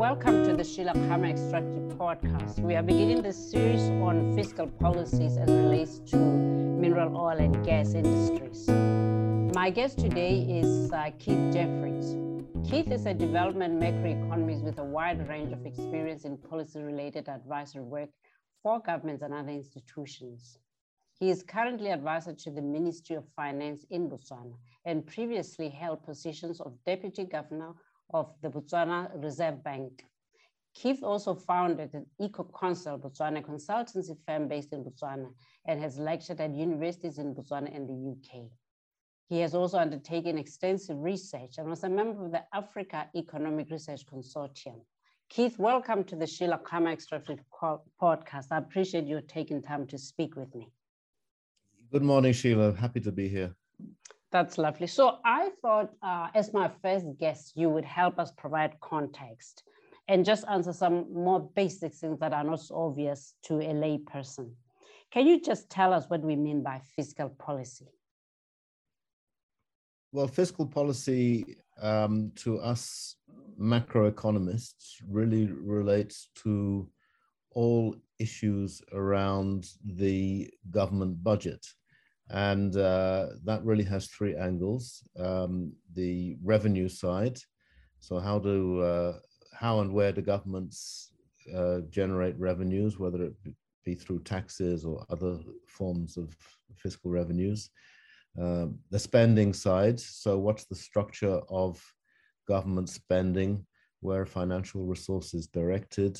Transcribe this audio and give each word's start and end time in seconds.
Welcome 0.00 0.46
to 0.46 0.56
the 0.56 0.64
Sheila 0.64 0.94
Khama 0.94 1.28
Extractive 1.28 1.98
Podcast. 1.98 2.58
We 2.60 2.74
are 2.74 2.82
beginning 2.82 3.20
the 3.20 3.34
series 3.34 3.82
on 4.00 4.34
fiscal 4.34 4.66
policies 4.66 5.36
as 5.36 5.46
relates 5.50 5.98
to 6.10 6.16
mineral 6.16 7.14
oil 7.14 7.36
and 7.38 7.62
gas 7.66 7.92
industries. 7.92 8.66
My 9.54 9.68
guest 9.68 9.98
today 9.98 10.38
is 10.38 10.90
uh, 10.90 11.10
Keith 11.18 11.52
Jefferies. 11.52 12.16
Keith 12.66 12.90
is 12.90 13.04
a 13.04 13.12
development 13.12 13.78
macroeconomist 13.78 14.62
with 14.62 14.78
a 14.78 14.84
wide 14.84 15.28
range 15.28 15.52
of 15.52 15.66
experience 15.66 16.24
in 16.24 16.38
policy-related 16.38 17.28
advisory 17.28 17.82
work 17.82 18.08
for 18.62 18.80
governments 18.80 19.22
and 19.22 19.34
other 19.34 19.52
institutions. 19.52 20.56
He 21.18 21.28
is 21.28 21.42
currently 21.42 21.90
advisor 21.90 22.32
to 22.32 22.50
the 22.50 22.62
Ministry 22.62 23.16
of 23.16 23.28
Finance 23.36 23.84
in 23.90 24.08
Botswana 24.08 24.54
and 24.86 25.06
previously 25.06 25.68
held 25.68 26.02
positions 26.02 26.58
of 26.62 26.72
Deputy 26.86 27.24
Governor 27.24 27.74
of 28.12 28.34
the 28.42 28.48
Botswana 28.48 29.10
Reserve 29.22 29.62
Bank. 29.62 30.04
Keith 30.74 31.02
also 31.02 31.34
founded 31.34 31.94
an 31.94 32.06
Econsult 32.20 33.00
Botswana 33.00 33.44
consultancy 33.44 34.16
firm 34.26 34.48
based 34.48 34.72
in 34.72 34.84
Botswana 34.84 35.30
and 35.66 35.80
has 35.80 35.98
lectured 35.98 36.40
at 36.40 36.54
universities 36.54 37.18
in 37.18 37.34
Botswana 37.34 37.74
and 37.74 37.88
the 37.88 38.12
UK. 38.12 38.44
He 39.28 39.40
has 39.40 39.54
also 39.54 39.78
undertaken 39.78 40.38
extensive 40.38 40.98
research 40.98 41.58
and 41.58 41.68
was 41.68 41.84
a 41.84 41.88
member 41.88 42.24
of 42.24 42.32
the 42.32 42.44
Africa 42.52 43.08
Economic 43.14 43.70
Research 43.70 44.04
Consortium. 44.06 44.80
Keith, 45.28 45.58
welcome 45.58 46.02
to 46.04 46.16
the 46.16 46.26
Sheila 46.26 46.58
Khama 46.58 46.90
Extractive 46.90 47.38
podcast. 48.02 48.46
I 48.50 48.58
appreciate 48.58 49.06
you 49.06 49.20
taking 49.20 49.62
time 49.62 49.86
to 49.86 49.98
speak 49.98 50.34
with 50.34 50.52
me. 50.54 50.68
Good 51.92 52.02
morning, 52.02 52.32
Sheila. 52.32 52.72
Happy 52.72 53.00
to 53.00 53.12
be 53.12 53.28
here. 53.28 53.54
That's 54.32 54.58
lovely. 54.58 54.86
So 54.86 55.18
I 55.24 55.50
thought, 55.60 55.90
uh, 56.02 56.28
as 56.34 56.52
my 56.52 56.70
first 56.82 57.06
guest, 57.18 57.52
you 57.56 57.68
would 57.68 57.84
help 57.84 58.18
us 58.18 58.30
provide 58.30 58.78
context 58.80 59.64
and 60.08 60.24
just 60.24 60.44
answer 60.48 60.72
some 60.72 61.12
more 61.12 61.50
basic 61.54 61.94
things 61.94 62.18
that 62.20 62.32
are 62.32 62.44
not 62.44 62.60
so 62.60 62.76
obvious 62.76 63.34
to 63.44 63.60
a 63.60 63.72
lay 63.72 63.98
person. 63.98 64.54
Can 65.10 65.26
you 65.26 65.40
just 65.40 65.68
tell 65.68 65.92
us 65.92 66.08
what 66.08 66.22
we 66.22 66.36
mean 66.36 66.62
by 66.62 66.80
fiscal 66.96 67.28
policy? 67.28 67.88
Well, 70.12 70.28
fiscal 70.28 70.66
policy 70.66 71.56
um, 71.80 72.32
to 72.36 72.58
us 72.58 73.16
macroeconomists 73.60 75.02
really 75.08 75.46
relates 75.46 76.28
to 76.42 76.88
all 77.52 77.96
issues 78.18 78.82
around 78.92 79.68
the 79.84 80.50
government 80.70 81.22
budget. 81.22 81.66
And 82.30 82.76
uh, 82.76 83.26
that 83.44 83.64
really 83.64 83.84
has 83.84 84.06
three 84.06 84.36
angles. 84.36 85.02
Um, 85.18 85.72
the 85.94 86.36
revenue 86.42 86.88
side, 86.88 87.38
so 87.98 88.18
how 88.18 88.38
do 88.38 88.80
uh, 88.80 89.18
how 89.52 89.80
and 89.80 89.92
where 89.92 90.12
do 90.12 90.22
governments 90.22 91.12
uh, 91.54 91.80
generate 91.90 92.38
revenues, 92.38 92.98
whether 92.98 93.24
it 93.24 93.34
be 93.84 93.94
through 93.94 94.20
taxes 94.20 94.84
or 94.84 95.04
other 95.10 95.38
forms 95.66 96.16
of 96.16 96.34
fiscal 96.76 97.10
revenues. 97.10 97.70
Um, 98.38 98.78
the 98.90 98.98
spending 98.98 99.52
side, 99.52 99.98
so 99.98 100.38
what's 100.38 100.66
the 100.66 100.74
structure 100.74 101.40
of 101.48 101.82
government 102.46 102.88
spending, 102.88 103.66
where 104.00 104.24
financial 104.24 104.84
resources 104.84 105.46
directed, 105.48 106.18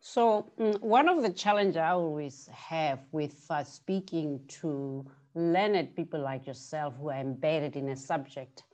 so 0.00 0.50
mm, 0.58 0.80
one 0.80 1.08
of 1.08 1.22
the 1.22 1.30
challenges 1.30 1.76
I 1.76 1.90
always 1.90 2.48
have 2.52 3.00
with 3.12 3.44
uh, 3.50 3.64
speaking 3.64 4.40
to 4.60 5.06
learned 5.34 5.94
people 5.94 6.20
like 6.20 6.46
yourself 6.46 6.94
who 6.98 7.10
are 7.10 7.20
embedded 7.20 7.76
in 7.76 7.90
a 7.90 7.96
subject 7.96 8.64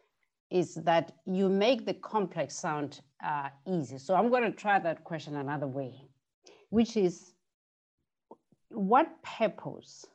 is 0.50 0.74
that 0.74 1.12
you 1.27 1.48
make 1.48 1.84
the 1.84 1.94
complex 1.94 2.54
sound 2.54 3.00
uh, 3.24 3.48
easy. 3.66 3.98
So 3.98 4.14
I'm 4.14 4.30
going 4.30 4.44
to 4.44 4.52
try 4.52 4.78
that 4.78 5.02
question 5.02 5.36
another 5.36 5.66
way, 5.66 5.94
which 6.70 6.97
is 6.97 7.32
what 8.69 9.22
purpose 9.22 10.06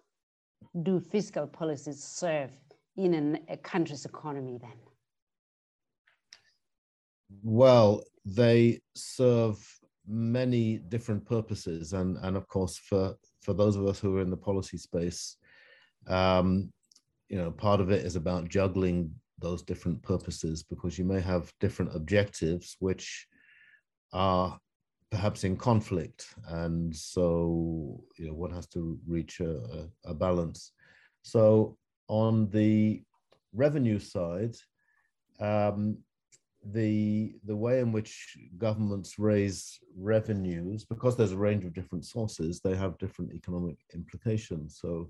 do 0.83 0.99
fiscal 0.99 1.47
policies 1.47 2.01
serve 2.01 2.51
in 2.95 3.13
an, 3.13 3.39
a 3.49 3.57
country's 3.57 4.05
economy 4.05 4.57
then? 4.61 4.71
Well, 7.43 8.03
they 8.25 8.81
serve 8.95 9.80
many 10.07 10.77
different 10.77 11.25
purposes. 11.25 11.93
And 11.93 12.17
and 12.21 12.35
of 12.35 12.47
course 12.47 12.77
for 12.77 13.15
for 13.41 13.53
those 13.53 13.75
of 13.75 13.85
us 13.85 13.99
who 13.99 14.17
are 14.17 14.21
in 14.21 14.29
the 14.29 14.37
policy 14.37 14.77
space 14.77 15.37
um, 16.07 16.71
you 17.29 17.37
know 17.37 17.51
part 17.51 17.81
of 17.81 17.91
it 17.91 18.05
is 18.05 18.15
about 18.15 18.49
juggling 18.49 19.13
those 19.39 19.63
different 19.63 20.01
purposes 20.03 20.63
because 20.63 20.99
you 20.99 21.05
may 21.05 21.19
have 21.19 21.51
different 21.59 21.95
objectives 21.95 22.75
which 22.79 23.27
are 24.13 24.59
perhaps 25.09 25.43
in 25.43 25.57
conflict. 25.57 26.33
And 26.47 26.95
so 26.95 28.03
you 28.17 28.27
know 28.27 28.33
one 28.33 28.51
has 28.51 28.67
to 28.67 28.99
reach 29.07 29.39
a, 29.39 29.89
a 30.05 30.13
balance. 30.13 30.71
So 31.23 31.77
on 32.07 32.49
the 32.49 33.03
revenue 33.53 33.99
side 33.99 34.55
um, 35.39 35.97
the 36.63 37.33
the 37.45 37.55
way 37.55 37.79
in 37.79 37.91
which 37.91 38.37
governments 38.57 39.17
raise 39.17 39.79
revenues 39.97 40.85
because 40.85 41.17
there's 41.17 41.31
a 41.31 41.37
range 41.37 41.65
of 41.65 41.73
different 41.73 42.05
sources 42.05 42.59
they 42.59 42.75
have 42.75 42.97
different 42.99 43.33
economic 43.33 43.77
implications. 43.93 44.77
So 44.79 45.09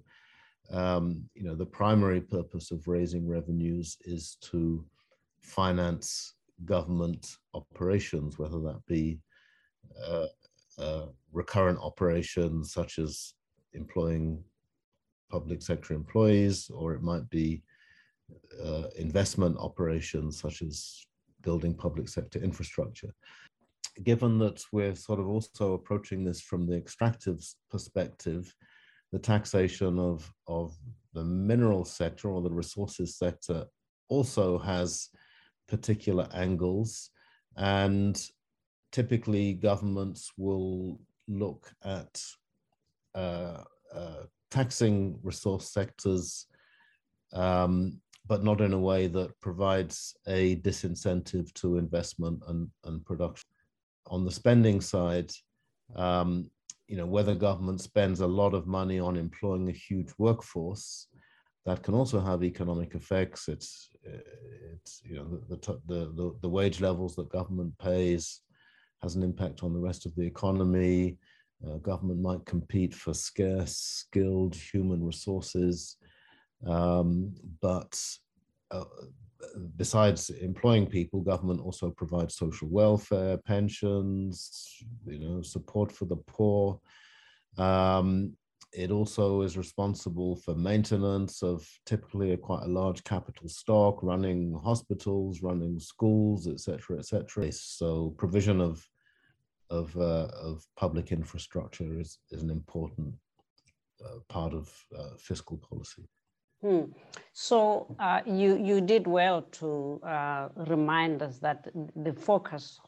um, 0.72 1.24
you 1.36 1.44
know 1.44 1.56
the 1.56 1.66
primary 1.66 2.22
purpose 2.22 2.72
of 2.72 2.88
raising 2.88 3.28
revenues 3.28 3.98
is 4.06 4.38
to 4.42 4.86
finance 5.42 6.36
government 6.64 7.38
operations 7.54 8.38
whether 8.38 8.60
that 8.60 8.80
be 8.86 9.20
uh, 10.08 10.28
uh, 10.78 11.06
recurrent 11.34 11.80
operations 11.82 12.72
such 12.72 12.98
as 13.00 13.34
employing 13.74 14.42
public 15.30 15.62
sector 15.62 15.94
employees 15.94 16.70
or 16.74 16.94
it 16.94 17.02
might 17.02 17.30
be 17.30 17.64
uh, 18.64 18.84
investment 18.98 19.58
operations 19.58 20.40
such 20.40 20.62
as 20.62 21.06
building 21.42 21.74
public 21.74 22.08
sector 22.10 22.40
infrastructure. 22.40 23.14
Given 24.04 24.40
that 24.40 24.64
we're 24.72 24.96
sort 24.96 25.20
of 25.20 25.28
also 25.28 25.74
approaching 25.74 26.24
this 26.24 26.42
from 26.42 26.66
the 26.66 26.78
extractive 26.78 27.44
perspective, 27.70 28.54
the 29.12 29.20
taxation 29.20 30.00
of, 30.00 30.32
of 30.48 30.74
the 31.14 31.24
mineral 31.24 31.84
sector 31.84 32.30
or 32.30 32.42
the 32.42 32.50
resources 32.52 33.18
sector 33.18 33.66
also 34.08 34.58
has 34.58 35.10
particular 35.68 36.28
angles. 36.34 37.10
And 37.58 38.22
typically, 38.92 39.54
governments 39.54 40.32
will 40.38 41.00
look 41.28 41.72
at 41.84 42.22
uh, 43.14 43.64
uh, 43.94 44.24
taxing 44.50 45.20
resource 45.24 45.72
sectors 45.72 46.46
um, 47.34 48.00
but 48.32 48.46
not 48.46 48.62
in 48.62 48.72
a 48.72 48.80
way 48.80 49.08
that 49.08 49.38
provides 49.42 50.16
a 50.26 50.56
disincentive 50.62 51.54
to 51.54 51.78
investment 51.78 52.42
and, 52.48 52.70
and 52.86 53.06
production. 53.06 53.50
On 54.08 54.24
the 54.24 54.32
spending 54.32 54.80
side, 54.80 55.30
um, 55.98 56.50
you 56.88 56.96
know, 56.96 57.06
whether 57.06 57.36
government 57.36 57.82
spends 57.82 58.22
a 58.22 58.34
lot 58.42 58.54
of 58.54 58.68
money 58.68 59.02
on 59.02 59.18
employing 59.18 59.68
a 59.68 59.74
huge 59.74 60.14
workforce, 60.18 61.08
that 61.66 61.84
can 61.84 61.94
also 61.94 62.22
have 62.22 62.42
economic 62.42 62.96
effects. 62.96 63.50
It's, 63.50 63.90
it's 64.06 65.02
you 65.04 65.16
know, 65.18 65.42
the, 65.50 65.58
the, 65.88 66.00
the, 66.16 66.34
the 66.42 66.50
wage 66.50 66.80
levels 66.80 67.18
that 67.18 67.28
government 67.28 67.78
pays 67.80 68.40
has 69.02 69.18
an 69.18 69.24
impact 69.24 69.62
on 69.62 69.74
the 69.74 69.86
rest 69.90 70.06
of 70.06 70.16
the 70.16 70.26
economy. 70.26 71.18
Uh, 71.68 71.80
government 71.80 72.22
might 72.22 72.46
compete 72.46 72.96
for 72.96 73.14
scarce, 73.14 73.76
skilled 73.76 74.56
human 74.56 75.04
resources 75.04 75.98
um, 76.68 77.34
but 77.62 78.00
uh, 78.72 78.84
besides 79.78 80.30
employing 80.30 80.86
people, 80.86 81.22
government 81.22 81.62
also 81.62 81.90
provides 81.90 82.36
social 82.36 82.68
welfare, 82.70 83.38
pensions, 83.38 84.78
you 85.06 85.20
know, 85.20 85.42
support 85.42 85.92
for 85.92 86.06
the 86.06 86.18
poor. 86.28 86.80
Um, 87.58 88.34
it 88.74 88.90
also 88.90 89.42
is 89.42 89.58
responsible 89.58 90.38
for 90.38 90.56
maintenance 90.56 91.44
of 91.44 91.68
typically 91.86 92.32
a 92.32 92.38
quite 92.38 92.64
a 92.64 92.70
large 92.70 93.04
capital 93.04 93.50
stock, 93.50 94.02
running 94.02 94.58
hospitals, 94.64 95.42
running 95.42 95.78
schools, 95.80 96.48
etc., 96.48 97.00
etc. 97.00 97.52
So 97.52 98.14
provision 98.18 98.62
of 98.62 98.88
of 99.70 99.96
uh, 99.98 100.28
of 100.42 100.66
public 100.78 101.12
infrastructure 101.12 102.00
is 102.00 102.20
is 102.32 102.44
an 102.44 102.50
important 102.50 103.14
uh, 104.04 104.20
part 104.30 104.54
of 104.54 104.74
uh, 104.98 105.18
fiscal 105.18 105.58
policy. 105.58 106.08
Hmm. 106.62 106.84
So 107.34 107.96
uh, 108.00 108.22
you 108.26 108.56
you 108.58 108.82
did 108.82 109.08
well 109.08 109.42
to 109.60 110.00
uh, 110.06 110.50
remind 110.68 111.22
us 111.24 111.40
that 111.40 111.68
the 111.96 112.14
focus, 112.14 112.80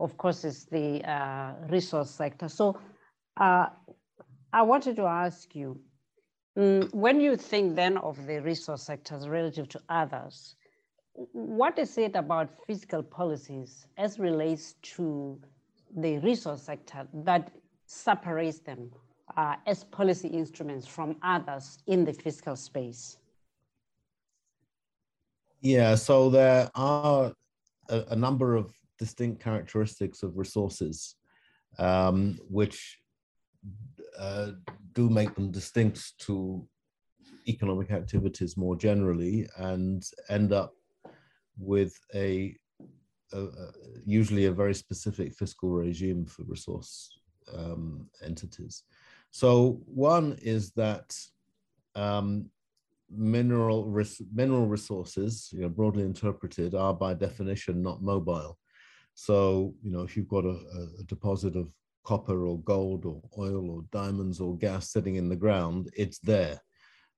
of 0.00 0.16
course, 0.16 0.44
is 0.44 0.64
the 0.64 1.02
uh, 1.04 1.52
resource 1.68 2.10
sector. 2.10 2.48
So 2.48 2.78
uh, 3.38 3.66
I 4.52 4.62
wanted 4.62 4.96
to 4.96 5.02
ask 5.04 5.54
you, 5.54 5.78
um, 6.56 6.88
when 6.92 7.20
you 7.20 7.36
think 7.36 7.76
then 7.76 7.98
of 7.98 8.24
the 8.26 8.40
resource 8.40 8.82
sectors 8.84 9.28
relative 9.28 9.68
to 9.70 9.80
others, 9.90 10.56
what 11.32 11.78
is 11.78 11.98
it 11.98 12.16
about 12.16 12.48
fiscal 12.66 13.02
policies 13.02 13.86
as 13.98 14.18
relates 14.18 14.74
to 14.94 15.38
the 15.96 16.18
resource 16.18 16.62
sector 16.62 17.06
that 17.12 17.50
separates 17.86 18.60
them 18.60 18.90
uh, 19.36 19.56
as 19.66 19.84
policy 19.84 20.28
instruments 20.28 20.86
from 20.86 21.16
others 21.22 21.78
in 21.86 22.04
the 22.04 22.12
fiscal 22.12 22.56
space? 22.56 23.18
Yeah, 25.60 25.96
so 25.96 26.30
there 26.30 26.70
are 26.74 27.32
a, 27.88 28.04
a 28.10 28.16
number 28.16 28.54
of 28.54 28.72
distinct 28.98 29.42
characteristics 29.42 30.22
of 30.22 30.36
resources 30.36 31.16
um, 31.78 32.38
which 32.48 32.98
uh, 34.18 34.52
do 34.92 35.08
make 35.08 35.34
them 35.34 35.50
distinct 35.50 36.18
to 36.18 36.66
economic 37.46 37.90
activities 37.90 38.56
more 38.56 38.76
generally 38.76 39.48
and 39.56 40.04
end 40.28 40.52
up 40.52 40.74
with 41.58 41.98
a, 42.14 42.54
usually 44.04 44.46
a 44.46 44.52
very 44.52 44.74
specific 44.74 45.34
fiscal 45.34 45.70
regime 45.70 46.24
for 46.26 46.42
resource 46.44 47.18
um, 47.56 48.06
entities. 48.24 48.84
So 49.30 49.80
one 49.86 50.38
is 50.42 50.72
that 50.72 51.14
um, 51.94 52.50
mineral 53.10 53.86
res 53.86 54.20
mineral 54.32 54.66
resources, 54.66 55.50
you 55.52 55.60
know, 55.60 55.68
broadly 55.68 56.04
interpreted, 56.04 56.74
are 56.74 56.94
by 56.94 57.14
definition 57.14 57.82
not 57.82 58.02
mobile. 58.02 58.58
So 59.14 59.74
you 59.82 59.90
know, 59.90 60.02
if 60.02 60.16
you've 60.16 60.28
got 60.28 60.44
a, 60.44 60.58
a 61.00 61.04
deposit 61.06 61.56
of 61.56 61.70
copper 62.04 62.46
or 62.46 62.60
gold 62.60 63.04
or 63.04 63.22
oil 63.38 63.70
or 63.70 63.84
diamonds 63.92 64.40
or 64.40 64.56
gas 64.56 64.90
sitting 64.90 65.16
in 65.16 65.28
the 65.28 65.36
ground, 65.36 65.90
it's 65.94 66.18
there, 66.20 66.60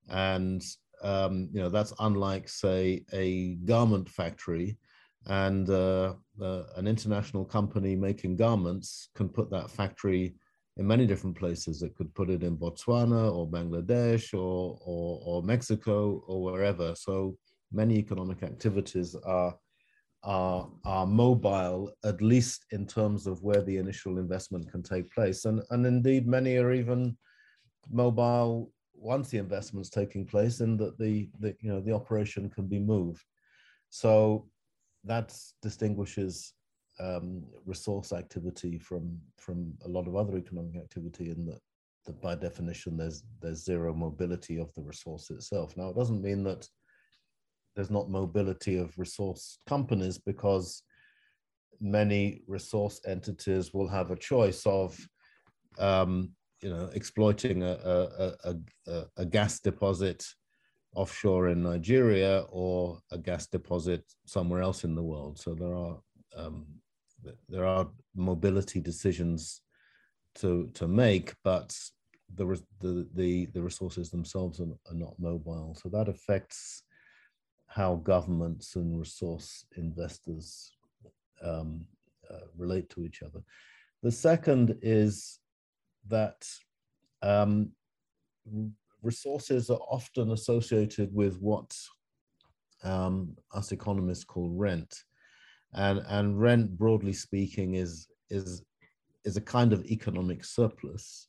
and 0.09 0.63
um, 1.03 1.49
you 1.53 1.61
know 1.61 1.69
that's 1.69 1.93
unlike 2.01 2.49
say 2.49 3.05
a 3.13 3.55
garment 3.65 4.09
factory 4.09 4.79
and 5.27 5.69
uh, 5.69 6.15
uh, 6.41 6.63
an 6.77 6.87
international 6.87 7.45
company 7.45 7.95
making 7.95 8.37
garments 8.37 9.11
can 9.15 9.29
put 9.29 9.51
that 9.51 9.71
factory 9.71 10.35
in 10.77 10.87
many 10.87 11.07
different 11.07 11.37
places. 11.37 11.83
It 11.83 11.95
could 11.97 12.15
put 12.15 12.31
it 12.31 12.43
in 12.43 12.57
Botswana 12.57 13.33
or 13.33 13.49
Bangladesh 13.49 14.33
or, 14.35 14.79
or, 14.81 15.21
or 15.25 15.43
Mexico 15.43 16.23
or 16.27 16.43
wherever. 16.43 16.95
So 16.95 17.37
many 17.73 17.99
economic 17.99 18.43
activities 18.43 19.15
are, 19.25 19.55
are, 20.23 20.71
are 20.85 21.07
mobile, 21.07 21.93
at 22.05 22.23
least 22.23 22.67
in 22.73 22.87
terms 22.87 23.27
of 23.27 23.43
where 23.43 23.63
the 23.63 23.77
initial 23.77 24.19
investment 24.19 24.71
can 24.71 24.83
take 24.83 25.13
place. 25.13 25.45
And, 25.45 25.63
and 25.71 25.87
indeed, 25.87 26.27
many 26.27 26.57
are 26.57 26.73
even 26.73 27.17
mobile 27.91 28.73
once 28.95 29.31
the 29.31 29.39
investment's 29.39 29.91
taking 29.91 30.27
place 30.27 30.61
and 30.61 30.79
that 30.79 30.99
the, 30.99 31.29
the, 31.41 31.57
you 31.61 31.73
know, 31.73 31.81
the 31.81 31.93
operation 31.93 32.51
can 32.51 32.67
be 32.67 32.79
moved. 32.79 33.25
So 33.89 34.47
that 35.05 35.35
distinguishes 35.63 36.53
um, 37.01 37.45
resource 37.65 38.13
activity 38.13 38.79
from 38.79 39.19
from 39.39 39.73
a 39.85 39.89
lot 39.89 40.07
of 40.07 40.17
other 40.17 40.37
economic 40.37 40.77
activity 40.77 41.31
in 41.31 41.47
that, 41.47 41.61
that 42.07 42.21
by 42.21 42.35
definition 42.35 42.97
there's 42.97 43.23
there's 43.41 43.65
zero 43.65 43.95
mobility 43.95 44.59
of 44.59 44.73
the 44.75 44.83
resource 44.83 45.31
itself. 45.31 45.77
Now 45.77 45.89
it 45.89 45.97
doesn't 45.97 46.23
mean 46.23 46.45
that 46.45 46.69
there's 47.75 47.91
not 47.91 48.11
mobility 48.11 48.77
of 48.77 48.99
resource 48.99 49.59
companies 49.67 50.19
because 50.19 50.83
many 51.81 52.43
resource 52.47 53.01
entities 53.07 53.73
will 53.73 53.89
have 53.89 54.11
a 54.11 54.17
choice 54.17 54.67
of 54.67 54.99
um, 55.79 56.33
you 56.63 56.69
know 56.69 56.91
exploiting 56.93 57.63
a, 57.63 57.73
a, 57.73 58.55
a, 58.89 59.05
a, 59.17 59.25
gas 59.25 59.61
deposit 59.61 60.27
offshore 60.95 61.49
in 61.49 61.63
Nigeria 61.63 62.45
or 62.51 62.99
a 63.13 63.19
gas 63.19 63.47
deposit 63.47 64.05
somewhere 64.27 64.61
else 64.61 64.85
in 64.85 64.95
the 64.95 65.03
world. 65.03 65.39
So 65.39 65.55
there 65.55 65.75
are 65.75 65.99
um, 66.37 66.67
there 67.49 67.67
are 67.67 67.89
mobility 68.15 68.81
decisions 68.81 69.63
to 70.37 70.71
to 70.75 70.89
make, 70.89 71.35
but 71.45 71.77
the 72.35 72.47
the 72.81 73.09
the, 73.15 73.47
the 73.47 73.63
resources 73.63 74.11
themselves 74.11 74.61
are, 74.61 74.73
are 74.91 74.95
not 74.95 75.19
mobile. 75.19 75.77
So 75.81 75.89
that 75.91 76.09
affects 76.09 76.83
how 77.67 77.97
governments 77.97 78.77
and 78.77 78.99
resource 78.99 79.65
investors 79.77 80.73
um, 81.43 81.85
uh, 82.31 82.47
relate 82.57 82.91
to 82.91 83.05
each 83.05 83.23
other. 83.23 83.41
The 84.03 84.11
second 84.11 84.77
is 84.83 85.39
that 86.09 86.47
um, 87.23 87.71
resources 89.03 89.71
are 89.71 89.81
often 89.89 90.33
associated 90.33 91.15
with 91.15 91.39
what 91.39 91.77
um, 92.83 93.37
us 93.53 93.73
economists 93.73 94.25
call 94.25 94.49
rent 94.49 94.95
and 95.75 96.03
and 96.09 96.41
rent 96.41 96.77
broadly 96.77 97.13
speaking 97.13 97.75
is 97.75 98.09
is 98.29 98.63
is 99.25 99.37
a 99.37 99.41
kind 99.41 99.73
of 99.73 99.85
economic 99.85 100.45
surplus 100.45 101.29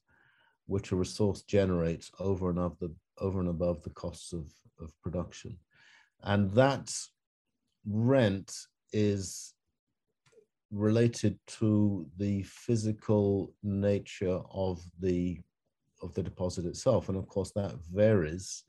which 0.67 0.91
a 0.91 0.95
resource 0.95 1.41
generates 1.41 2.11
over 2.19 2.49
and 2.49 2.57
above 2.57 2.79
the 2.79 2.93
over 3.19 3.39
and 3.39 3.49
above 3.49 3.83
the 3.83 3.89
costs 3.91 4.33
of, 4.33 4.51
of 4.79 4.91
production. 5.01 5.57
And 6.23 6.51
that 6.53 6.91
rent 7.85 8.53
is 8.93 9.53
related 10.71 11.37
to 11.45 12.07
the 12.17 12.43
physical 12.43 13.53
nature 13.63 14.39
of 14.51 14.81
the 14.99 15.39
of 16.01 16.13
the 16.13 16.23
deposit 16.23 16.65
itself. 16.65 17.09
And 17.09 17.17
of 17.17 17.27
course 17.27 17.51
that 17.55 17.73
varies 17.91 18.63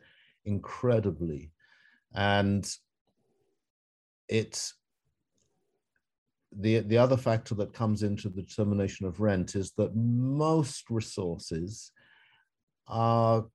incredibly. 0.44 1.52
And 2.14 2.68
it 4.28 4.72
the, 6.58 6.81
the 6.81 6.99
other 6.99 7.16
factor 7.16 7.54
that 7.56 7.72
comes 7.72 8.02
into 8.02 8.28
the 8.28 8.43
determination 8.43 9.06
of 9.06 9.20
rent 9.20 9.54
is 9.54 9.72
that 9.72 9.94
most 9.96 10.90
resources 10.90 11.93
are 12.87 13.46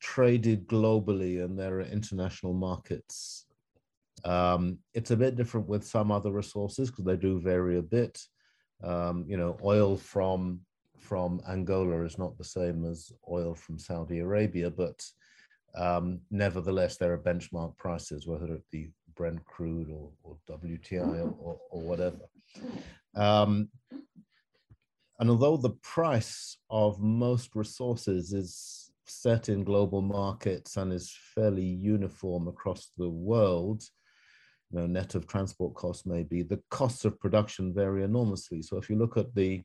traded 0.00 0.66
globally 0.66 1.44
and 1.44 1.58
there 1.58 1.76
are 1.76 1.82
international 1.82 2.52
markets. 2.52 3.46
Um, 4.24 4.78
it's 4.94 5.10
a 5.10 5.16
bit 5.16 5.36
different 5.36 5.68
with 5.68 5.84
some 5.84 6.10
other 6.10 6.30
resources 6.30 6.90
because 6.90 7.04
they 7.04 7.16
do 7.16 7.40
vary 7.40 7.78
a 7.78 7.82
bit. 7.82 8.20
Um, 8.82 9.24
you 9.28 9.36
know, 9.36 9.56
oil 9.64 9.96
from 9.96 10.60
from 10.98 11.40
Angola 11.48 12.02
is 12.04 12.18
not 12.18 12.36
the 12.36 12.44
same 12.44 12.84
as 12.84 13.12
oil 13.30 13.54
from 13.54 13.78
Saudi 13.78 14.18
Arabia, 14.18 14.70
but 14.70 15.04
um, 15.76 16.20
nevertheless, 16.30 16.96
there 16.96 17.12
are 17.12 17.18
benchmark 17.18 17.76
prices, 17.76 18.26
whether 18.26 18.52
it 18.54 18.62
be 18.72 18.90
Brent 19.16 19.44
crude 19.44 19.90
or, 19.90 20.10
or 20.22 20.36
WTI 20.48 21.24
or, 21.24 21.34
or, 21.38 21.60
or 21.70 21.80
whatever. 21.82 22.20
Um, 23.14 23.68
and 25.18 25.30
although 25.30 25.56
the 25.56 25.76
price 25.82 26.58
of 26.68 27.00
most 27.00 27.54
resources 27.54 28.32
is 28.32 28.90
set 29.06 29.48
in 29.48 29.64
global 29.64 30.02
markets 30.02 30.76
and 30.76 30.92
is 30.92 31.16
fairly 31.34 31.64
uniform 31.64 32.48
across 32.48 32.90
the 32.98 33.08
world, 33.08 33.82
you 34.70 34.80
know, 34.80 34.86
net 34.86 35.14
of 35.14 35.26
transport 35.26 35.74
costs 35.74 36.06
maybe, 36.06 36.42
the 36.42 36.60
costs 36.70 37.04
of 37.04 37.18
production 37.18 37.72
vary 37.72 38.02
enormously. 38.02 38.62
So 38.62 38.76
if 38.76 38.90
you 38.90 38.96
look 38.96 39.16
at 39.16 39.34
the, 39.34 39.62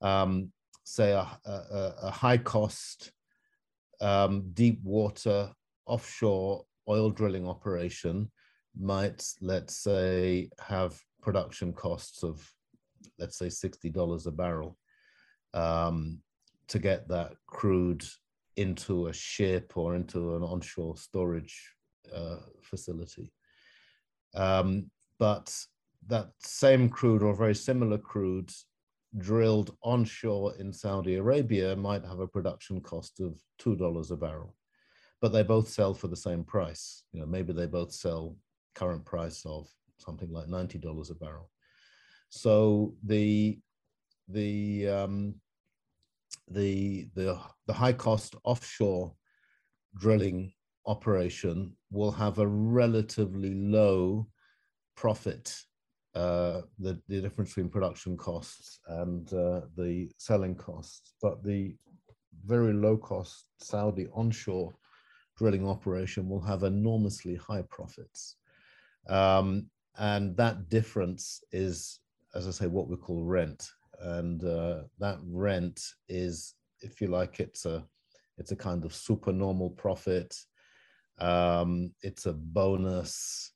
um, 0.00 0.52
say, 0.84 1.12
a, 1.12 1.26
a, 1.46 1.94
a, 2.02 2.10
high 2.10 2.38
cost 2.38 3.12
um, 4.00 4.50
deep 4.52 4.80
water 4.82 5.50
offshore 5.86 6.64
oil 6.88 7.10
drilling 7.10 7.46
operation 7.48 8.30
might, 8.78 9.24
let's 9.40 9.76
say, 9.76 10.48
have 10.60 10.98
production 11.20 11.72
costs 11.72 12.22
of, 12.22 12.46
let's 13.18 13.38
say, 13.38 13.46
$60 13.46 14.26
a 14.26 14.30
barrel 14.30 14.78
um, 15.54 16.20
to 16.68 16.78
get 16.78 17.08
that 17.08 17.32
crude 17.46 18.04
into 18.56 19.06
a 19.06 19.12
ship 19.12 19.72
or 19.76 19.94
into 19.94 20.36
an 20.36 20.42
onshore 20.42 20.96
storage 20.96 21.74
uh, 22.14 22.36
facility. 22.62 23.32
Um, 24.34 24.90
but 25.18 25.54
that 26.08 26.30
same 26.40 26.88
crude 26.88 27.22
or 27.22 27.34
very 27.34 27.54
similar 27.54 27.98
crude 27.98 28.50
drilled 29.18 29.76
onshore 29.82 30.54
in 30.58 30.72
Saudi 30.72 31.16
Arabia 31.16 31.76
might 31.76 32.04
have 32.04 32.20
a 32.20 32.26
production 32.26 32.80
cost 32.80 33.20
of 33.20 33.38
$2 33.60 34.10
a 34.10 34.16
barrel, 34.16 34.56
but 35.20 35.32
they 35.32 35.42
both 35.42 35.68
sell 35.68 35.94
for 35.94 36.08
the 36.08 36.16
same 36.16 36.44
price. 36.44 37.04
You 37.12 37.20
know, 37.20 37.26
maybe 37.26 37.52
they 37.52 37.66
both 37.66 37.92
sell 37.92 38.36
current 38.74 39.04
price 39.04 39.44
of 39.46 39.68
something 39.98 40.30
like 40.32 40.46
$90 40.46 41.10
a 41.10 41.14
barrel. 41.14 41.50
So 42.30 42.94
the, 43.04 43.58
the, 44.28 44.88
um, 44.88 45.34
the, 46.48 47.08
the, 47.14 47.38
the 47.66 47.72
high 47.72 47.92
cost 47.92 48.34
offshore 48.44 49.12
drilling 49.96 50.52
operation 50.86 51.76
will 51.90 52.12
have 52.12 52.38
a 52.38 52.46
relatively 52.46 53.54
low 53.54 54.26
profit 54.96 55.54
uh, 56.14 56.60
the, 56.78 57.00
the 57.08 57.20
difference 57.20 57.50
between 57.50 57.70
production 57.70 58.16
costs 58.16 58.80
and 58.88 59.32
uh, 59.32 59.62
the 59.76 60.10
selling 60.18 60.54
costs. 60.54 61.14
But 61.22 61.42
the 61.42 61.74
very 62.44 62.72
low 62.72 62.96
cost 62.98 63.46
Saudi 63.58 64.08
onshore 64.12 64.74
drilling 65.38 65.66
operation 65.66 66.28
will 66.28 66.42
have 66.42 66.64
enormously 66.64 67.36
high 67.36 67.64
profits. 67.70 68.36
Um, 69.08 69.66
and 69.98 70.36
that 70.36 70.68
difference 70.68 71.42
is, 71.52 72.00
as 72.34 72.48
I 72.48 72.50
say, 72.50 72.66
what 72.66 72.88
we 72.88 72.96
call 72.96 73.22
rent. 73.24 73.68
And 74.00 74.42
uh, 74.44 74.82
that 74.98 75.18
rent 75.24 75.80
is, 76.08 76.54
if 76.80 77.00
you 77.00 77.08
like, 77.08 77.40
it's 77.40 77.66
a 77.66 77.84
it's 78.38 78.52
a 78.52 78.56
kind 78.56 78.84
of 78.84 78.94
supernormal 78.94 79.70
profit. 79.70 80.36
Um, 81.18 81.92
it's 82.02 82.26
a 82.26 82.32
bonus. 82.32 83.52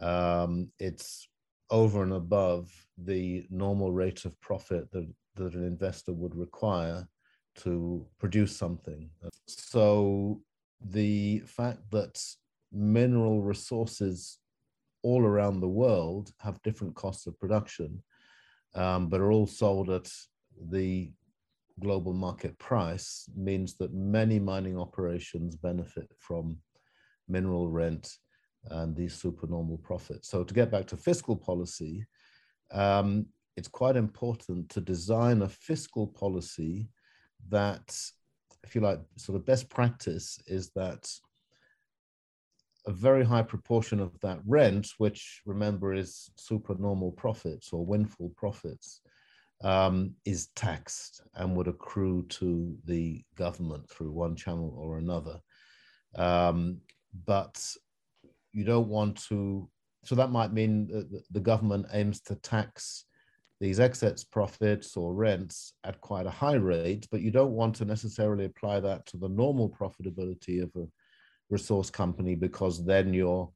Um, 0.00 0.70
it's 0.78 1.26
over 1.70 2.02
and 2.02 2.12
above 2.12 2.70
the 2.98 3.46
normal 3.50 3.92
rate 3.92 4.24
of 4.24 4.40
profit 4.40 4.90
that, 4.92 5.08
that 5.36 5.54
an 5.54 5.64
investor 5.64 6.12
would 6.12 6.36
require 6.36 7.08
to 7.56 8.06
produce 8.18 8.56
something. 8.56 9.08
So 9.46 10.42
the 10.80 11.40
fact 11.40 11.78
that 11.90 12.22
mineral 12.72 13.42
resources 13.42 14.38
all 15.02 15.24
around 15.24 15.60
the 15.60 15.68
world 15.68 16.32
have 16.38 16.62
different 16.62 16.94
costs 16.94 17.26
of 17.26 17.38
production, 17.38 18.02
um, 18.74 19.08
but 19.08 19.20
are 19.20 19.32
all 19.32 19.46
sold 19.46 19.90
at 19.90 20.10
the 20.70 21.12
global 21.80 22.12
market 22.12 22.58
price 22.58 23.28
means 23.34 23.74
that 23.74 23.92
many 23.94 24.38
mining 24.38 24.78
operations 24.78 25.56
benefit 25.56 26.10
from 26.18 26.58
mineral 27.28 27.68
rent 27.68 28.18
and 28.70 28.94
these 28.94 29.14
supernormal 29.14 29.78
profits. 29.78 30.28
So 30.28 30.44
to 30.44 30.54
get 30.54 30.70
back 30.70 30.86
to 30.88 30.96
fiscal 30.96 31.36
policy, 31.36 32.06
um, 32.72 33.26
it's 33.56 33.68
quite 33.68 33.96
important 33.96 34.68
to 34.70 34.80
design 34.80 35.42
a 35.42 35.48
fiscal 35.48 36.06
policy 36.06 36.88
that, 37.48 37.98
if 38.62 38.74
you 38.74 38.80
like, 38.80 39.00
sort 39.16 39.36
of 39.36 39.46
best 39.46 39.68
practice 39.70 40.38
is 40.46 40.70
that 40.76 41.10
a 42.86 42.92
very 42.92 43.24
high 43.24 43.42
proportion 43.42 44.00
of 44.00 44.18
that 44.20 44.40
rent, 44.46 44.88
which 44.98 45.42
remember 45.46 45.92
is 45.92 46.30
supernormal 46.36 47.12
profits 47.12 47.72
or 47.72 47.84
windfall 47.84 48.32
profits, 48.36 49.00
um, 49.62 50.14
is 50.24 50.48
taxed 50.56 51.22
and 51.34 51.54
would 51.56 51.68
accrue 51.68 52.22
to 52.28 52.76
the 52.86 53.22
government 53.36 53.88
through 53.90 54.10
one 54.10 54.34
channel 54.34 54.74
or 54.76 54.98
another. 54.98 55.38
Um, 56.16 56.78
but 57.26 57.62
you 58.52 58.64
don't 58.64 58.88
want 58.88 59.22
to, 59.28 59.68
so 60.04 60.14
that 60.14 60.30
might 60.30 60.52
mean 60.52 60.88
that 60.88 61.22
the 61.30 61.40
government 61.40 61.86
aims 61.92 62.20
to 62.22 62.34
tax 62.36 63.04
these 63.60 63.78
excess 63.78 64.24
profits 64.24 64.96
or 64.96 65.12
rents 65.12 65.74
at 65.84 66.00
quite 66.00 66.26
a 66.26 66.30
high 66.30 66.54
rate, 66.54 67.06
but 67.10 67.20
you 67.20 67.30
don't 67.30 67.52
want 67.52 67.74
to 67.76 67.84
necessarily 67.84 68.46
apply 68.46 68.80
that 68.80 69.04
to 69.06 69.18
the 69.18 69.28
normal 69.28 69.68
profitability 69.68 70.62
of 70.62 70.70
a 70.76 70.86
resource 71.50 71.90
company 71.90 72.34
because 72.34 72.84
then 72.84 73.12
you're 73.12 73.50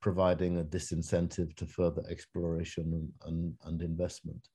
providing 0.00 0.58
a 0.58 0.64
disincentive 0.64 1.54
to 1.56 1.66
further 1.66 2.02
exploration 2.08 3.12
and, 3.26 3.54
and, 3.64 3.82
investment. 3.82 4.48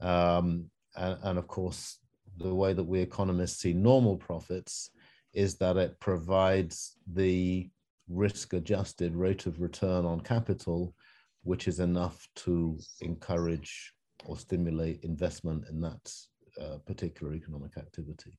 Um, 0.00 0.70
and, 0.96 1.18
and, 1.22 1.38
of 1.38 1.46
course, 1.46 1.98
the 2.38 2.54
way 2.54 2.72
that 2.72 2.84
we 2.84 3.00
economists 3.00 3.60
see 3.60 3.74
normal 3.74 4.16
profits 4.16 4.90
is 5.34 5.56
that 5.56 5.76
it 5.76 6.00
provides 6.00 6.96
the 7.12 7.68
risk 8.08 8.54
adjusted 8.54 9.14
rate 9.14 9.46
of 9.46 9.60
return 9.60 10.04
on 10.04 10.20
capital, 10.20 10.94
which 11.42 11.68
is 11.68 11.80
enough 11.80 12.26
to 12.36 12.78
encourage 13.02 13.92
or 14.24 14.36
stimulate 14.36 15.04
investment 15.04 15.64
in 15.68 15.80
that 15.80 16.12
uh, 16.60 16.78
particular 16.86 17.34
economic 17.34 17.76
activity. 17.76 18.38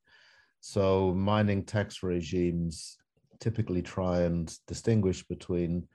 So 0.60 1.14
mining 1.14 1.64
tax 1.64 2.04
regimes 2.04 2.98
typically 3.42 3.82
try 3.82 4.22
and 4.22 4.58
distinguish 4.68 5.28
between, 5.28 5.86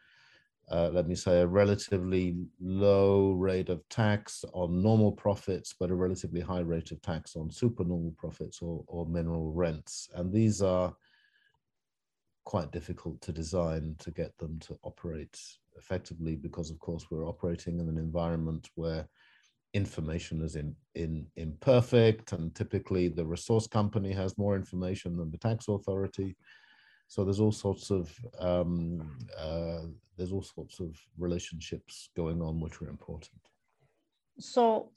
uh, 0.70 0.90
let 0.92 1.06
me 1.06 1.14
say, 1.14 1.40
a 1.40 1.46
relatively 1.46 2.36
low 2.60 3.32
rate 3.32 3.70
of 3.70 3.88
tax 3.88 4.44
on 4.52 4.82
normal 4.82 5.12
profits, 5.12 5.74
but 5.78 5.90
a 5.90 5.94
relatively 5.94 6.40
high 6.40 6.60
rate 6.60 6.90
of 6.90 7.00
tax 7.00 7.36
on 7.36 7.50
supernormal 7.50 8.12
profits 8.18 8.60
or, 8.60 8.84
or 8.88 9.06
mineral 9.06 9.52
rents. 9.52 10.10
And 10.14 10.32
these 10.32 10.60
are 10.60 10.94
quite 12.44 12.72
difficult 12.72 13.20
to 13.22 13.32
design 13.32 13.94
to 14.00 14.10
get 14.10 14.36
them 14.38 14.58
to 14.60 14.76
operate 14.82 15.38
effectively 15.78 16.36
because, 16.36 16.70
of 16.70 16.78
course, 16.80 17.06
we're 17.10 17.28
operating 17.28 17.78
in 17.80 17.88
an 17.88 17.98
environment 17.98 18.68
where 18.74 19.08
information 19.74 20.42
is 20.42 20.56
in, 20.56 20.74
in 20.94 21.26
imperfect 21.36 22.32
and 22.32 22.54
typically 22.54 23.08
the 23.08 23.24
resource 23.24 23.66
company 23.66 24.12
has 24.12 24.38
more 24.38 24.56
information 24.56 25.16
than 25.16 25.30
the 25.30 25.38
tax 25.38 25.68
authority 25.68 26.34
so 27.08 27.24
there's 27.24 27.40
all 27.40 27.52
sorts 27.52 27.90
of 27.90 28.14
um, 28.38 29.16
uh, 29.38 29.82
there's 30.16 30.32
all 30.32 30.42
sorts 30.42 30.80
of 30.80 30.96
relationships 31.18 32.10
going 32.16 32.40
on 32.42 32.60
which 32.60 32.80
are 32.80 32.88
important 32.88 33.40
so 34.38 34.90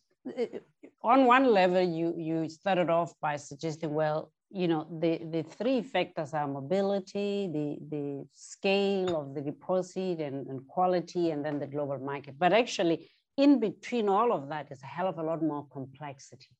on 1.01 1.25
one 1.25 1.45
level 1.53 1.81
you 1.81 2.13
you 2.17 2.49
started 2.49 2.89
off 2.89 3.13
by 3.21 3.35
suggesting 3.35 3.93
well 3.93 4.31
you 4.51 4.67
know 4.67 4.87
the 4.99 5.21
the 5.31 5.43
three 5.43 5.81
factors 5.81 6.33
are 6.33 6.47
mobility 6.47 7.47
the 7.53 7.77
the 7.95 8.25
scale 8.33 9.15
of 9.15 9.33
the 9.33 9.41
deposit 9.41 10.19
and, 10.19 10.47
and 10.47 10.67
quality 10.67 11.31
and 11.31 11.45
then 11.45 11.57
the 11.59 11.67
global 11.67 11.97
market 11.99 12.35
but 12.37 12.51
actually 12.51 13.09
in 13.39 13.59
between 13.59 14.09
all 14.09 14.33
of 14.33 14.49
that 14.49 14.69
is 14.69 14.83
a 14.83 14.85
hell 14.85 15.07
of 15.07 15.17
a 15.17 15.23
lot 15.23 15.41
more 15.41 15.65
complexity. 15.71 16.53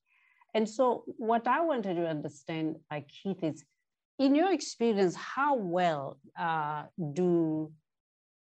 And 0.54 0.66
so, 0.68 1.04
what 1.18 1.46
I 1.46 1.60
wanted 1.60 1.94
to 1.94 2.08
understand, 2.08 2.76
uh, 2.90 3.00
Keith, 3.06 3.44
is 3.44 3.64
in 4.20 4.34
your 4.34 4.52
experience, 4.52 5.16
how 5.16 5.56
well 5.56 6.18
uh, 6.38 6.84
do 7.14 7.72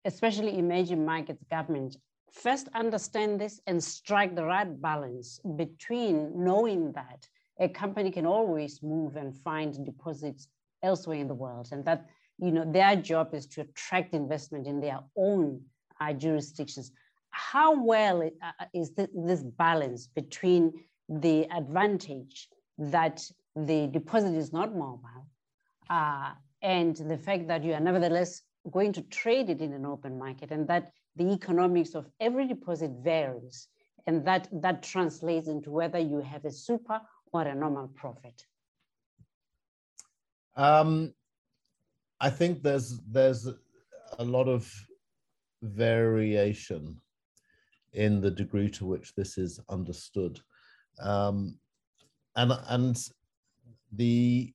especially 0.04 0.59
emerging 0.59 1.07
markets 1.07 1.45
governments 1.49 1.97
first 2.33 2.66
understand 2.75 3.40
this 3.40 3.61
and 3.69 3.83
strike 3.83 4.35
the 4.35 4.45
right 4.45 4.83
balance 4.83 5.38
between 5.57 6.33
knowing 6.35 6.90
that 6.92 7.25
a 7.61 7.69
company 7.69 8.11
can 8.11 8.26
always 8.26 8.83
move 8.83 9.14
and 9.14 9.37
find 9.42 9.87
deposits 9.87 10.49
elsewhere 10.83 11.19
in 11.19 11.28
the 11.28 11.35
world 11.35 11.69
and 11.71 11.85
that 11.85 12.07
you 12.38 12.50
know 12.50 12.64
their 12.73 12.97
job 12.97 13.33
is 13.33 13.47
to 13.47 13.61
attract 13.61 14.14
investment 14.14 14.66
in 14.66 14.81
their 14.81 14.99
own 15.16 15.61
uh, 16.00 16.12
jurisdictions? 16.12 16.90
How 17.31 17.81
well 17.81 18.23
uh, 18.23 18.50
uh, 18.59 18.64
is 18.75 18.92
this 18.97 19.42
balance 19.45 20.09
between 20.09 20.73
the 21.09 21.47
advantage 21.52 22.49
that 22.78 23.23
the 23.54 23.87
deposit 23.92 24.35
is 24.35 24.52
not 24.52 24.75
mobile 24.75 25.26
uh, 25.92 26.30
and 26.62 26.96
the 26.96 27.18
fact 27.26 27.44
that 27.49 27.62
you 27.64 27.72
are 27.75 27.84
nevertheless 27.88 28.42
going 28.70 28.92
to 28.92 29.02
trade 29.02 29.49
it 29.50 29.61
in 29.61 29.72
an 29.72 29.84
open 29.84 30.18
market 30.18 30.50
and 30.50 30.66
that 30.68 30.92
the 31.16 31.28
economics 31.32 31.94
of 31.94 32.08
every 32.20 32.46
deposit 32.46 32.90
varies 33.02 33.68
and 34.06 34.25
that 34.25 34.49
that 34.52 34.82
translates 34.82 35.49
into 35.49 35.70
whether 35.70 35.99
you 35.99 36.20
have 36.20 36.44
a 36.44 36.50
super 36.50 37.00
or 37.32 37.42
a 37.42 37.54
normal 37.54 37.88
profit 37.88 38.46
um, 40.56 41.12
i 42.20 42.30
think 42.30 42.62
there's 42.62 43.00
there's 43.11 43.49
a 44.18 44.25
lot 44.25 44.49
of 44.49 44.72
variation 45.62 47.00
in 47.92 48.20
the 48.20 48.30
degree 48.30 48.70
to 48.70 48.87
which 48.87 49.14
this 49.14 49.38
is 49.38 49.61
understood. 49.68 50.40
Um, 51.00 51.58
and, 52.37 52.52
and 52.68 52.99
the 53.92 54.52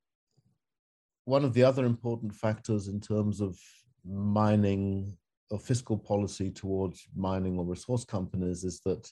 one 1.28 1.44
of 1.44 1.54
the 1.54 1.62
other 1.64 1.86
important 1.86 2.34
factors 2.34 2.88
in 2.88 3.02
terms 3.02 3.42
of 3.42 3.60
mining 4.06 5.18
or 5.52 5.60
fiscal 5.60 5.98
policy 5.98 6.50
towards 6.50 7.06
mining 7.18 7.60
or 7.60 7.66
resource 7.66 8.06
companies 8.06 8.64
is 8.64 8.80
that 8.86 9.12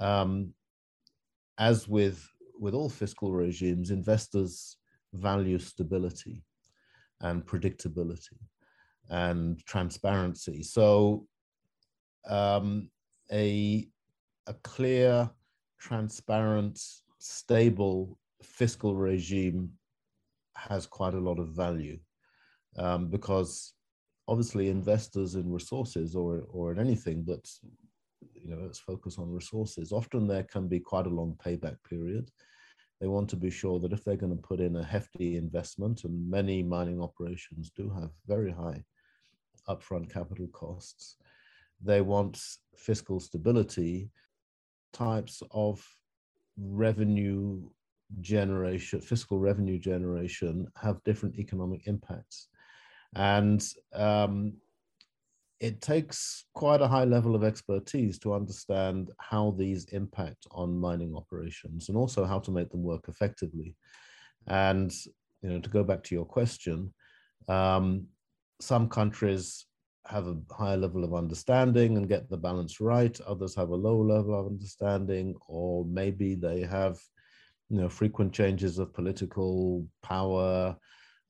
um, 0.00 0.52
as 1.56 1.86
with 1.86 2.28
with 2.58 2.74
all 2.74 2.88
fiscal 2.88 3.32
regimes, 3.32 3.92
investors 3.92 4.78
value 5.12 5.60
stability 5.60 6.42
and 7.20 7.46
predictability 7.46 8.38
and 9.08 9.64
transparency. 9.64 10.64
So 10.64 11.28
um, 12.28 12.90
a, 13.30 13.86
a 14.48 14.54
clear, 14.64 15.30
transparent, 15.78 16.80
stable 17.18 18.18
fiscal 18.42 18.96
regime 18.96 19.77
has 20.58 20.86
quite 20.86 21.14
a 21.14 21.20
lot 21.20 21.38
of 21.38 21.48
value 21.48 21.98
um, 22.76 23.08
because 23.08 23.74
obviously 24.26 24.68
investors 24.68 25.34
in 25.34 25.50
resources 25.50 26.14
or, 26.14 26.44
or 26.50 26.72
in 26.72 26.78
anything 26.78 27.22
but 27.22 27.44
you 28.34 28.50
know 28.50 28.62
let's 28.62 28.78
focus 28.78 29.18
on 29.18 29.30
resources 29.30 29.92
often 29.92 30.26
there 30.26 30.44
can 30.44 30.68
be 30.68 30.80
quite 30.80 31.06
a 31.06 31.10
long 31.10 31.36
payback 31.44 31.76
period. 31.88 32.30
They 33.00 33.06
want 33.06 33.30
to 33.30 33.36
be 33.36 33.50
sure 33.50 33.78
that 33.78 33.92
if 33.92 34.02
they're 34.02 34.16
going 34.16 34.36
to 34.36 34.42
put 34.42 34.58
in 34.58 34.74
a 34.74 34.82
hefty 34.82 35.36
investment 35.36 36.02
and 36.02 36.28
many 36.28 36.64
mining 36.64 37.00
operations 37.00 37.70
do 37.76 37.88
have 37.90 38.10
very 38.26 38.50
high 38.50 38.82
upfront 39.68 40.12
capital 40.12 40.48
costs 40.48 41.16
they 41.82 42.00
want 42.00 42.40
fiscal 42.76 43.20
stability, 43.20 44.10
types 44.92 45.42
of 45.50 45.84
revenue 46.56 47.68
generation, 48.20 49.00
fiscal 49.00 49.38
revenue 49.38 49.78
generation 49.78 50.66
have 50.80 51.02
different 51.04 51.38
economic 51.38 51.86
impacts. 51.86 52.48
And 53.14 53.64
um, 53.94 54.54
it 55.60 55.80
takes 55.80 56.44
quite 56.54 56.80
a 56.80 56.88
high 56.88 57.04
level 57.04 57.34
of 57.34 57.42
expertise 57.42 58.18
to 58.20 58.34
understand 58.34 59.10
how 59.18 59.54
these 59.58 59.86
impact 59.86 60.46
on 60.50 60.78
mining 60.78 61.16
operations 61.16 61.88
and 61.88 61.98
also 61.98 62.24
how 62.24 62.38
to 62.38 62.50
make 62.50 62.70
them 62.70 62.82
work 62.82 63.08
effectively. 63.08 63.74
And 64.46 64.92
you 65.42 65.50
know, 65.50 65.60
to 65.60 65.70
go 65.70 65.82
back 65.84 66.02
to 66.04 66.14
your 66.14 66.24
question, 66.24 66.92
um, 67.48 68.06
some 68.60 68.88
countries 68.88 69.66
have 70.06 70.26
a 70.26 70.36
higher 70.50 70.76
level 70.76 71.04
of 71.04 71.14
understanding 71.14 71.96
and 71.96 72.08
get 72.08 72.28
the 72.28 72.36
balance 72.36 72.80
right. 72.80 73.18
Others 73.26 73.54
have 73.54 73.70
a 73.70 73.76
low 73.76 74.00
level 74.00 74.38
of 74.38 74.46
understanding, 74.46 75.34
or 75.46 75.84
maybe 75.84 76.34
they 76.34 76.62
have, 76.62 76.98
you 77.70 77.80
know, 77.80 77.88
frequent 77.88 78.32
changes 78.32 78.78
of 78.78 78.94
political 78.94 79.86
power. 80.02 80.76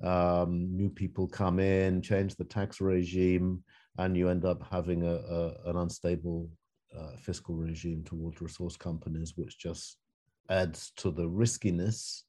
Um, 0.02 0.68
new 0.76 0.88
people 0.88 1.26
come 1.26 1.58
in, 1.58 2.02
change 2.02 2.36
the 2.36 2.44
tax 2.44 2.80
regime, 2.80 3.64
and 3.98 4.16
you 4.16 4.28
end 4.28 4.44
up 4.44 4.62
having 4.70 5.02
a, 5.02 5.14
a 5.14 5.70
an 5.70 5.76
unstable 5.76 6.48
uh, 6.96 7.16
fiscal 7.16 7.56
regime 7.56 8.04
towards 8.04 8.40
resource 8.40 8.76
companies, 8.76 9.32
which 9.36 9.58
just 9.58 9.96
adds 10.48 10.92
to 10.96 11.10
the 11.10 11.28
riskiness 11.28 12.24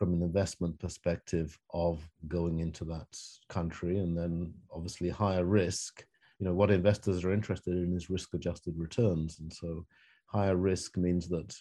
from 0.00 0.14
an 0.14 0.22
investment 0.22 0.78
perspective 0.78 1.58
of 1.74 2.08
going 2.26 2.60
into 2.60 2.84
that 2.84 3.06
country 3.48 3.98
and 3.98 4.16
then 4.16 4.52
obviously 4.72 5.10
higher 5.10 5.44
risk 5.44 6.04
you 6.38 6.46
know 6.46 6.54
what 6.54 6.70
investors 6.70 7.22
are 7.22 7.32
interested 7.32 7.74
in 7.74 7.94
is 7.94 8.08
risk 8.08 8.32
adjusted 8.32 8.74
returns 8.78 9.40
and 9.40 9.52
so 9.52 9.84
higher 10.24 10.56
risk 10.56 10.96
means 10.96 11.28
that 11.28 11.54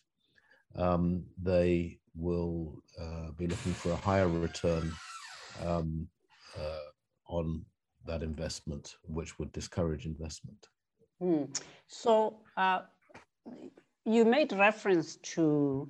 um, 0.75 1.23
they 1.41 1.97
will 2.15 2.81
uh, 2.99 3.31
be 3.37 3.47
looking 3.47 3.73
for 3.73 3.91
a 3.91 3.95
higher 3.95 4.27
return 4.27 4.91
um, 5.65 6.07
uh, 6.57 6.89
on 7.27 7.63
that 8.05 8.23
investment 8.23 8.95
which 9.03 9.37
would 9.37 9.51
discourage 9.51 10.05
investment 10.05 10.67
mm. 11.21 11.47
so 11.87 12.37
uh, 12.57 12.81
you 14.05 14.25
made 14.25 14.51
reference 14.53 15.17
to 15.17 15.87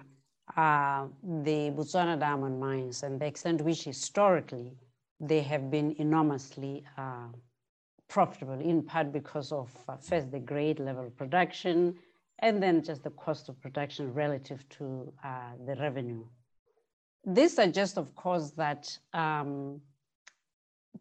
uh, 0.57 1.05
the 1.23 1.71
Botswana 1.71 2.19
diamond 2.19 2.59
mines 2.59 3.03
and 3.03 3.19
the 3.19 3.25
extent 3.25 3.59
to 3.59 3.63
which 3.63 3.83
historically 3.83 4.75
they 5.19 5.41
have 5.41 5.69
been 5.69 5.95
enormously 5.99 6.83
uh, 6.97 7.27
profitable, 8.07 8.59
in 8.59 8.81
part 8.81 9.11
because 9.11 9.51
of 9.51 9.71
uh, 9.87 9.95
first 9.97 10.31
the 10.31 10.39
grade 10.39 10.79
level 10.79 11.09
production 11.15 11.95
and 12.41 12.61
then 12.61 12.83
just 12.83 13.03
the 13.03 13.09
cost 13.11 13.49
of 13.49 13.59
production 13.61 14.13
relative 14.13 14.67
to 14.69 15.11
uh, 15.23 15.51
the 15.65 15.75
revenue. 15.75 16.23
This 17.25 17.55
suggests, 17.55 17.97
of 17.97 18.15
course, 18.15 18.51
that 18.51 18.97
um, 19.13 19.81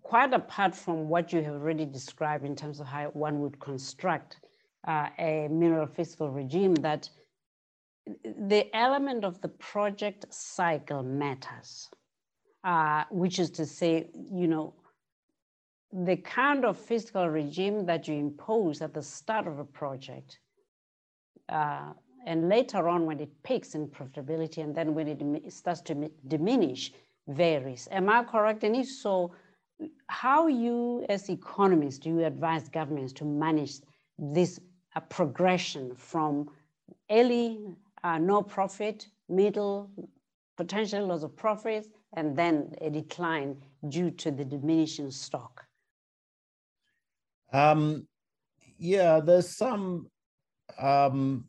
quite 0.02 0.32
apart 0.32 0.74
from 0.74 1.08
what 1.08 1.32
you 1.32 1.42
have 1.42 1.54
already 1.54 1.84
described 1.84 2.44
in 2.44 2.56
terms 2.56 2.80
of 2.80 2.86
how 2.86 3.08
one 3.10 3.40
would 3.40 3.58
construct 3.60 4.40
uh, 4.86 5.08
a 5.18 5.48
mineral 5.50 5.86
fiscal 5.86 6.30
regime, 6.30 6.74
that 6.76 7.08
the 8.24 8.74
element 8.74 9.24
of 9.24 9.40
the 9.40 9.48
project 9.48 10.26
cycle 10.30 11.02
matters, 11.02 11.88
uh, 12.64 13.04
which 13.10 13.38
is 13.38 13.50
to 13.50 13.66
say, 13.66 14.08
you 14.14 14.46
know, 14.48 14.74
the 15.92 16.16
kind 16.16 16.64
of 16.64 16.76
fiscal 16.76 17.28
regime 17.28 17.86
that 17.86 18.08
you 18.08 18.14
impose 18.14 18.82
at 18.82 18.92
the 18.92 19.02
start 19.02 19.46
of 19.46 19.58
a 19.58 19.64
project 19.64 20.38
uh, 21.48 21.92
and 22.26 22.48
later 22.48 22.88
on 22.88 23.06
when 23.06 23.20
it 23.20 23.30
peaks 23.42 23.74
in 23.74 23.88
profitability 23.88 24.58
and 24.58 24.74
then 24.74 24.94
when 24.94 25.08
it 25.08 25.52
starts 25.52 25.80
to 25.82 26.10
diminish 26.26 26.92
varies. 27.28 27.88
Am 27.90 28.08
I 28.08 28.24
correct? 28.24 28.64
And 28.64 28.76
if 28.76 28.88
so, 28.88 29.32
how 30.08 30.46
you 30.46 31.06
as 31.08 31.28
economists 31.28 31.98
do 31.98 32.10
you 32.10 32.24
advise 32.24 32.68
governments 32.68 33.12
to 33.14 33.24
manage 33.24 33.80
this 34.18 34.60
uh, 34.96 35.00
progression 35.00 35.94
from 35.94 36.50
early 37.10 37.60
uh, 38.04 38.18
no 38.18 38.42
profit, 38.42 39.06
middle, 39.28 39.90
potential 40.56 41.06
loss 41.06 41.22
of 41.22 41.36
profits, 41.36 41.88
and 42.14 42.36
then 42.36 42.72
a 42.80 42.90
decline 42.90 43.56
due 43.88 44.10
to 44.10 44.30
the 44.30 44.44
diminishing 44.44 45.10
stock? 45.10 45.64
Um, 47.52 48.06
yeah, 48.78 49.20
there's 49.20 49.48
some 49.48 50.08
um, 50.78 51.48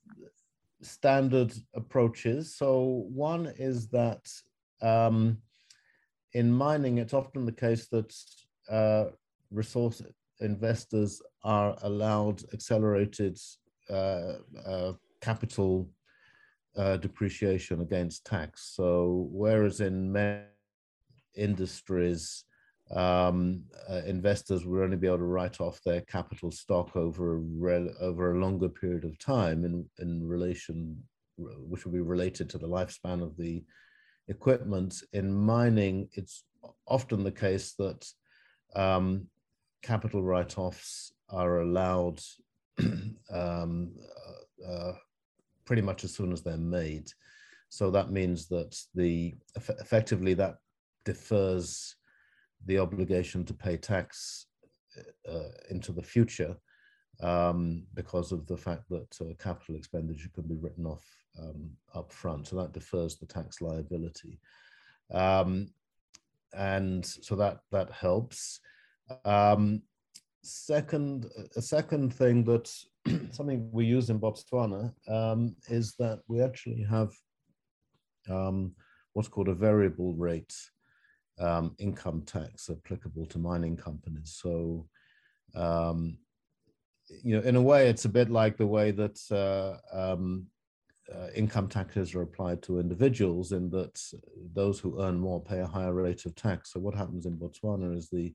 standard 0.81 1.53
approaches. 1.75 2.55
So 2.55 3.05
one 3.09 3.47
is 3.57 3.87
that 3.89 4.25
um, 4.81 5.37
in 6.33 6.51
mining, 6.51 6.97
it's 6.99 7.13
often 7.13 7.45
the 7.45 7.51
case 7.51 7.87
that 7.87 8.13
uh, 8.69 9.05
resource 9.51 10.01
investors 10.39 11.21
are 11.43 11.75
allowed 11.83 12.43
accelerated 12.53 13.37
uh, 13.89 14.33
uh, 14.65 14.93
capital 15.21 15.89
uh, 16.77 16.97
depreciation 16.97 17.81
against 17.81 18.25
tax. 18.25 18.73
So 18.75 19.27
whereas 19.31 19.81
in 19.81 20.11
many 20.11 20.43
industries, 21.35 22.45
um, 22.95 23.63
uh, 23.89 24.01
investors 24.05 24.65
will 24.65 24.81
only 24.81 24.97
be 24.97 25.07
able 25.07 25.19
to 25.19 25.23
write 25.23 25.61
off 25.61 25.79
their 25.83 26.01
capital 26.01 26.51
stock 26.51 26.95
over 26.95 27.37
a 27.37 28.01
over 28.01 28.31
a 28.31 28.39
longer 28.39 28.69
period 28.69 29.03
of 29.03 29.19
time 29.19 29.63
in 29.63 29.85
in 29.99 30.27
relation, 30.27 31.01
which 31.37 31.85
will 31.85 31.91
be 31.91 32.01
related 32.01 32.49
to 32.49 32.57
the 32.57 32.67
lifespan 32.67 33.21
of 33.21 33.37
the 33.37 33.63
equipment. 34.27 35.03
In 35.13 35.31
mining, 35.31 36.09
it's 36.13 36.43
often 36.87 37.23
the 37.23 37.31
case 37.31 37.73
that 37.73 38.05
um, 38.75 39.27
capital 39.83 40.23
write-offs 40.23 41.13
are 41.29 41.61
allowed 41.61 42.19
um, 43.31 43.91
uh, 44.67 44.67
uh 44.67 44.93
pretty 45.65 45.81
much 45.83 46.03
as 46.03 46.15
soon 46.15 46.31
as 46.33 46.41
they're 46.41 46.57
made. 46.57 47.07
So 47.69 47.91
that 47.91 48.09
means 48.09 48.47
that 48.47 48.75
the 48.95 49.35
effectively 49.55 50.33
that 50.33 50.55
defers 51.05 51.95
the 52.65 52.79
obligation 52.79 53.45
to 53.45 53.53
pay 53.53 53.77
tax 53.77 54.47
uh, 55.29 55.51
into 55.69 55.91
the 55.91 56.03
future 56.03 56.55
um, 57.21 57.85
because 57.93 58.31
of 58.31 58.45
the 58.47 58.57
fact 58.57 58.83
that 58.89 59.15
uh, 59.21 59.33
capital 59.39 59.75
expenditure 59.75 60.29
can 60.33 60.43
be 60.43 60.55
written 60.55 60.85
off 60.85 61.03
um, 61.39 61.69
up 61.93 62.11
front. 62.11 62.47
So 62.47 62.55
that 62.57 62.73
defers 62.73 63.17
the 63.17 63.25
tax 63.25 63.61
liability. 63.61 64.39
Um, 65.11 65.71
and 66.53 67.05
so 67.05 67.35
that 67.35 67.59
that 67.71 67.91
helps. 67.91 68.59
Um, 69.25 69.81
second, 70.43 71.27
a 71.55 71.61
second 71.61 72.13
thing 72.13 72.43
that 72.45 72.71
something 73.31 73.69
we 73.71 73.85
use 73.85 74.09
in 74.09 74.19
Botswana 74.19 74.93
um, 75.07 75.55
is 75.67 75.95
that 75.99 76.21
we 76.27 76.41
actually 76.41 76.83
have 76.83 77.11
um, 78.29 78.73
what's 79.13 79.29
called 79.29 79.49
a 79.49 79.53
variable 79.53 80.13
rate 80.13 80.53
um, 81.39 81.75
income 81.79 82.21
tax 82.25 82.69
applicable 82.69 83.25
to 83.27 83.39
mining 83.39 83.77
companies. 83.77 84.37
So, 84.41 84.87
um, 85.55 86.17
you 87.23 87.35
know, 87.35 87.43
in 87.47 87.55
a 87.55 87.61
way, 87.61 87.89
it's 87.89 88.05
a 88.05 88.09
bit 88.09 88.29
like 88.29 88.57
the 88.57 88.67
way 88.67 88.91
that 88.91 89.19
uh, 89.31 89.97
um, 89.97 90.47
uh, 91.13 91.27
income 91.35 91.67
taxes 91.67 92.13
are 92.13 92.21
applied 92.21 92.61
to 92.63 92.79
individuals, 92.79 93.51
in 93.51 93.69
that 93.71 93.99
those 94.53 94.79
who 94.79 95.01
earn 95.01 95.17
more 95.17 95.41
pay 95.41 95.59
a 95.59 95.67
higher 95.67 95.93
rate 95.93 96.25
of 96.25 96.35
tax. 96.35 96.73
So, 96.73 96.79
what 96.79 96.93
happens 96.93 97.25
in 97.25 97.37
Botswana 97.37 97.97
is 97.97 98.09
the 98.09 98.33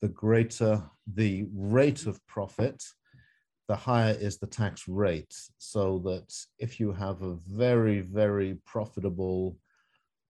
the 0.00 0.08
greater 0.08 0.82
the 1.14 1.46
rate 1.52 2.06
of 2.06 2.24
profit, 2.26 2.82
the 3.68 3.76
higher 3.76 4.16
is 4.18 4.38
the 4.38 4.46
tax 4.46 4.88
rate. 4.88 5.34
So 5.58 5.98
that 6.00 6.34
if 6.58 6.80
you 6.80 6.92
have 6.92 7.22
a 7.22 7.36
very, 7.46 8.00
very 8.00 8.58
profitable 8.66 9.56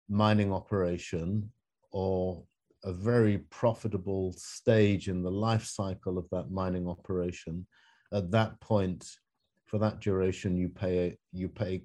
mining 0.07 0.53
operation 0.53 1.51
or 1.95 2.43
a 2.83 2.91
very 2.91 3.37
profitable 3.49 4.33
stage 4.33 5.07
in 5.07 5.23
the 5.23 5.31
life 5.31 5.65
cycle 5.65 6.17
of 6.17 6.29
that 6.29 6.51
mining 6.51 6.89
operation, 6.89 7.65
at 8.13 8.29
that 8.31 8.59
point, 8.59 9.09
for 9.65 9.77
that 9.77 10.01
duration, 10.01 10.57
you 10.57 10.67
pay 10.67 11.17
you 11.31 11.47
pay 11.47 11.83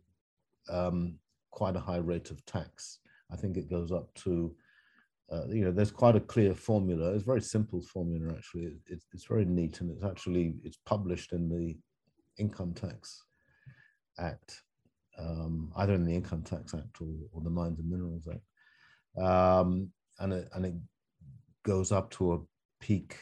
um, 0.68 1.14
quite 1.52 1.76
a 1.76 1.86
high 1.88 2.02
rate 2.12 2.32
of 2.32 2.44
tax. 2.44 2.98
I 3.32 3.36
think 3.36 3.56
it 3.56 3.70
goes 3.70 3.92
up 3.92 4.12
to 4.24 4.52
uh, 5.32 5.46
you 5.48 5.64
know, 5.64 5.70
there's 5.70 5.92
quite 5.92 6.16
a 6.16 6.26
clear 6.34 6.56
formula. 6.56 7.12
It's 7.12 7.22
a 7.22 7.26
very 7.26 7.40
simple 7.40 7.80
formula, 7.80 8.34
actually. 8.36 8.72
It's, 8.88 9.06
it's 9.12 9.26
very 9.26 9.44
neat, 9.44 9.80
and 9.80 9.88
it's 9.92 10.02
actually 10.02 10.54
it's 10.64 10.78
published 10.84 11.32
in 11.32 11.48
the 11.48 11.78
Income 12.36 12.74
Tax 12.74 13.22
Act, 14.18 14.60
um, 15.16 15.70
either 15.76 15.94
in 15.94 16.04
the 16.04 16.16
Income 16.16 16.42
Tax 16.42 16.74
Act 16.74 17.00
or, 17.00 17.06
or 17.32 17.42
the 17.42 17.50
Mines 17.50 17.78
and 17.78 17.88
Minerals 17.88 18.26
Act, 18.26 19.24
um, 19.24 19.92
and 20.20 20.32
it 20.32 20.48
and 20.54 20.66
it 20.66 20.74
goes 21.64 21.92
up 21.92 22.10
to 22.10 22.34
a 22.34 22.38
peak 22.80 23.18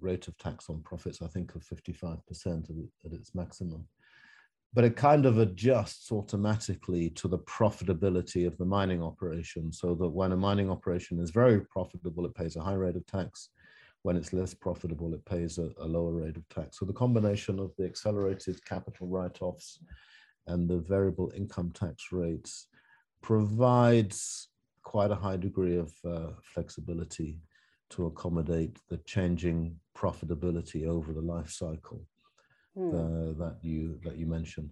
rate 0.00 0.26
of 0.28 0.36
tax 0.38 0.68
on 0.68 0.82
profits, 0.82 1.22
I 1.22 1.28
think, 1.28 1.54
of 1.54 1.62
55% 1.62 2.88
at 3.04 3.12
its 3.12 3.34
maximum 3.34 3.86
but 4.74 4.84
it 4.84 4.96
kind 4.96 5.26
of 5.26 5.38
adjusts 5.38 6.10
automatically 6.10 7.10
to 7.10 7.28
the 7.28 7.38
profitability 7.40 8.46
of 8.46 8.56
the 8.56 8.64
mining 8.64 9.02
operation 9.02 9.70
so 9.70 9.94
that 9.94 10.08
when 10.08 10.32
a 10.32 10.36
mining 10.36 10.70
operation 10.70 11.20
is 11.20 11.30
very 11.30 11.60
profitable 11.60 12.24
it 12.24 12.34
pays 12.34 12.56
a 12.56 12.62
high 12.62 12.72
rate 12.72 12.96
of 12.96 13.06
tax 13.06 13.50
when 14.02 14.16
it's 14.16 14.32
less 14.32 14.52
profitable, 14.52 15.14
it 15.14 15.24
pays 15.24 15.58
a, 15.58 15.70
a 15.80 15.86
lower 15.86 16.12
rate 16.12 16.36
of 16.36 16.48
tax. 16.48 16.78
So 16.78 16.84
the 16.84 16.92
combination 16.92 17.58
of 17.58 17.72
the 17.78 17.84
accelerated 17.84 18.64
capital 18.64 19.06
write-offs 19.06 19.78
and 20.48 20.68
the 20.68 20.78
variable 20.78 21.32
income 21.36 21.70
tax 21.72 22.10
rates 22.10 22.66
provides 23.22 24.48
quite 24.94 25.10
a 25.10 25.22
high 25.26 25.38
degree 25.48 25.78
of 25.86 25.90
uh, 26.04 26.32
flexibility 26.54 27.30
to 27.88 28.06
accommodate 28.10 28.76
the 28.90 28.98
changing 29.14 29.60
profitability 29.96 30.86
over 30.86 31.10
the 31.14 31.26
life 31.34 31.50
cycle 31.50 32.00
mm. 32.76 32.92
uh, 33.00 33.32
that 33.42 33.56
you 33.62 33.98
that 34.04 34.16
you 34.20 34.26
mentioned. 34.38 34.70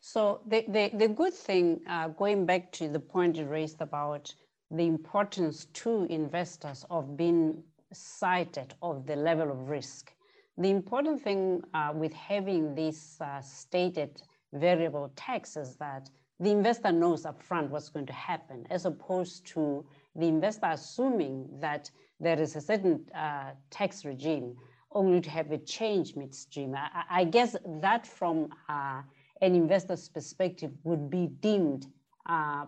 So 0.00 0.20
the, 0.52 0.60
the, 0.76 0.84
the 1.02 1.08
good 1.08 1.34
thing, 1.48 1.80
uh, 1.94 2.08
going 2.08 2.46
back 2.46 2.72
to 2.78 2.88
the 2.88 3.00
point 3.00 3.36
you 3.36 3.46
raised 3.58 3.80
about 3.80 4.34
the 4.70 4.86
importance 4.96 5.66
to 5.82 6.06
investors 6.20 6.80
of 6.90 7.16
being 7.16 7.62
cited 7.92 8.74
of 8.80 9.06
the 9.06 9.16
level 9.16 9.48
of 9.50 9.58
risk. 9.78 10.12
The 10.56 10.70
important 10.70 11.22
thing 11.26 11.62
uh, 11.74 11.92
with 11.94 12.12
having 12.12 12.74
this 12.74 12.98
uh, 13.20 13.40
stated 13.42 14.22
variable 14.52 15.10
tax 15.16 15.56
is 15.56 15.76
that 15.76 16.08
the 16.40 16.50
investor 16.50 16.92
knows 16.92 17.24
upfront 17.24 17.68
what's 17.70 17.88
going 17.88 18.06
to 18.06 18.12
happen, 18.12 18.66
as 18.70 18.86
opposed 18.86 19.46
to 19.46 19.84
the 20.16 20.26
investor 20.26 20.66
assuming 20.66 21.48
that 21.60 21.90
there 22.20 22.40
is 22.40 22.56
a 22.56 22.60
certain 22.60 23.04
uh, 23.16 23.50
tax 23.70 24.04
regime 24.04 24.56
only 24.92 25.20
to 25.20 25.30
have 25.30 25.50
a 25.50 25.58
change 25.58 26.14
midstream. 26.16 26.74
I, 26.74 27.04
I 27.10 27.24
guess 27.24 27.56
that 27.82 28.06
from 28.06 28.48
uh, 28.68 29.02
an 29.42 29.54
investor's 29.54 30.08
perspective 30.08 30.72
would 30.84 31.10
be 31.10 31.26
deemed 31.40 31.86
uh, 32.28 32.66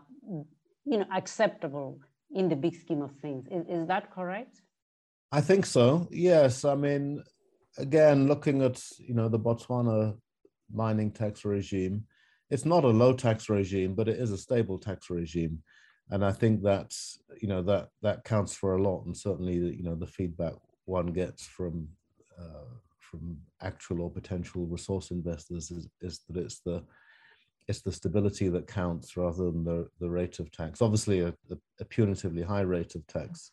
you 0.85 0.98
know, 0.98 1.07
acceptable 1.14 2.00
in 2.35 2.48
the 2.48 2.57
big 2.57 2.74
scheme 2.74 3.02
of 3.02 3.12
things. 3.22 3.46
Is, 3.50 3.64
is 3.68 3.87
that 3.88 4.11
correct? 4.11 4.62
I 5.33 5.40
think 5.40 5.66
so. 5.66 6.09
Yes. 6.11 6.64
I 6.64 6.74
mean, 6.74 7.22
again, 7.79 8.26
looking 8.26 8.62
at 8.62 8.83
you 8.98 9.14
know 9.14 9.29
the 9.29 9.38
Botswana 9.38 10.16
mining 10.72 11.11
tax 11.11 11.44
regime, 11.44 12.05
it's 12.51 12.65
not 12.65 12.85
a 12.85 12.89
low 12.89 13.13
tax 13.13 13.49
regime, 13.49 13.95
but 13.95 14.09
it 14.09 14.19
is 14.19 14.31
a 14.31 14.39
stable 14.39 14.79
tax 14.79 15.11
regime, 15.11 15.63
and 16.11 16.25
I 16.25 16.33
think 16.33 16.63
that's 16.63 17.19
you 17.41 17.49
know 17.49 17.63
that 17.63 17.89
that 18.03 18.25
counts 18.25 18.55
for 18.55 18.77
a 18.77 18.83
lot. 18.83 19.05
And 19.07 19.17
certainly, 19.17 19.55
you 19.55 19.83
know, 19.83 19.95
the 19.95 20.07
feedback 20.07 20.55
one 20.85 21.07
gets 21.07 21.45
from 21.47 21.89
uh, 22.39 22.77
from 22.99 23.39
actual 23.63 24.03
or 24.03 24.11
potential 24.11 24.67
resource 24.67 25.11
investors 25.11 25.71
is, 25.71 25.89
is 26.01 26.21
that 26.29 26.45
it's 26.45 26.61
the 26.61 26.85
it's 27.69 27.83
the 27.83 27.93
stability 27.93 28.49
that 28.49 28.69
counts 28.69 29.17
rather 29.17 29.45
than 29.45 29.65
the, 29.65 29.89
the 29.99 30.09
rate 30.09 30.39
of 30.39 30.53
tax. 30.53 30.81
Obviously, 30.81 31.21
a, 31.21 31.29
a, 31.51 31.57
a 31.81 31.85
punitively 31.85 32.45
high 32.45 32.61
rate 32.61 32.95
of 32.95 33.05
tax 33.09 33.51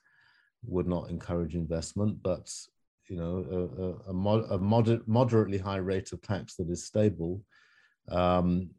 would 0.65 0.87
not 0.87 1.09
encourage 1.09 1.55
investment, 1.55 2.21
but 2.21 2.47
you 3.09 3.17
know, 3.17 3.97
a, 4.07 4.11
a, 4.11 4.13
mod, 4.13 4.45
a 4.51 4.57
moder- 4.57 5.01
moderately 5.07 5.57
high 5.57 5.77
rate 5.77 6.13
of 6.13 6.21
tax 6.21 6.55
that 6.55 6.69
is 6.69 6.85
stable 6.85 7.41
um, 8.09 8.69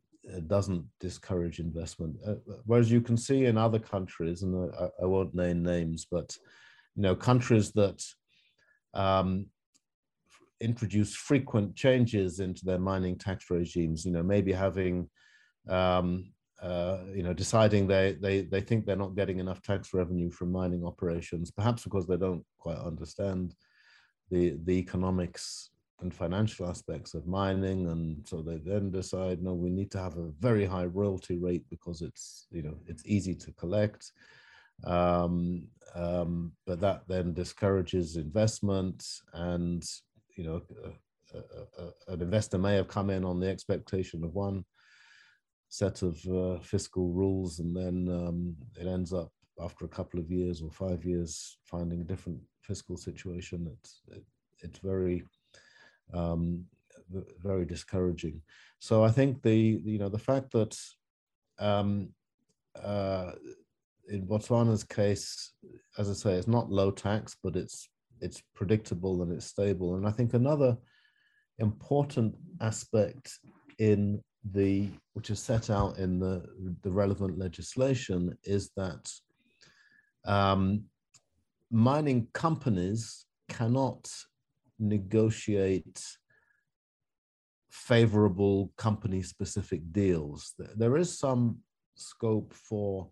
doesn't 0.46 0.84
discourage 1.00 1.58
investment. 1.58 2.16
Uh, 2.26 2.34
whereas 2.64 2.90
you 2.90 3.00
can 3.00 3.16
see 3.16 3.46
in 3.46 3.58
other 3.58 3.78
countries, 3.78 4.42
and 4.42 4.72
I, 4.78 4.88
I, 5.02 5.06
won't 5.06 5.34
name 5.34 5.62
names, 5.62 6.06
but 6.10 6.36
you 6.96 7.02
know, 7.02 7.14
countries 7.14 7.72
that 7.72 8.02
um, 8.94 9.46
introduce 10.60 11.14
frequent 11.14 11.76
changes 11.76 12.40
into 12.40 12.64
their 12.64 12.78
mining 12.78 13.18
tax 13.18 13.50
regimes. 13.50 14.04
You 14.04 14.12
know, 14.12 14.22
maybe 14.22 14.52
having 14.52 15.08
um, 15.68 16.32
uh, 16.62 16.98
you 17.14 17.22
know, 17.22 17.34
deciding 17.34 17.86
they, 17.86 18.16
they, 18.20 18.42
they 18.42 18.60
think 18.60 18.86
they're 18.86 18.96
not 18.96 19.16
getting 19.16 19.38
enough 19.38 19.60
tax 19.60 19.92
revenue 19.92 20.30
from 20.30 20.50
mining 20.50 20.84
operations, 20.84 21.50
perhaps 21.50 21.84
because 21.84 22.06
they 22.06 22.16
don't 22.16 22.44
quite 22.58 22.78
understand 22.78 23.54
the, 24.30 24.56
the 24.64 24.72
economics 24.72 25.70
and 26.00 26.14
financial 26.14 26.68
aspects 26.68 27.14
of 27.14 27.26
mining. 27.26 27.88
And 27.88 28.26
so 28.26 28.42
they 28.42 28.58
then 28.58 28.90
decide, 28.90 29.42
no, 29.42 29.54
we 29.54 29.70
need 29.70 29.90
to 29.92 29.98
have 29.98 30.16
a 30.16 30.32
very 30.40 30.66
high 30.66 30.86
royalty 30.86 31.36
rate 31.36 31.64
because 31.70 32.02
it's, 32.02 32.46
you 32.50 32.62
know, 32.62 32.76
it's 32.86 33.04
easy 33.06 33.34
to 33.34 33.52
collect. 33.52 34.10
Um, 34.84 35.68
um, 35.94 36.52
but 36.66 36.80
that 36.80 37.02
then 37.06 37.32
discourages 37.32 38.16
investment 38.16 39.06
and, 39.32 39.84
you 40.36 40.44
know, 40.44 40.62
an 42.08 42.20
investor 42.20 42.58
may 42.58 42.74
have 42.74 42.88
come 42.88 43.10
in 43.10 43.24
on 43.24 43.40
the 43.40 43.48
expectation 43.48 44.24
of 44.24 44.34
one 44.34 44.64
set 45.68 46.02
of 46.02 46.24
uh, 46.26 46.58
fiscal 46.60 47.08
rules, 47.12 47.58
and 47.58 47.74
then 47.76 48.08
um, 48.08 48.54
it 48.80 48.86
ends 48.86 49.12
up 49.12 49.32
after 49.60 49.84
a 49.84 49.88
couple 49.88 50.20
of 50.20 50.30
years 50.30 50.62
or 50.62 50.70
five 50.70 51.04
years 51.04 51.58
finding 51.64 52.00
a 52.00 52.04
different 52.04 52.38
fiscal 52.62 52.96
situation. 52.96 53.68
It's 53.78 54.02
it, 54.12 54.24
it's 54.62 54.78
very 54.78 55.24
um, 56.12 56.64
very 57.42 57.64
discouraging. 57.64 58.40
So 58.78 59.04
I 59.04 59.10
think 59.10 59.42
the 59.42 59.80
you 59.84 59.98
know 59.98 60.08
the 60.08 60.18
fact 60.18 60.52
that 60.52 60.76
um, 61.58 62.10
uh, 62.82 63.32
in 64.08 64.26
Botswana's 64.26 64.84
case, 64.84 65.52
as 65.98 66.10
I 66.10 66.12
say, 66.12 66.32
it's 66.34 66.48
not 66.48 66.70
low 66.70 66.90
tax, 66.90 67.36
but 67.42 67.56
it's 67.56 67.88
it's 68.20 68.42
predictable 68.54 69.22
and 69.22 69.32
it's 69.32 69.46
stable. 69.46 69.96
And 69.96 70.06
I 70.06 70.10
think 70.10 70.34
another 70.34 70.76
important 71.58 72.34
aspect 72.60 73.32
in 73.78 74.20
the 74.52 74.88
which 75.14 75.30
is 75.30 75.40
set 75.40 75.70
out 75.70 75.98
in 75.98 76.18
the 76.18 76.44
the 76.82 76.90
relevant 76.90 77.38
legislation 77.38 78.36
is 78.44 78.70
that 78.76 79.10
um, 80.26 80.84
mining 81.70 82.28
companies 82.32 83.24
cannot 83.48 84.10
negotiate 84.78 86.02
favorable 87.70 88.72
company 88.76 89.22
specific 89.22 89.80
deals. 89.92 90.54
There 90.76 90.96
is 90.96 91.18
some 91.18 91.58
scope 91.96 92.54
for 92.54 93.10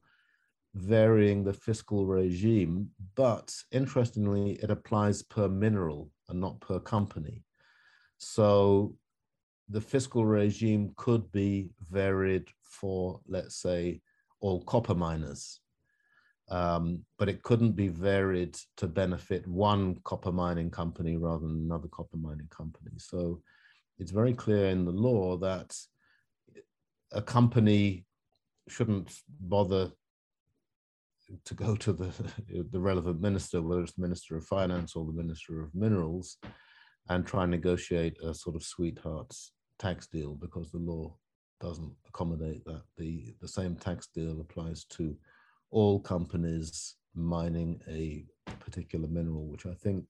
varying 0.75 1.45
the 1.45 1.53
fiscal 1.53 2.07
regime, 2.07 2.91
but 3.15 3.55
interestingly, 3.73 4.53
it 4.63 4.71
applies 4.71 5.23
per 5.23 5.49
mineral 5.49 6.11
and 6.29 6.41
not 6.41 6.61
per 6.61 6.79
company. 6.79 7.45
So 8.19 8.95
the 9.69 9.81
fiscal 9.81 10.25
regime 10.25 10.93
could 10.97 11.31
be 11.33 11.71
varied 11.91 12.49
for, 12.63 13.21
let's 13.27 13.57
say, 13.57 14.01
all 14.41 14.63
copper 14.63 14.95
miners. 14.95 15.61
Um, 16.53 17.03
but 17.19 17.31
it 17.31 17.43
couldn't 17.43 17.73
be 17.73 17.89
varied 17.89 18.59
to 18.77 18.87
benefit 18.87 19.47
one 19.49 19.99
copper 20.05 20.31
mining 20.31 20.71
company 20.71 21.17
rather 21.17 21.47
than 21.47 21.65
another 21.65 21.89
copper 21.89 22.19
mining 22.19 22.49
company. 22.51 22.91
So 22.99 23.41
it's 23.99 24.11
very 24.11 24.35
clear 24.35 24.67
in 24.67 24.85
the 24.85 24.93
law 24.93 25.39
that 25.39 25.75
a 27.11 27.23
company 27.23 28.05
shouldn't 28.69 29.11
bother 29.41 29.93
to 31.47 31.55
go 31.55 31.75
to 31.75 31.93
the, 31.95 32.13
the 32.71 32.81
relevant 32.81 33.23
minister, 33.23 33.63
whether 33.63 33.83
it's 33.83 33.95
the 33.95 34.03
Minister 34.03 34.37
of 34.37 34.45
Finance 34.45 34.95
or 34.95 35.07
the 35.07 35.13
Minister 35.13 35.63
of 35.63 35.75
Minerals, 35.75 36.37
and 37.09 37.27
try 37.27 37.45
and 37.45 37.51
negotiate 37.51 38.19
a 38.23 38.35
sort 38.35 38.57
of 38.57 38.63
sweetheart's 38.63 39.53
tax 39.79 40.07
deal 40.07 40.35
because 40.35 40.71
the 40.71 40.79
law 40.79 41.17
doesn't 41.63 41.93
accommodate 42.07 42.63
that. 42.67 42.83
The, 42.99 43.35
the 43.41 43.49
same 43.49 43.75
tax 43.75 44.09
deal 44.15 44.39
applies 44.43 44.85
to 44.97 45.17
all 45.73 45.99
companies 45.99 46.95
mining 47.15 47.81
a 47.89 48.25
particular 48.61 49.09
mineral, 49.09 49.47
which 49.47 49.67
I 49.67 49.75
think 49.75 50.05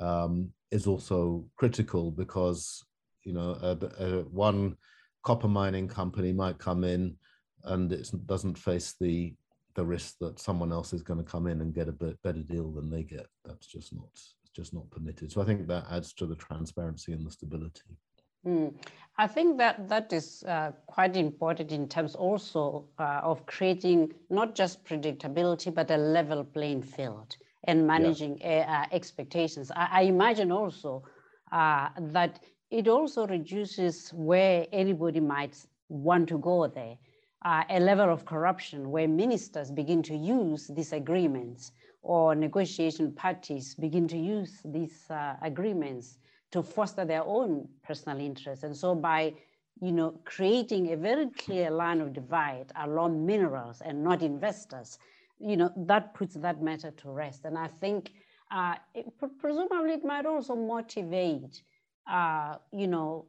um, 0.00 0.50
is 0.70 0.86
also 0.86 1.46
critical 1.56 2.10
because, 2.10 2.84
you 3.22 3.32
know, 3.32 3.56
a, 3.62 4.04
a, 4.04 4.22
one 4.24 4.76
copper 5.22 5.48
mining 5.48 5.88
company 5.88 6.32
might 6.32 6.58
come 6.58 6.84
in 6.84 7.16
and 7.64 7.90
it 7.92 8.10
doesn't 8.26 8.58
face 8.58 8.94
the 9.00 9.34
the 9.74 9.84
risk 9.84 10.14
that 10.20 10.38
someone 10.38 10.70
else 10.70 10.92
is 10.92 11.02
going 11.02 11.18
to 11.18 11.28
come 11.28 11.48
in 11.48 11.60
and 11.60 11.74
get 11.74 11.88
a 11.88 11.92
bit 11.92 12.16
better 12.22 12.42
deal 12.42 12.70
than 12.70 12.88
they 12.88 13.02
get. 13.02 13.26
That's 13.44 13.66
just 13.66 13.92
not 13.92 14.06
just 14.54 14.72
not 14.72 14.88
permitted. 14.90 15.32
So 15.32 15.42
I 15.42 15.44
think 15.44 15.66
that 15.66 15.86
adds 15.90 16.12
to 16.14 16.26
the 16.26 16.36
transparency 16.36 17.12
and 17.12 17.26
the 17.26 17.30
stability. 17.30 17.98
Mm. 18.46 18.74
I 19.16 19.28
think 19.28 19.58
that 19.58 19.88
that 19.88 20.12
is 20.12 20.42
uh, 20.42 20.72
quite 20.86 21.16
important 21.16 21.70
in 21.70 21.88
terms 21.88 22.16
also 22.16 22.84
uh, 22.98 23.20
of 23.22 23.46
creating 23.46 24.12
not 24.28 24.56
just 24.56 24.84
predictability, 24.84 25.72
but 25.72 25.90
a 25.90 25.96
level 25.96 26.42
playing 26.42 26.82
field 26.82 27.36
and 27.64 27.86
managing 27.86 28.38
yeah. 28.40 28.86
uh, 28.90 28.94
expectations. 28.94 29.70
I, 29.70 29.88
I, 29.92 30.02
imagine 30.02 30.50
also 30.50 31.04
uh, 31.52 31.90
that 31.98 32.40
it 32.70 32.88
also 32.88 33.26
reduces 33.26 34.10
where 34.12 34.66
anybody 34.72 35.20
might 35.20 35.56
want 35.88 36.28
to 36.30 36.38
go 36.38 36.66
there. 36.66 36.96
Uh, 37.44 37.62
a 37.70 37.78
level 37.78 38.10
of 38.10 38.24
corruption 38.24 38.90
where 38.90 39.06
ministers 39.06 39.70
begin 39.70 40.02
to 40.02 40.16
use 40.16 40.66
these 40.68 40.92
agreements 40.92 41.72
or 42.02 42.34
negotiation 42.34 43.12
parties 43.12 43.74
begin 43.76 44.08
to 44.08 44.16
use 44.16 44.60
these 44.64 45.08
uh, 45.10 45.34
agreements 45.42 46.18
to 46.54 46.62
foster 46.62 47.04
their 47.04 47.24
own 47.24 47.68
personal 47.82 48.18
interests. 48.20 48.64
And 48.64 48.76
so 48.76 48.94
by 48.94 49.34
you 49.80 49.92
know, 49.92 50.14
creating 50.24 50.92
a 50.92 50.96
very 50.96 51.28
clear 51.30 51.70
line 51.70 52.00
of 52.00 52.12
divide 52.12 52.70
along 52.76 53.26
minerals 53.26 53.82
and 53.84 54.02
not 54.04 54.22
investors, 54.22 54.98
you 55.38 55.56
know, 55.56 55.70
that 55.76 56.14
puts 56.14 56.34
that 56.34 56.62
matter 56.62 56.92
to 56.92 57.10
rest. 57.10 57.44
And 57.44 57.58
I 57.58 57.66
think 57.66 58.12
uh, 58.52 58.76
it, 58.94 59.06
presumably 59.38 59.94
it 59.94 60.04
might 60.04 60.26
also 60.26 60.54
motivate, 60.54 61.62
uh, 62.10 62.56
you 62.72 62.86
know, 62.86 63.26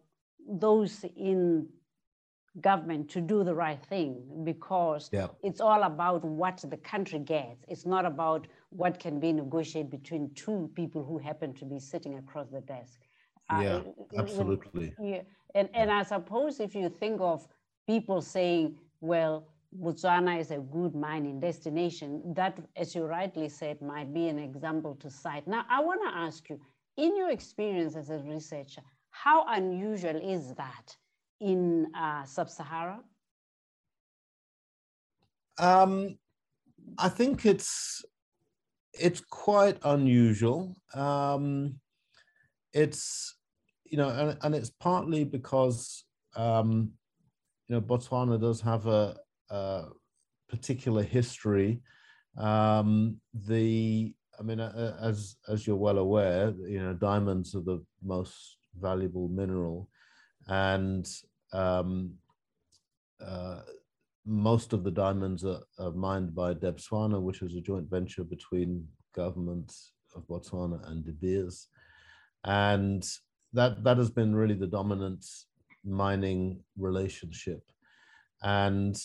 those 0.47 1.03
in 1.17 1.67
government 2.61 3.09
to 3.09 3.21
do 3.21 3.43
the 3.43 3.53
right 3.53 3.83
thing 3.87 4.43
because 4.43 5.09
yeah. 5.11 5.27
it's 5.43 5.59
all 5.59 5.83
about 5.83 6.23
what 6.23 6.63
the 6.69 6.77
country 6.77 7.19
gets. 7.19 7.65
It's 7.67 7.85
not 7.85 8.05
about 8.05 8.47
what 8.69 8.99
can 8.99 9.19
be 9.19 9.33
negotiated 9.33 9.89
between 9.89 10.31
two 10.35 10.69
people 10.75 11.03
who 11.03 11.17
happen 11.17 11.53
to 11.55 11.65
be 11.65 11.79
sitting 11.79 12.17
across 12.17 12.47
the 12.49 12.61
desk. 12.61 12.99
Yeah, 13.51 13.75
uh, 13.77 13.81
absolutely. 14.17 14.93
yeah. 15.01 15.21
And, 15.53 15.69
and 15.73 15.91
I 15.91 16.03
suppose 16.03 16.59
if 16.59 16.75
you 16.75 16.89
think 16.89 17.21
of 17.21 17.47
people 17.87 18.21
saying, 18.21 18.77
well, 19.01 19.47
Botswana 19.81 20.39
is 20.39 20.51
a 20.51 20.57
good 20.57 20.95
mining 20.95 21.39
destination, 21.39 22.33
that, 22.35 22.59
as 22.75 22.95
you 22.95 23.03
rightly 23.05 23.49
said, 23.49 23.81
might 23.81 24.13
be 24.13 24.27
an 24.27 24.39
example 24.39 24.95
to 24.95 25.09
cite. 25.09 25.47
Now, 25.47 25.65
I 25.69 25.81
want 25.81 26.01
to 26.03 26.17
ask 26.17 26.49
you, 26.49 26.59
in 26.97 27.15
your 27.15 27.29
experience 27.29 27.95
as 27.95 28.09
a 28.09 28.19
researcher, 28.19 28.81
how 29.11 29.45
unusual 29.47 30.15
is 30.15 30.53
that 30.55 30.95
in 31.39 31.87
uh, 31.95 32.23
sub-Sahara? 32.23 32.99
Um, 35.57 36.17
I 36.97 37.09
think 37.09 37.45
it's 37.45 38.03
it's 38.93 39.21
quite 39.21 39.77
unusual. 39.83 40.75
Um, 40.93 41.79
it's 42.73 43.34
you 43.95 44.01
know, 44.01 44.09
and, 44.09 44.37
and 44.41 44.53
it's 44.53 44.71
partly 44.71 45.23
because 45.23 46.03
um, 46.35 46.91
you 47.69 47.75
know 47.75 47.81
Botswana 47.81 48.37
does 48.41 48.59
have 48.59 48.87
a, 48.87 49.15
a 49.49 49.83
particular 50.49 51.01
history. 51.01 51.79
Um, 52.37 53.21
the 53.33 54.13
I 54.37 54.43
mean, 54.43 54.59
as 54.59 55.37
as 55.47 55.65
you're 55.65 55.77
well 55.77 55.97
aware, 55.97 56.53
you 56.67 56.81
know, 56.83 56.91
diamonds 56.91 57.55
are 57.55 57.61
the 57.61 57.85
most 58.03 58.57
valuable 58.77 59.29
mineral, 59.29 59.87
and 60.45 61.07
um, 61.53 62.15
uh, 63.25 63.61
most 64.25 64.73
of 64.73 64.83
the 64.83 64.91
diamonds 64.91 65.45
are, 65.45 65.61
are, 65.79 65.91
mined 65.91 66.35
by 66.35 66.53
Debswana, 66.53 67.21
which 67.21 67.41
is 67.41 67.55
a 67.55 67.61
joint 67.61 67.89
venture 67.89 68.25
between 68.25 68.85
government 69.15 69.73
of 70.17 70.27
Botswana 70.27 70.85
and 70.91 71.05
De 71.05 71.13
Beers. 71.13 71.69
And 72.43 73.07
that, 73.55 73.83
that 73.83 73.97
has 73.97 74.09
been 74.09 74.35
really 74.35 74.55
the 74.55 74.67
dominant 74.67 75.25
mining 75.83 76.63
relationship. 76.77 77.61
And 78.43 78.95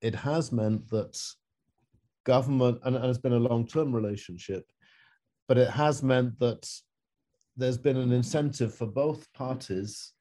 it 0.00 0.14
has 0.14 0.52
meant 0.52 0.88
that 0.90 1.18
government, 2.24 2.80
and, 2.84 2.96
and 2.96 3.06
it's 3.06 3.18
been 3.18 3.32
a 3.32 3.38
long-term 3.38 3.94
relationship, 3.94 4.64
but 5.46 5.58
it 5.58 5.70
has 5.70 6.02
meant 6.02 6.38
that 6.40 6.68
there's 7.56 7.78
been 7.78 7.96
an 7.96 8.12
incentive 8.12 8.74
for 8.74 8.86
both 8.86 9.32
parties 9.32 10.12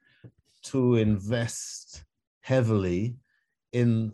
to 0.63 0.95
invest 0.95 2.03
heavily 2.41 3.15
in 3.73 4.13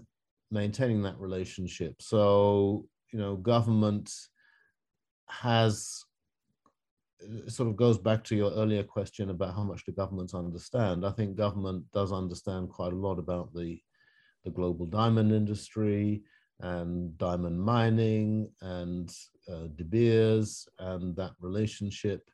maintaining 0.52 1.04
that 1.04 1.20
relationship. 1.20 2.02
So, 2.02 2.86
you 3.12 3.20
know, 3.20 3.36
government 3.36 4.12
has 5.28 6.04
sort 7.48 7.70
of 7.70 7.76
goes 7.76 7.98
back 7.98 8.24
to 8.26 8.36
your 8.36 8.52
earlier 8.52 8.84
question 8.84 9.30
about 9.30 9.56
how 9.56 9.64
much 9.64 9.86
do 9.86 9.92
governments 9.92 10.34
understand. 10.34 11.06
I 11.06 11.12
think 11.12 11.36
government 11.36 11.86
does 11.94 12.12
understand 12.12 12.70
quite 12.70 12.94
a 12.94 12.98
lot 12.98 13.20
about 13.20 13.54
the 13.54 13.80
the 14.44 14.52
global 14.52 14.86
diamond 14.86 15.32
industry 15.32 16.22
and 16.60 17.18
diamond 17.18 17.60
mining 17.62 18.50
and 18.62 19.14
uh, 19.52 19.68
De 19.76 19.84
Beers 19.84 20.68
and 20.80 21.16
that 21.16 21.32
relationship. 21.40 22.30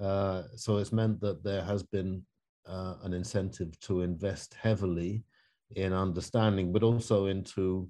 Uh, 0.00 0.44
so 0.56 0.78
it's 0.78 0.92
meant 0.92 1.20
that 1.20 1.42
there 1.42 1.62
has 1.62 1.82
been 1.82 2.22
uh, 2.66 2.94
an 3.02 3.12
incentive 3.12 3.78
to 3.80 4.02
invest 4.02 4.54
heavily 4.54 5.22
in 5.76 5.92
understanding, 5.92 6.72
but 6.72 6.82
also 6.82 7.26
into 7.26 7.88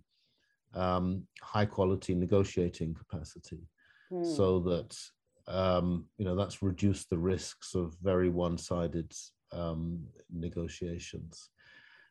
um, 0.75 1.27
high 1.41 1.67
quality 1.67 2.15
negotiating 2.15 2.95
capacity, 2.95 3.61
mm. 4.13 4.37
so 4.37 4.61
that 4.61 4.97
um, 5.49 6.07
you 6.19 6.25
know 6.25 6.37
that's 6.37 6.63
reduced 6.63 7.11
the 7.11 7.19
risks 7.19 7.75
of 7.75 7.97
very 8.03 8.29
one-sided 8.29 9.13
um, 9.53 10.05
negotiations. 10.31 11.51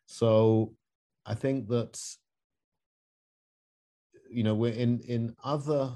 So 0.05 0.73
I 1.25 1.35
think 1.35 1.67
that 1.69 2.01
you 4.29 4.43
know 4.43 4.55
we're 4.55 4.73
in 4.73 4.99
in 5.01 5.35
other 5.43 5.95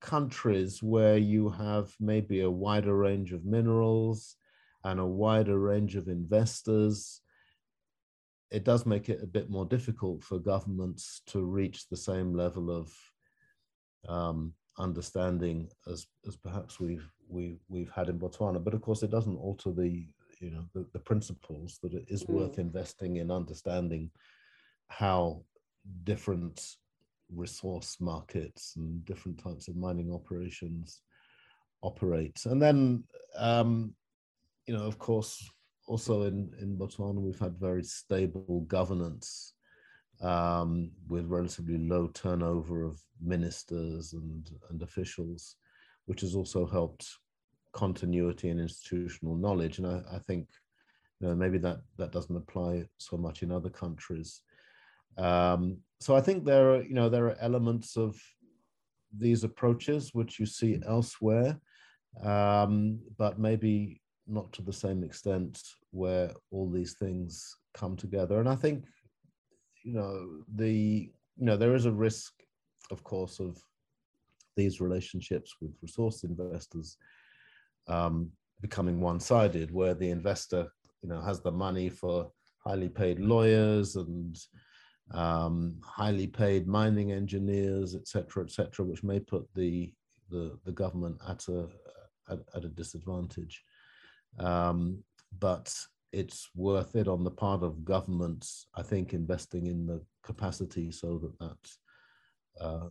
countries 0.00 0.82
where 0.82 1.18
you 1.18 1.48
have 1.50 1.92
maybe 1.98 2.40
a 2.40 2.50
wider 2.50 2.96
range 2.96 3.32
of 3.32 3.44
minerals 3.44 4.36
and 4.84 5.00
a 5.00 5.06
wider 5.06 5.58
range 5.58 5.96
of 5.96 6.06
investors, 6.06 7.20
it 8.50 8.62
does 8.62 8.86
make 8.86 9.08
it 9.08 9.22
a 9.22 9.26
bit 9.26 9.50
more 9.50 9.64
difficult 9.64 10.22
for 10.22 10.38
governments 10.38 11.22
to 11.26 11.42
reach 11.42 11.88
the 11.88 11.96
same 11.96 12.32
level 12.34 12.70
of 12.70 12.92
um, 14.08 14.52
understanding 14.78 15.68
as, 15.90 16.06
as 16.26 16.36
perhaps 16.36 16.78
we've, 16.80 17.08
we, 17.28 17.58
we've 17.68 17.90
had 17.90 18.08
in 18.08 18.18
Botswana. 18.18 18.62
But 18.62 18.74
of 18.74 18.82
course, 18.82 19.02
it 19.02 19.10
doesn't 19.10 19.36
alter 19.36 19.72
the, 19.72 20.06
you 20.40 20.50
know, 20.50 20.64
the, 20.74 20.86
the 20.92 20.98
principles 20.98 21.78
that 21.82 21.94
it 21.94 22.04
is 22.08 22.24
mm. 22.24 22.34
worth 22.34 22.58
investing 22.58 23.16
in 23.16 23.30
understanding 23.30 24.10
how 24.88 25.42
different 26.04 26.76
resource 27.34 27.96
markets 28.00 28.74
and 28.76 29.04
different 29.04 29.42
types 29.42 29.68
of 29.68 29.76
mining 29.76 30.12
operations 30.12 31.02
operate. 31.82 32.38
And 32.44 32.62
then 32.62 33.04
um, 33.36 33.94
you 34.66 34.74
know, 34.74 34.84
of 34.84 34.98
course, 34.98 35.48
also 35.86 36.22
in, 36.22 36.50
in 36.60 36.76
Botswana, 36.76 37.20
we've 37.20 37.38
had 37.38 37.58
very 37.58 37.84
stable 37.84 38.64
governance 38.66 39.54
um, 40.22 40.90
with 41.08 41.26
relatively 41.26 41.78
low 41.78 42.08
turnover 42.08 42.84
of 42.84 43.00
ministers 43.20 44.12
and, 44.12 44.50
and 44.70 44.82
officials, 44.82 45.56
which 46.06 46.20
has 46.22 46.34
also 46.34 46.66
helped 46.66 47.06
continuity 47.72 48.48
and 48.48 48.60
institutional 48.60 49.36
knowledge. 49.36 49.78
And 49.78 49.86
I, 49.86 50.02
I 50.16 50.18
think 50.18 50.48
you 51.20 51.28
know, 51.28 51.34
maybe 51.34 51.58
that, 51.58 51.80
that 51.98 52.12
doesn't 52.12 52.36
apply 52.36 52.86
so 52.98 53.16
much 53.16 53.42
in 53.42 53.50
other 53.50 53.70
countries. 53.70 54.42
Um, 55.18 55.78
so 56.00 56.14
I 56.14 56.20
think 56.20 56.44
there 56.44 56.74
are, 56.74 56.82
you 56.82 56.94
know, 56.94 57.08
there 57.08 57.26
are 57.26 57.36
elements 57.40 57.96
of 57.96 58.20
these 59.16 59.44
approaches 59.44 60.12
which 60.12 60.38
you 60.38 60.46
see 60.46 60.80
elsewhere, 60.86 61.58
um, 62.22 63.00
but 63.16 63.38
maybe 63.38 64.00
not 64.26 64.52
to 64.52 64.62
the 64.62 64.72
same 64.72 65.04
extent 65.04 65.62
where 65.90 66.32
all 66.50 66.70
these 66.70 66.94
things 66.94 67.56
come 67.72 67.96
together. 67.96 68.40
And 68.40 68.48
I 68.48 68.56
think, 68.56 68.84
you 69.86 69.92
know, 69.92 70.42
the 70.56 70.74
you 71.38 71.46
know 71.46 71.56
there 71.56 71.76
is 71.76 71.86
a 71.86 71.92
risk, 71.92 72.32
of 72.90 73.04
course, 73.04 73.38
of 73.38 73.62
these 74.56 74.80
relationships 74.80 75.54
with 75.60 75.72
resource 75.80 76.24
investors 76.24 76.96
um, 77.86 78.30
becoming 78.60 79.00
one-sided, 79.00 79.70
where 79.70 79.94
the 79.94 80.10
investor, 80.10 80.66
you 81.02 81.08
know, 81.08 81.20
has 81.20 81.40
the 81.40 81.52
money 81.52 81.88
for 81.88 82.32
highly 82.66 82.88
paid 82.88 83.20
lawyers 83.20 83.94
and 83.94 84.36
um, 85.12 85.78
highly 85.84 86.26
paid 86.26 86.66
mining 86.66 87.12
engineers, 87.12 87.94
et 87.94 88.08
cetera, 88.08 88.42
et 88.42 88.50
cetera, 88.50 88.84
which 88.84 89.04
may 89.04 89.20
put 89.20 89.46
the 89.54 89.92
the, 90.30 90.58
the 90.64 90.72
government 90.72 91.16
at 91.28 91.46
a 91.46 91.68
at, 92.28 92.40
at 92.56 92.64
a 92.64 92.68
disadvantage. 92.68 93.62
Um, 94.40 95.04
but 95.38 95.72
it's 96.16 96.48
worth 96.54 96.96
it 96.96 97.08
on 97.08 97.24
the 97.24 97.30
part 97.30 97.62
of 97.62 97.84
governments, 97.84 98.66
I 98.74 98.82
think, 98.82 99.12
investing 99.12 99.66
in 99.66 99.86
the 99.86 100.00
capacity 100.22 100.90
so 100.90 101.18
that 101.18 101.38
that 101.38 102.64
uh, 102.64 102.88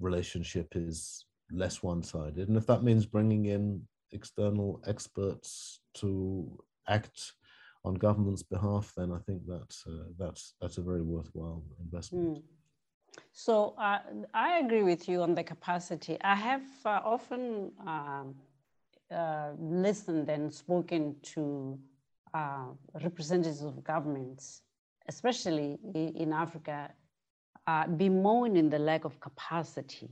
relationship 0.00 0.68
is 0.74 1.26
less 1.52 1.82
one-sided. 1.82 2.48
And 2.48 2.56
if 2.56 2.66
that 2.66 2.82
means 2.82 3.04
bringing 3.04 3.44
in 3.46 3.82
external 4.12 4.80
experts 4.86 5.80
to 6.00 6.58
act 6.88 7.34
on 7.84 7.94
government's 8.06 8.42
behalf, 8.42 8.92
then 8.96 9.12
I 9.12 9.18
think 9.26 9.42
that's 9.46 9.84
uh, 9.86 10.08
that's 10.18 10.54
that's 10.60 10.78
a 10.78 10.82
very 10.90 11.02
worthwhile 11.02 11.62
investment. 11.84 12.38
Mm. 12.38 12.42
So 13.32 13.74
uh, 13.78 14.00
I 14.32 14.58
agree 14.64 14.84
with 14.84 15.06
you 15.06 15.20
on 15.20 15.34
the 15.34 15.44
capacity. 15.44 16.16
I 16.22 16.34
have 16.34 16.68
uh, 16.86 17.00
often 17.04 17.72
um, 17.86 18.34
uh, 19.10 19.50
listened 19.58 20.30
and 20.30 20.52
spoken 20.52 21.14
to 21.34 21.78
uh, 22.34 22.66
representatives 23.02 23.62
of 23.62 23.82
governments, 23.84 24.62
especially 25.08 25.78
in 25.94 26.32
Africa, 26.32 26.90
uh, 27.66 27.86
bemoaning 27.86 28.68
the 28.68 28.78
lack 28.78 29.04
of 29.04 29.20
capacity 29.20 30.10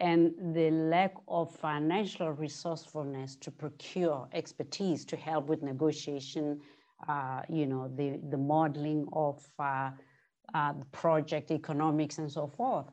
and 0.00 0.32
the 0.54 0.70
lack 0.70 1.14
of 1.28 1.54
financial 1.54 2.30
resourcefulness 2.30 3.36
to 3.36 3.50
procure 3.50 4.28
expertise 4.32 5.04
to 5.04 5.16
help 5.16 5.46
with 5.48 5.62
negotiation, 5.62 6.60
uh, 7.08 7.42
you 7.48 7.66
know, 7.66 7.90
the, 7.96 8.18
the 8.30 8.38
modeling 8.38 9.06
of 9.12 9.44
uh, 9.58 9.90
uh, 10.54 10.72
the 10.72 10.84
project 10.92 11.50
economics 11.50 12.18
and 12.18 12.30
so 12.30 12.46
forth. 12.46 12.86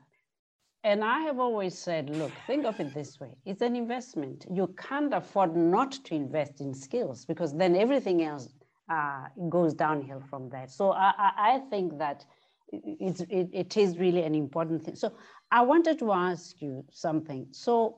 And 0.84 1.04
I 1.04 1.20
have 1.22 1.40
always 1.40 1.78
said, 1.78 2.10
look, 2.10 2.32
think 2.48 2.66
of 2.66 2.80
it 2.80 2.94
this 2.94 3.20
way 3.20 3.36
it's 3.46 3.62
an 3.62 3.76
investment. 3.76 4.46
You 4.52 4.74
can't 4.78 5.14
afford 5.14 5.56
not 5.56 5.92
to 5.92 6.16
invest 6.16 6.62
in 6.62 6.74
skills 6.74 7.26
because 7.26 7.56
then 7.56 7.76
everything 7.76 8.24
else 8.24 8.48
uh, 8.90 9.26
goes 9.50 9.74
downhill 9.74 10.22
from 10.30 10.50
that. 10.50 10.72
So 10.72 10.92
I, 10.94 11.14
I 11.38 11.62
think 11.70 11.98
that 12.00 12.26
it's, 12.72 13.22
it, 13.22 13.50
it 13.52 13.78
is 13.78 13.98
really 13.98 14.24
an 14.24 14.36
important 14.36 14.84
thing. 14.84 14.96
So 14.96 15.14
I 15.52 15.62
wanted 15.62 16.00
to 16.00 16.14
ask 16.14 16.62
you 16.62 16.86
something. 16.92 17.48
So 17.52 17.98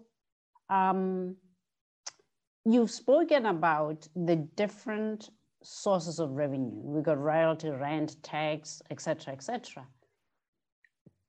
um, 0.69 1.35
you've 2.65 2.91
spoken 2.91 3.45
about 3.45 4.07
the 4.15 4.37
different 4.55 5.29
sources 5.61 6.19
of 6.19 6.31
revenue. 6.31 6.71
We 6.73 7.01
got 7.01 7.19
royalty, 7.19 7.69
rent, 7.69 8.21
tax, 8.23 8.81
etc., 8.89 9.33
etc. 9.33 9.85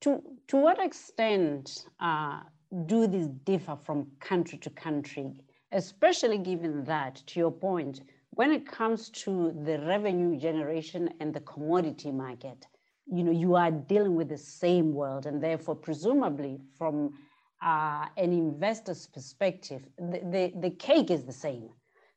To, 0.02 0.20
to 0.48 0.56
what 0.56 0.84
extent 0.84 1.86
uh, 2.00 2.40
do 2.86 3.06
these 3.06 3.28
differ 3.44 3.76
from 3.76 4.06
country 4.18 4.58
to 4.58 4.70
country, 4.70 5.32
especially 5.70 6.38
given 6.38 6.84
that, 6.84 7.22
to 7.28 7.38
your 7.38 7.52
point, 7.52 8.00
when 8.30 8.50
it 8.50 8.66
comes 8.66 9.10
to 9.10 9.52
the 9.64 9.78
revenue 9.80 10.38
generation 10.38 11.10
and 11.20 11.32
the 11.32 11.40
commodity 11.40 12.10
market, 12.10 12.66
you 13.06 13.22
know, 13.22 13.30
you 13.30 13.54
are 13.54 13.70
dealing 13.70 14.16
with 14.16 14.28
the 14.28 14.38
same 14.38 14.92
world, 14.92 15.26
and 15.26 15.40
therefore, 15.40 15.76
presumably, 15.76 16.58
from 16.76 17.12
uh, 17.62 18.06
an 18.16 18.32
investor's 18.32 19.06
perspective, 19.06 19.82
the, 19.98 20.20
the, 20.30 20.52
the 20.60 20.70
cake 20.70 21.10
is 21.10 21.24
the 21.24 21.32
same. 21.32 21.68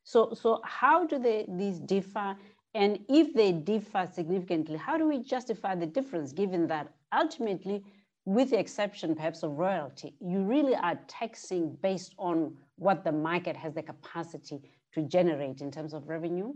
So, 0.03 0.33
so 0.33 0.59
how 0.63 1.05
do 1.05 1.19
they, 1.19 1.45
these 1.47 1.79
differ? 1.79 2.35
And 2.73 2.99
if 3.09 3.33
they 3.33 3.51
differ 3.51 4.09
significantly, 4.11 4.77
how 4.77 4.97
do 4.97 5.07
we 5.07 5.19
justify 5.19 5.75
the 5.75 5.85
difference, 5.85 6.31
given 6.31 6.67
that 6.67 6.87
ultimately, 7.13 7.83
with 8.25 8.51
the 8.51 8.59
exception 8.59 9.15
perhaps 9.15 9.43
of 9.43 9.51
royalty, 9.51 10.15
you 10.19 10.43
really 10.43 10.75
are 10.75 10.99
taxing 11.07 11.77
based 11.81 12.15
on 12.17 12.55
what 12.77 13.03
the 13.03 13.11
market 13.11 13.55
has 13.55 13.73
the 13.73 13.83
capacity 13.83 14.61
to 14.93 15.03
generate 15.03 15.61
in 15.61 15.71
terms 15.71 15.93
of 15.93 16.07
revenue? 16.07 16.53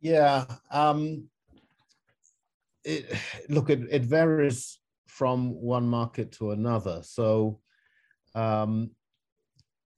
Yeah. 0.00 0.44
Um, 0.70 1.28
it, 2.84 3.06
look, 3.48 3.70
it, 3.70 3.80
it 3.90 4.02
varies 4.02 4.78
from 5.06 5.50
one 5.60 5.88
market 5.88 6.32
to 6.32 6.52
another. 6.52 7.00
So 7.02 7.60
um, 8.34 8.90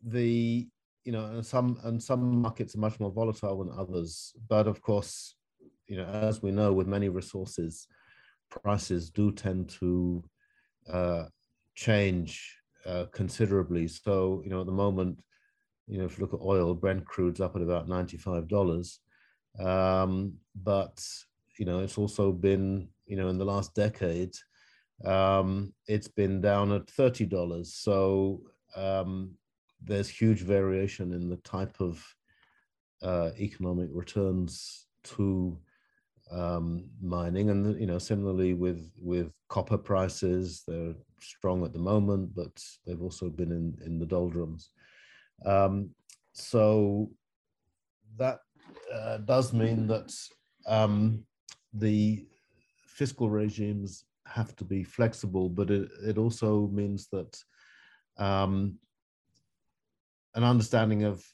the 0.02 0.68
you 1.04 1.12
know 1.12 1.40
some 1.42 1.78
and 1.85 2.02
some 2.02 2.40
markets 2.42 2.74
are 2.74 2.78
much 2.78 3.00
more 3.00 3.11
volatile 3.11 3.62
than 3.62 3.78
others. 3.78 4.33
But 4.48 4.66
of 4.66 4.80
course, 4.80 5.35
you 5.87 5.96
know 5.96 6.04
as 6.04 6.42
we 6.42 6.50
know, 6.50 6.72
with 6.72 6.87
many 6.87 7.09
resources, 7.09 7.87
prices 8.50 9.10
do 9.10 9.32
tend 9.32 9.68
to 9.80 10.22
uh, 10.92 11.24
change 11.74 12.56
uh, 12.86 13.06
considerably. 13.12 13.88
So 13.88 14.42
you 14.44 14.50
know 14.50 14.60
at 14.60 14.66
the 14.66 14.72
moment, 14.72 15.22
you 15.86 15.98
know 15.98 16.04
if 16.04 16.18
you 16.18 16.24
look 16.24 16.34
at 16.34 16.44
oil, 16.44 16.74
Brent 16.74 17.04
crude's 17.04 17.40
up 17.40 17.56
at 17.56 17.62
about 17.62 17.88
ninety 17.88 18.16
five 18.16 18.48
dollars. 18.48 19.00
Um, 19.58 20.34
but 20.54 21.02
you 21.60 21.66
know, 21.66 21.80
it's 21.80 21.98
also 21.98 22.32
been, 22.32 22.88
you 23.06 23.16
know, 23.16 23.28
in 23.28 23.36
the 23.36 23.44
last 23.44 23.74
decade, 23.74 24.34
um, 25.04 25.74
it's 25.86 26.08
been 26.08 26.40
down 26.40 26.72
at 26.72 26.88
thirty 26.88 27.26
dollars. 27.26 27.74
So 27.74 28.40
um, 28.74 29.32
there's 29.82 30.08
huge 30.08 30.40
variation 30.40 31.12
in 31.12 31.28
the 31.28 31.36
type 31.36 31.76
of 31.80 32.02
uh, 33.02 33.30
economic 33.38 33.88
returns 33.92 34.86
to 35.02 35.58
um, 36.31 36.88
mining, 37.03 37.51
and 37.51 37.81
you 37.81 37.87
know, 37.87 37.99
similarly 37.99 38.55
with 38.55 38.90
with 39.01 39.33
copper 39.49 39.79
prices, 39.79 40.62
they're 40.66 40.95
strong 41.21 41.64
at 41.64 41.73
the 41.73 41.79
moment, 41.79 42.35
but 42.35 42.62
they've 42.87 43.03
also 43.03 43.29
been 43.29 43.53
in 43.53 43.77
in 43.85 43.99
the 43.99 44.07
doldrums. 44.07 44.71
Um, 45.45 45.90
so 46.33 47.11
that 48.16 48.40
uh, 48.93 49.19
does 49.19 49.53
mean 49.53 49.87
that 49.88 50.12
um, 50.66 51.25
the 51.73 52.27
fiscal 52.87 53.31
regimes 53.31 54.05
have 54.27 54.55
to 54.57 54.64
be 54.64 54.85
flexible, 54.85 55.49
but 55.49 55.71
it, 55.71 55.88
it 56.05 56.19
also 56.19 56.69
means 56.69 57.09
that 57.11 57.37
um, 58.19 58.79
an 60.35 60.45
understanding 60.45 61.05
of 61.05 61.25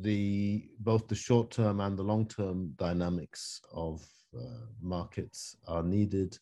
the 0.00 0.68
both 0.80 1.08
the 1.08 1.14
short 1.14 1.50
term 1.50 1.80
and 1.80 1.98
the 1.98 2.02
long 2.02 2.26
term 2.26 2.72
dynamics 2.76 3.60
of 3.72 4.04
uh, 4.36 4.66
markets 4.80 5.56
are 5.66 5.82
needed 5.82 6.38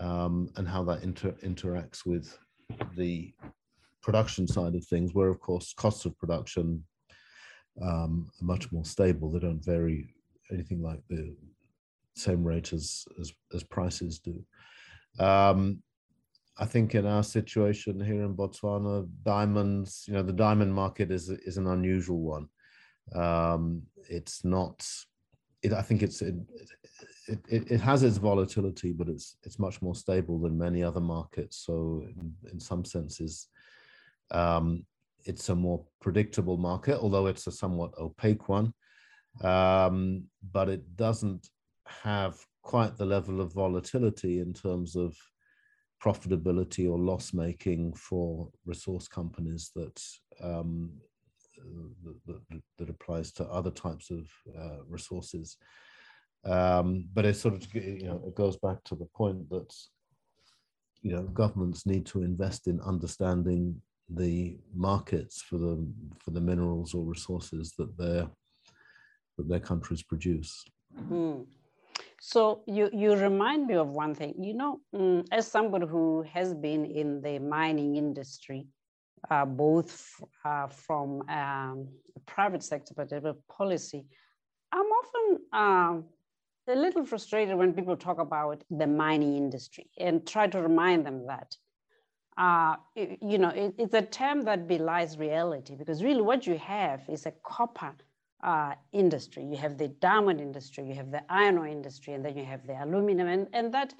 um, 0.00 0.50
and 0.56 0.68
how 0.68 0.82
that 0.84 1.02
inter 1.02 1.32
interacts 1.44 2.06
with 2.06 2.36
the 2.96 3.32
production 4.02 4.46
side 4.46 4.74
of 4.74 4.84
things, 4.86 5.14
where 5.14 5.28
of 5.28 5.40
course 5.40 5.72
costs 5.74 6.04
of 6.04 6.18
production 6.18 6.84
um, 7.82 8.30
are 8.40 8.44
much 8.44 8.70
more 8.72 8.84
stable. 8.84 9.30
They 9.30 9.40
don't 9.40 9.64
vary 9.64 10.14
anything 10.52 10.82
like 10.82 11.00
the 11.08 11.36
same 12.14 12.44
rate 12.44 12.72
as 12.72 13.04
as, 13.20 13.32
as 13.54 13.62
prices 13.64 14.18
do. 14.18 14.42
Um, 15.18 15.82
I 16.58 16.64
think 16.64 16.94
in 16.94 17.06
our 17.06 17.22
situation 17.22 18.00
here 18.00 18.24
in 18.24 18.34
Botswana, 18.34 19.08
diamonds, 19.22 20.04
you 20.08 20.14
know, 20.14 20.22
the 20.22 20.32
diamond 20.32 20.74
market 20.74 21.10
is 21.10 21.30
is 21.30 21.56
an 21.56 21.68
unusual 21.68 22.20
one. 22.20 22.48
Um, 23.14 23.82
it's 24.08 24.44
not. 24.44 24.86
It, 25.62 25.72
I 25.72 25.82
think 25.82 26.02
it's 26.02 26.20
it, 26.20 26.34
it, 27.28 27.70
it 27.70 27.80
has 27.80 28.02
its 28.02 28.16
volatility, 28.16 28.92
but 28.92 29.08
it's 29.08 29.36
it's 29.44 29.58
much 29.58 29.80
more 29.82 29.94
stable 29.94 30.38
than 30.40 30.58
many 30.58 30.82
other 30.82 31.00
markets. 31.00 31.58
So 31.64 32.04
in, 32.06 32.34
in 32.52 32.58
some 32.58 32.84
senses, 32.84 33.48
um, 34.32 34.84
it's 35.24 35.48
a 35.48 35.54
more 35.54 35.84
predictable 36.00 36.56
market, 36.56 36.98
although 36.98 37.26
it's 37.26 37.46
a 37.46 37.52
somewhat 37.52 37.92
opaque 37.98 38.48
one. 38.48 38.72
Um, 39.42 40.24
but 40.52 40.68
it 40.68 40.96
doesn't 40.96 41.48
have 41.86 42.44
quite 42.62 42.96
the 42.96 43.06
level 43.06 43.40
of 43.40 43.52
volatility 43.52 44.40
in 44.40 44.52
terms 44.52 44.96
of 44.96 45.16
profitability 46.02 46.90
or 46.90 46.98
loss 46.98 47.32
making 47.32 47.92
for 47.94 48.48
resource 48.64 49.08
companies 49.08 49.70
that 49.74 50.00
um, 50.42 50.90
that, 52.26 52.60
that, 52.78 52.88
applies 52.88 53.32
to 53.32 53.44
other 53.46 53.70
types 53.70 54.10
of 54.10 54.28
uh, 54.56 54.82
resources. 54.88 55.56
Um, 56.44 57.08
but 57.12 57.24
it 57.24 57.34
sort 57.34 57.54
of 57.54 57.74
you 57.74 58.04
know 58.04 58.22
it 58.26 58.36
goes 58.36 58.56
back 58.56 58.82
to 58.84 58.94
the 58.94 59.06
point 59.06 59.48
that 59.50 59.74
you 61.02 61.12
know 61.12 61.22
governments 61.22 61.84
need 61.84 62.06
to 62.06 62.22
invest 62.22 62.68
in 62.68 62.80
understanding 62.80 63.80
the 64.08 64.56
markets 64.74 65.42
for 65.42 65.58
the 65.58 65.86
for 66.18 66.30
the 66.30 66.40
minerals 66.40 66.94
or 66.94 67.04
resources 67.04 67.74
that 67.76 67.96
their 67.98 68.28
that 69.36 69.48
their 69.48 69.60
countries 69.60 70.02
produce. 70.02 70.64
Mm. 71.10 71.44
So 72.20 72.62
you, 72.66 72.90
you 72.92 73.14
remind 73.14 73.66
me 73.66 73.74
of 73.74 73.90
one 73.90 74.14
thing, 74.14 74.34
you 74.38 74.54
know, 74.54 74.80
mm, 74.94 75.24
as 75.30 75.46
somebody 75.46 75.86
who 75.86 76.24
has 76.32 76.54
been 76.54 76.84
in 76.84 77.20
the 77.22 77.38
mining 77.38 77.96
industry, 77.96 78.66
uh, 79.30 79.44
both 79.44 80.08
uh, 80.44 80.66
from 80.68 81.22
um, 81.28 81.88
private 82.26 82.62
sector, 82.62 82.94
but 82.96 83.10
policy, 83.48 84.04
I'm 84.72 84.86
often 84.86 85.38
um, 85.52 86.04
a 86.68 86.74
little 86.74 87.04
frustrated 87.04 87.56
when 87.56 87.72
people 87.72 87.96
talk 87.96 88.20
about 88.20 88.62
the 88.70 88.86
mining 88.86 89.36
industry 89.36 89.88
and 89.98 90.26
try 90.26 90.46
to 90.46 90.60
remind 90.60 91.06
them 91.06 91.26
that, 91.26 91.56
uh, 92.36 92.76
it, 92.94 93.18
you 93.22 93.38
know, 93.38 93.48
it, 93.48 93.74
it's 93.78 93.94
a 93.94 94.02
term 94.02 94.42
that 94.42 94.68
belies 94.68 95.18
reality 95.18 95.74
because 95.74 96.04
really 96.04 96.20
what 96.20 96.46
you 96.46 96.58
have 96.58 97.00
is 97.08 97.26
a 97.26 97.32
copper 97.42 97.94
uh, 98.42 98.74
industry. 98.92 99.44
You 99.44 99.56
have 99.56 99.78
the 99.78 99.88
diamond 99.88 100.40
industry, 100.40 100.84
you 100.84 100.94
have 100.94 101.10
the 101.10 101.22
iron 101.32 101.58
ore 101.58 101.66
industry, 101.66 102.14
and 102.14 102.24
then 102.24 102.36
you 102.36 102.44
have 102.44 102.66
the 102.66 102.82
aluminum. 102.82 103.28
And, 103.28 103.48
and 103.52 103.72
that, 103.74 103.94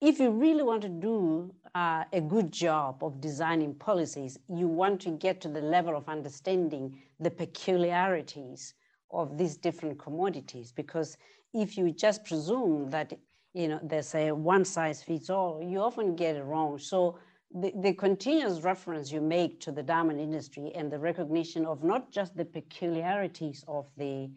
if 0.00 0.18
you 0.18 0.30
really 0.30 0.62
want 0.62 0.82
to 0.82 0.88
do 0.88 1.54
uh, 1.74 2.04
a 2.12 2.20
good 2.20 2.52
job 2.52 3.02
of 3.02 3.20
designing 3.20 3.74
policies, 3.74 4.38
you 4.48 4.66
want 4.66 5.00
to 5.02 5.10
get 5.10 5.40
to 5.42 5.48
the 5.48 5.60
level 5.60 5.96
of 5.96 6.08
understanding 6.08 6.98
the 7.20 7.30
peculiarities 7.30 8.74
of 9.10 9.38
these 9.38 9.56
different 9.56 9.98
commodities. 9.98 10.72
Because 10.72 11.16
if 11.54 11.76
you 11.76 11.90
just 11.90 12.24
presume 12.24 12.90
that 12.90 13.12
you 13.54 13.68
know 13.68 13.80
there's 13.82 14.14
a 14.14 14.32
one 14.32 14.64
size 14.64 15.02
fits 15.02 15.30
all, 15.30 15.62
you 15.62 15.80
often 15.80 16.14
get 16.14 16.36
it 16.36 16.42
wrong. 16.42 16.78
So 16.78 17.18
the, 17.60 17.72
the 17.76 17.94
continuous 17.94 18.60
reference 18.60 19.10
you 19.10 19.20
make 19.20 19.60
to 19.60 19.72
the 19.72 19.82
diamond 19.82 20.20
industry 20.20 20.72
and 20.74 20.90
the 20.90 20.98
recognition 20.98 21.64
of 21.64 21.82
not 21.82 22.10
just 22.12 22.36
the 22.36 22.44
peculiarities 22.44 23.64
of 23.66 23.86
the 23.96 24.30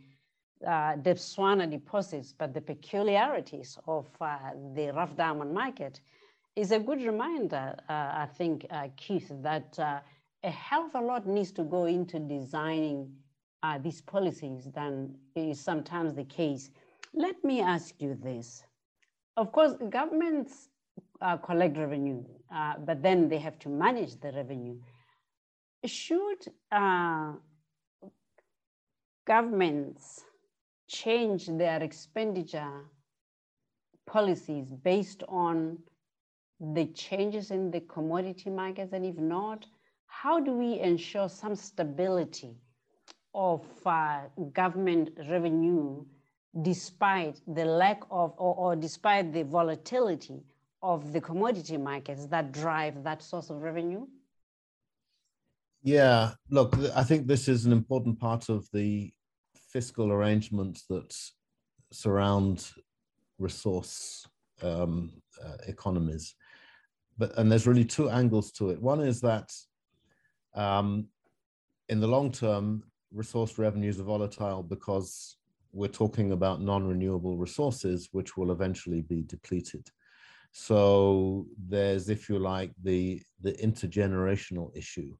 uh, 0.65 0.95
Debswana 0.95 1.69
deposits, 1.69 2.33
but 2.37 2.53
the 2.53 2.61
peculiarities 2.61 3.77
of 3.87 4.07
uh, 4.21 4.37
the 4.73 4.91
rough 4.91 5.15
diamond 5.15 5.53
market 5.53 5.99
is 6.55 6.71
a 6.71 6.79
good 6.79 7.01
reminder, 7.03 7.75
uh, 7.89 7.93
I 7.93 8.27
think, 8.37 8.65
uh, 8.69 8.87
Keith, 8.95 9.31
that 9.41 9.77
uh, 9.79 9.99
a 10.43 10.51
hell 10.51 10.85
of 10.85 10.95
a 10.95 11.05
lot 11.05 11.27
needs 11.27 11.51
to 11.53 11.63
go 11.63 11.85
into 11.85 12.19
designing 12.19 13.11
uh, 13.63 13.77
these 13.77 14.01
policies 14.01 14.67
than 14.73 15.13
is 15.35 15.59
sometimes 15.59 16.13
the 16.13 16.23
case. 16.23 16.69
Let 17.13 17.43
me 17.43 17.61
ask 17.61 17.95
you 17.99 18.15
this. 18.15 18.63
Of 19.35 19.51
course, 19.51 19.73
governments 19.89 20.68
uh, 21.21 21.37
collect 21.37 21.77
revenue, 21.77 22.23
uh, 22.53 22.73
but 22.85 23.01
then 23.01 23.29
they 23.29 23.37
have 23.37 23.57
to 23.59 23.69
manage 23.69 24.19
the 24.19 24.31
revenue. 24.31 24.77
Should 25.85 26.47
uh, 26.71 27.33
governments 29.25 30.25
change 30.87 31.47
their 31.47 31.81
expenditure 31.81 32.85
policies 34.05 34.71
based 34.83 35.23
on 35.27 35.77
the 36.59 36.85
changes 36.87 37.51
in 37.51 37.71
the 37.71 37.81
commodity 37.81 38.49
markets? 38.49 38.93
And 38.93 39.05
if 39.05 39.17
not, 39.17 39.65
how 40.07 40.39
do 40.39 40.51
we 40.51 40.79
ensure 40.79 41.29
some 41.29 41.55
stability 41.55 42.55
of 43.33 43.65
uh, 43.85 44.21
government 44.53 45.11
revenue 45.29 46.03
despite 46.61 47.39
the 47.47 47.63
lack 47.63 48.01
of, 48.09 48.33
or, 48.37 48.55
or 48.55 48.75
despite 48.75 49.31
the 49.31 49.43
volatility 49.43 50.41
of 50.81 51.13
the 51.13 51.21
commodity 51.21 51.77
markets 51.77 52.25
that 52.27 52.51
drive 52.51 53.03
that 53.03 53.21
source 53.21 53.49
of 53.49 53.61
revenue? 53.61 54.05
Yeah, 55.81 56.31
look, 56.49 56.75
I 56.95 57.03
think 57.03 57.27
this 57.27 57.47
is 57.47 57.65
an 57.65 57.71
important 57.71 58.19
part 58.19 58.49
of 58.49 58.67
the 58.73 59.13
fiscal 59.55 60.11
arrangements 60.11 60.85
that 60.89 61.15
surround 61.91 62.69
resource 63.37 64.27
um, 64.61 65.11
uh, 65.43 65.57
economies. 65.67 66.35
But 67.17 67.37
and 67.37 67.51
there's 67.51 67.67
really 67.67 67.85
two 67.85 68.09
angles 68.09 68.51
to 68.53 68.69
it. 68.69 68.81
One 68.81 69.01
is 69.01 69.21
that 69.21 69.51
um, 70.53 71.07
in 71.87 71.99
the 71.99 72.07
long 72.07 72.31
term, 72.31 72.83
resource 73.11 73.57
revenues 73.57 73.99
are 73.99 74.03
volatile 74.03 74.63
because 74.63 75.37
we're 75.71 75.87
talking 75.87 76.31
about 76.31 76.61
non-renewable 76.61 77.37
resources, 77.37 78.09
which 78.11 78.37
will 78.37 78.51
eventually 78.51 79.01
be 79.01 79.21
depleted. 79.23 79.87
So 80.51 81.45
there's, 81.57 82.09
if 82.09 82.29
you 82.29 82.39
like, 82.39 82.71
the 82.83 83.21
the 83.41 83.53
intergenerational 83.53 84.75
issue. 84.75 85.15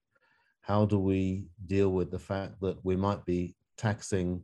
How 0.62 0.86
do 0.86 1.00
we 1.00 1.48
deal 1.66 1.90
with 1.90 2.12
the 2.12 2.20
fact 2.20 2.60
that 2.62 2.78
we 2.84 2.96
might 2.96 3.26
be 3.26 3.56
taxing 3.78 4.44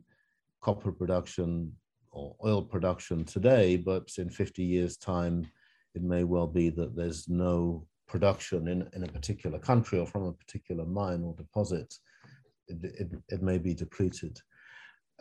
copper 0.62 0.90
production 0.90 1.72
or 2.10 2.34
oil 2.44 2.62
production 2.62 3.24
today, 3.24 3.76
but 3.76 4.08
in 4.18 4.30
50 4.30 4.62
years' 4.62 4.96
time, 4.96 5.46
it 5.94 6.02
may 6.02 6.24
well 6.24 6.46
be 6.46 6.70
that 6.70 6.96
there's 6.96 7.28
no 7.28 7.86
production 8.08 8.68
in, 8.68 8.88
in 8.94 9.04
a 9.04 9.08
particular 9.08 9.58
country 9.58 9.98
or 9.98 10.06
from 10.06 10.24
a 10.24 10.32
particular 10.32 10.84
mine 10.84 11.22
or 11.22 11.34
deposit. 11.34 11.94
It, 12.68 12.78
it, 12.82 13.08
it 13.28 13.42
may 13.42 13.58
be 13.58 13.74
depleted. 13.74 14.38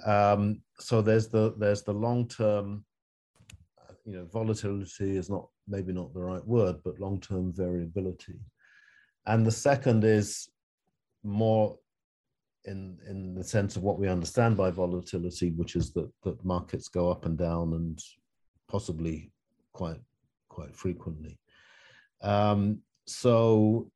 Um, 0.05 0.61
so 0.79 1.01
there's 1.01 1.27
the 1.27 1.53
there's 1.57 1.83
the 1.83 1.93
long 1.93 2.27
term, 2.27 2.85
you 4.05 4.17
know, 4.17 4.25
volatility 4.25 5.17
is 5.17 5.29
not 5.29 5.47
maybe 5.67 5.93
not 5.93 6.13
the 6.13 6.21
right 6.21 6.45
word, 6.45 6.77
but 6.83 6.99
long 6.99 7.19
term 7.19 7.53
variability. 7.53 8.39
And 9.25 9.45
the 9.45 9.51
second 9.51 10.03
is 10.03 10.49
more 11.23 11.77
in 12.65 12.97
in 13.07 13.35
the 13.35 13.43
sense 13.43 13.75
of 13.75 13.83
what 13.83 13.99
we 13.99 14.07
understand 14.07 14.57
by 14.57 14.71
volatility, 14.71 15.51
which 15.51 15.75
is 15.75 15.91
that 15.93 16.09
that 16.23 16.43
markets 16.43 16.87
go 16.87 17.09
up 17.09 17.25
and 17.25 17.37
down 17.37 17.73
and 17.73 17.99
possibly 18.67 19.31
quite 19.73 20.01
quite 20.49 20.75
frequently. 20.75 21.37
Um, 22.21 22.79
so, 23.05 23.91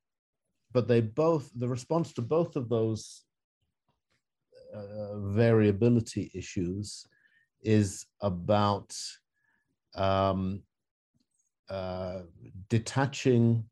but 0.73 0.87
they 0.87 1.01
both 1.01 1.49
the 1.55 1.67
response 1.67 2.13
to 2.13 2.21
both 2.21 2.55
of 2.55 2.69
those 2.69 3.23
uh, 4.73 5.17
variability 5.19 6.31
issues 6.33 7.07
is 7.61 8.05
about 8.21 8.95
um, 9.95 10.61
uh, 11.69 12.21
detaching 12.69 13.63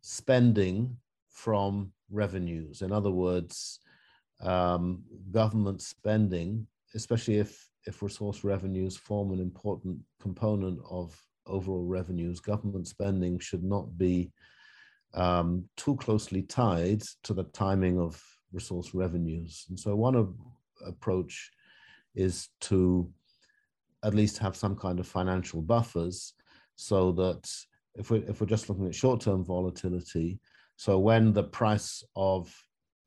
spending 0.00 0.96
from 1.28 1.92
revenues. 2.10 2.82
In 2.82 2.92
other 2.92 3.10
words, 3.10 3.80
um, 4.40 5.02
government 5.30 5.82
spending, 5.82 6.66
especially 6.94 7.38
if, 7.38 7.68
if 7.86 8.02
resource 8.02 8.44
revenues 8.44 8.96
form 8.96 9.32
an 9.32 9.40
important 9.40 9.98
component 10.20 10.78
of 10.88 11.20
overall 11.46 11.84
revenues, 11.84 12.40
government 12.40 12.86
spending 12.88 13.38
should 13.38 13.62
not 13.62 13.96
be 13.96 14.30
um, 15.14 15.64
too 15.76 15.96
closely 15.96 16.42
tied 16.42 17.02
to 17.22 17.32
the 17.32 17.44
timing 17.44 17.98
of 17.98 18.22
resource 18.52 18.94
revenues. 18.94 19.66
And 19.68 19.78
so 19.78 19.94
one 19.96 20.14
of, 20.14 20.34
approach 20.86 21.50
is 22.14 22.48
to 22.60 23.10
at 24.04 24.14
least 24.14 24.38
have 24.38 24.56
some 24.56 24.76
kind 24.76 25.00
of 25.00 25.06
financial 25.06 25.62
buffers 25.62 26.34
so 26.76 27.12
that 27.12 27.50
if 27.94 28.10
we 28.10 28.18
if 28.20 28.40
we're 28.40 28.46
just 28.46 28.68
looking 28.68 28.86
at 28.86 28.94
short-term 28.94 29.44
volatility, 29.44 30.38
so 30.76 30.98
when 30.98 31.32
the 31.32 31.42
price 31.42 32.04
of 32.14 32.54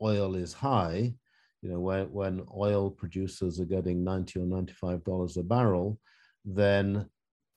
oil 0.02 0.36
is 0.36 0.54
high, 0.54 1.14
you 1.62 1.70
know, 1.70 1.80
when, 1.80 2.06
when 2.12 2.46
oil 2.56 2.90
producers 2.90 3.60
are 3.60 3.66
getting 3.66 4.04
90 4.04 4.40
or 4.40 4.46
95 4.46 5.04
dollars 5.04 5.38
a 5.38 5.44
barrel, 5.44 6.00
then 6.46 7.08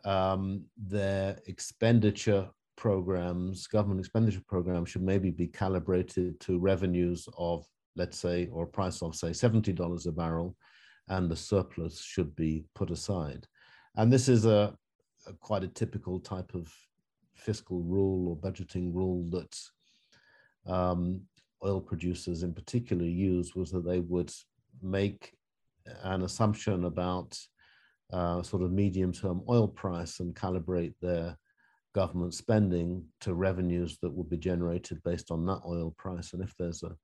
um, 0.05 0.65
their 0.77 1.39
expenditure 1.47 2.49
programs, 2.77 3.67
government 3.67 4.01
expenditure 4.01 4.43
programs 4.49 4.91
should 4.91 5.03
maybe 5.03 5.31
be 5.31 5.47
calibrated 5.47 6.39
to 6.41 6.59
revenues 6.59 7.29
of 7.39 7.65
let's 7.97 8.19
say, 8.19 8.49
or 8.53 8.67
price 8.67 9.03
of, 9.03 9.15
say, 9.15 9.31
$70 9.31 10.07
a 10.07 10.13
barrel, 10.13 10.57
and 11.09 11.31
the 11.31 11.37
surplus 11.37 12.01
should 12.01 12.35
be 12.35 12.65
put 12.75 12.91
aside. 12.91 13.47
And 13.97 14.13
this 14.13 14.29
is 14.29 14.47
a, 14.47 14.75
a 15.27 15.33
quite 15.35 15.65
a 15.65 15.69
typical 15.69 16.19
type 16.21 16.55
of 16.55 16.73
fiscal 17.35 17.83
rule 17.83 18.29
or 18.29 18.37
budgeting 18.37 18.93
rule 18.95 19.29
that 19.31 20.73
um, 20.73 21.21
oil 21.65 21.81
producers 21.81 22.43
in 22.43 22.53
particular 22.53 23.05
use 23.05 23.55
was 23.55 23.71
that 23.71 23.85
they 23.85 24.01
would 24.01 24.33
make 24.81 25.33
an 26.05 26.23
assumption 26.23 26.85
about 26.85 27.39
uh, 28.13 28.43
sort 28.43 28.63
of 28.63 28.71
medium 28.71 29.13
term 29.13 29.43
oil 29.49 29.67
price 29.67 30.21
and 30.21 30.35
calibrate 30.35 30.95
their 31.01 31.37
government 31.95 32.35
spending 32.35 33.05
to 33.21 33.35
revenues 33.35 33.99
that 34.01 34.13
would 34.13 34.29
be 34.29 34.37
generated 34.37 35.03
based 35.03 35.31
on 35.31 35.45
that 35.47 35.61
oil 35.67 35.95
price. 35.99 36.33
And 36.33 36.43
if 36.43 36.55
there's 36.57 36.83
a 36.83 36.97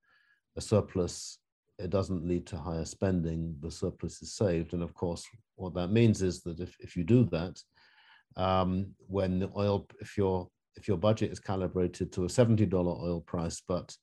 a 0.59 0.61
surplus, 0.61 1.39
it 1.77 1.89
doesn't 1.89 2.27
lead 2.27 2.45
to 2.47 2.57
higher 2.57 2.85
spending, 2.85 3.55
the 3.61 3.71
surplus 3.71 4.21
is 4.21 4.33
saved. 4.33 4.73
And 4.73 4.83
of 4.83 4.93
course, 4.93 5.25
what 5.55 5.73
that 5.75 5.91
means 5.91 6.21
is 6.21 6.41
that 6.43 6.59
if, 6.59 6.75
if 6.79 6.95
you 6.95 7.03
do 7.03 7.23
that, 7.31 7.61
um, 8.35 8.87
when 9.07 9.39
the 9.39 9.49
oil, 9.55 9.87
if 9.99 10.17
your 10.17 10.49
if 10.75 10.87
your 10.87 10.97
budget 10.97 11.31
is 11.31 11.39
calibrated 11.39 12.11
to 12.13 12.23
a 12.23 12.27
$70 12.27 12.73
oil 12.73 13.21
price, 13.21 13.61
but 13.67 13.95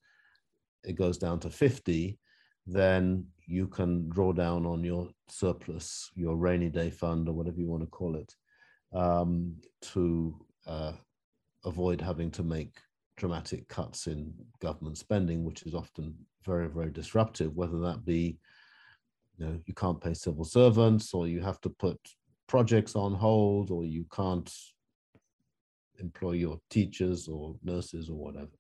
it 0.85 0.95
goes 0.95 1.16
down 1.16 1.41
to 1.41 1.51
50, 1.51 2.18
then 2.66 3.24
you 3.47 3.66
can 3.66 4.09
draw 4.11 4.33
down 4.33 4.66
on 4.66 4.85
your 4.85 5.09
surplus, 5.29 6.11
your 6.14 6.37
rainy 6.37 6.68
day 6.68 6.91
fund, 6.91 7.29
or 7.29 7.33
whatever 7.33 7.59
you 7.59 7.68
want 7.68 7.83
to 7.83 7.89
call 7.89 8.16
it, 8.16 8.35
um, 8.93 9.57
to 9.81 10.37
uh, 10.66 10.93
avoid 11.64 12.01
having 12.01 12.31
to 12.33 12.43
make 12.43 12.77
dramatic 13.16 13.66
cuts 13.68 14.07
in 14.07 14.33
government 14.61 14.99
spending, 14.99 15.45
which 15.45 15.62
is 15.62 15.74
often 15.74 16.14
very, 16.45 16.68
very 16.68 16.91
disruptive, 16.91 17.55
whether 17.55 17.79
that 17.81 18.05
be, 18.05 18.39
you 19.39 19.47
know, 19.47 19.59
you 19.64 19.74
can't 19.74 20.01
pay 20.01 20.12
civil 20.12 20.45
servants 20.45 21.14
or 21.14 21.27
you 21.27 21.41
have 21.41 21.61
to 21.61 21.70
put 21.70 21.99
projects 22.49 22.94
on 22.94 23.14
hold 23.14 23.70
or 23.70 23.84
you 23.84 24.05
can't 24.14 24.53
employ 25.99 26.32
your 26.32 26.61
teachers 26.70 27.28
or 27.28 27.57
nurses 27.62 28.09
or 28.09 28.16
whatever. 28.16 28.53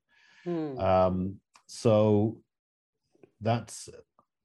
Mm. 0.46 0.82
Um, 0.82 1.40
so 1.66 2.40
that's 3.40 3.88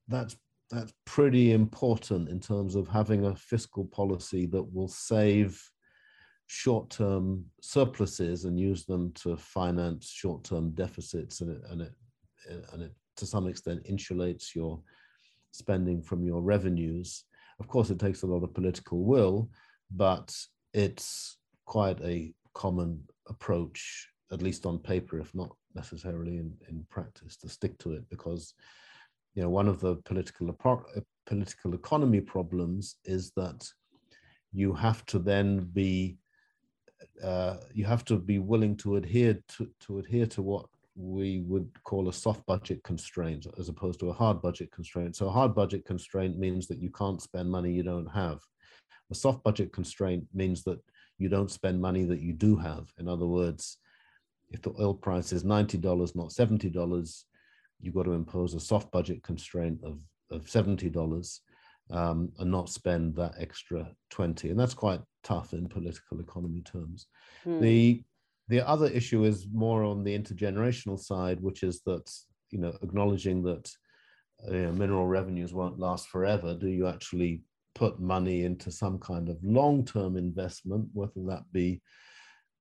that's 0.08 0.36
that's 0.70 0.94
pretty 1.06 1.52
important 1.52 2.30
in 2.30 2.40
terms 2.40 2.76
of 2.76 2.88
having 2.88 3.26
a 3.26 3.36
fiscal 3.36 3.86
policy 3.86 4.46
that 4.48 4.64
will 4.64 4.88
save 4.88 5.62
short-term 6.48 7.46
surpluses 7.62 8.46
and 8.46 8.60
use 8.60 8.86
them 8.86 9.12
to 9.14 9.38
finance 9.38 10.10
short-term 10.10 10.72
deficits 10.72 11.42
and 11.42 11.52
it, 11.52 11.62
and 11.70 11.82
it 11.82 11.94
and 12.74 12.84
it 12.84 12.92
to 13.16 13.26
some 13.26 13.48
extent 13.48 13.86
insulates 13.90 14.56
your 14.56 14.82
spending 15.52 16.02
from 16.02 16.24
your 16.24 16.42
revenues 16.42 17.26
of 17.62 17.68
course 17.68 17.92
it 17.92 18.00
takes 18.00 18.24
a 18.24 18.28
lot 18.28 18.44
of 18.44 18.56
political 18.56 19.04
will 19.04 19.48
but 19.92 20.36
it's 20.74 21.38
quite 21.66 22.02
a 22.02 22.34
common 22.56 23.00
approach 23.30 24.10
at 24.32 24.42
least 24.42 24.66
on 24.66 24.80
paper 24.80 25.20
if 25.20 25.34
not 25.36 25.52
necessarily 25.76 26.38
in, 26.38 26.52
in 26.70 26.84
practice 26.90 27.38
to 27.38 27.48
stick 27.48 27.78
to 27.78 27.94
it 27.94 28.04
because 28.10 28.56
you 29.36 29.44
know 29.44 29.50
one 29.50 29.68
of 29.68 29.80
the 29.80 29.96
political 29.98 30.48
political 31.28 31.76
economy 31.76 32.20
problems 32.20 32.96
is 33.06 33.32
that 33.36 33.62
you 34.52 34.74
have 34.74 35.06
to 35.06 35.20
then 35.20 35.60
be 35.72 36.18
uh, 37.24 37.58
you 37.72 37.86
have 37.86 38.04
to 38.04 38.18
be 38.18 38.40
willing 38.40 38.76
to 38.76 38.96
adhere 38.96 39.40
to, 39.48 39.70
to 39.80 40.00
adhere 40.00 40.26
to 40.26 40.42
what 40.42 40.66
we 40.96 41.42
would 41.42 41.70
call 41.84 42.10
a 42.10 42.14
soft 42.14 42.46
budget 42.46 42.84
constraint 42.84 43.48
as 43.58 43.70
opposed 43.70 44.00
to 44.00 44.10
a 44.10 44.14
hard 44.14 44.42
budget 44.42 44.72
constraint. 44.72 45.16
So 45.16 45.28
a 45.28 45.32
hard 45.32 45.56
budget 45.56 45.86
constraint 45.86 46.38
means 46.38 46.68
that 46.68 46.82
you 46.82 46.90
can't 46.90 47.22
spend 47.22 47.50
money 47.50 47.72
you 47.72 47.84
don't 47.84 48.08
have. 48.08 48.40
A 49.10 49.16
soft 49.16 49.44
budget 49.44 49.72
constraint 49.74 50.26
means 50.34 50.64
that 50.64 50.80
you 51.18 51.30
don't 51.30 51.52
spend 51.52 51.82
money 51.82 52.04
that 52.06 52.22
you 52.22 52.34
do 52.34 52.56
have. 52.56 52.92
In 53.00 53.08
other 53.08 53.26
words, 53.26 53.78
if 54.50 54.62
the 54.62 54.74
oil 54.80 54.94
price 54.94 55.32
is 55.32 55.44
$90, 55.44 56.16
not 56.16 56.30
$70, 56.30 57.24
you've 57.80 57.96
got 57.96 58.04
to 58.04 58.14
impose 58.14 58.54
a 58.54 58.60
soft 58.60 58.92
budget 58.92 59.24
constraint 59.24 59.80
of, 59.84 60.00
of 60.30 60.46
$70 60.46 61.40
um, 61.90 62.32
and 62.40 62.52
not 62.52 62.70
spend 62.70 63.16
that 63.16 63.34
extra 63.40 63.90
20. 64.10 64.50
And 64.50 64.60
that's 64.60 64.74
quite 64.74 65.02
tough 65.24 65.54
in 65.54 65.68
political 65.68 66.20
economy 66.20 66.62
terms. 66.62 67.08
Hmm. 67.44 67.60
The, 67.60 68.04
the 68.52 68.68
other 68.68 68.88
issue 68.88 69.24
is 69.24 69.48
more 69.54 69.82
on 69.84 70.04
the 70.04 70.18
intergenerational 70.18 71.00
side, 71.00 71.40
which 71.40 71.64
is 71.64 71.82
that, 71.86 72.12
you 72.50 72.60
know, 72.60 72.74
acknowledging 72.82 73.42
that 73.44 73.72
uh, 74.46 74.74
mineral 74.74 75.08
revenues 75.08 75.54
won't 75.54 75.80
last 75.80 76.10
forever. 76.10 76.54
Do 76.54 76.68
you 76.68 76.86
actually 76.88 77.44
put 77.76 78.02
money 78.02 78.44
into 78.44 78.70
some 78.70 79.00
kind 79.00 79.30
of 79.30 79.38
long-term 79.42 80.18
investment, 80.18 80.90
whether 80.92 81.22
that 81.30 81.44
be 81.54 81.82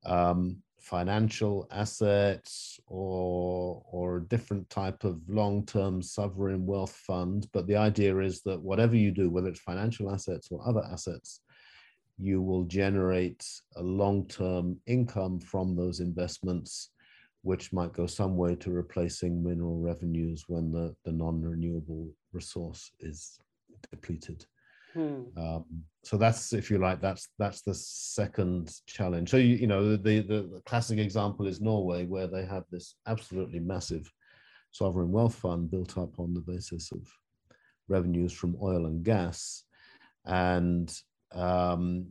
um, 0.07 0.62
financial 0.78 1.66
assets 1.72 2.78
or 2.86 3.82
or 3.91 4.18
a 4.18 4.28
different 4.28 4.70
type 4.70 5.03
of 5.03 5.20
long-term 5.28 6.01
sovereign 6.03 6.64
wealth 6.66 6.97
fund. 7.09 7.49
But 7.53 7.66
the 7.66 7.76
idea 7.76 8.16
is 8.18 8.43
that 8.43 8.62
whatever 8.62 8.95
you 8.95 9.11
do, 9.11 9.28
whether 9.28 9.49
it's 9.49 9.61
financial 9.61 10.11
assets 10.14 10.49
or 10.53 10.66
other 10.66 10.84
assets, 10.91 11.41
you 12.21 12.43
will 12.43 12.64
generate 12.64 13.45
a 13.77 13.83
long-term 13.83 14.79
income 14.87 15.41
from 15.41 15.75
those 15.75 16.01
investments, 16.01 16.91
which 17.43 17.73
might 17.73 17.93
go 17.93 18.07
some 18.07 18.37
way 18.37 18.55
to 18.57 18.71
replacing 18.71 19.43
mineral 19.43 19.81
revenues 19.81 20.45
when 20.47 20.71
the, 20.71 20.95
the 21.05 21.12
non-renewable 21.12 22.09
resource 22.33 22.91
is 23.01 23.39
depleted. 23.91 24.45
Hmm. 24.93 25.23
Um, 25.37 25.64
so 26.03 26.16
that's, 26.16 26.53
if 26.53 26.71
you 26.71 26.79
like, 26.79 27.01
that's 27.01 27.29
that's 27.39 27.62
the 27.62 27.75
second 27.75 28.75
challenge. 28.87 29.31
So 29.31 29.37
you, 29.37 29.55
you 29.55 29.66
know, 29.66 29.97
the, 29.97 29.97
the, 29.97 30.21
the 30.21 30.62
classic 30.66 30.99
example 30.99 31.47
is 31.47 31.61
Norway, 31.61 32.07
where 32.07 32.27
they 32.27 32.45
have 32.45 32.64
this 32.71 32.97
absolutely 33.07 33.61
massive 33.61 34.11
sovereign 34.73 35.12
wealth 35.12 35.37
fund 35.37 35.71
built 35.71 35.97
up 35.97 36.18
on 36.18 36.35
the 36.35 36.41
basis 36.41 36.93
of 36.93 37.01
revenues 37.89 38.33
from 38.33 38.57
oil 38.62 38.87
and 38.87 39.05
gas, 39.05 39.64
and 40.27 40.93
um, 41.33 42.07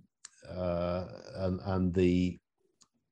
uh, 0.49 1.05
and 1.35 1.59
and 1.65 1.93
the 1.93 2.39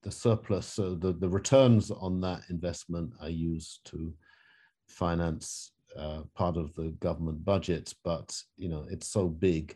the 0.04 0.12
surplus, 0.12 0.68
so 0.68 0.96
the 0.96 1.14
the 1.14 1.30
returns 1.30 1.92
on 1.92 2.22
that 2.22 2.42
investment 2.50 3.14
are 3.22 3.30
used 3.30 3.82
to 3.86 4.14
finance 4.88 5.72
uh, 5.98 6.22
part 6.36 6.58
of 6.58 6.74
the 6.76 6.90
government 7.00 7.44
budget, 7.44 7.94
but 8.04 8.36
you 8.56 8.70
know 8.70 8.86
it's 8.90 9.08
so 9.08 9.28
big 9.28 9.76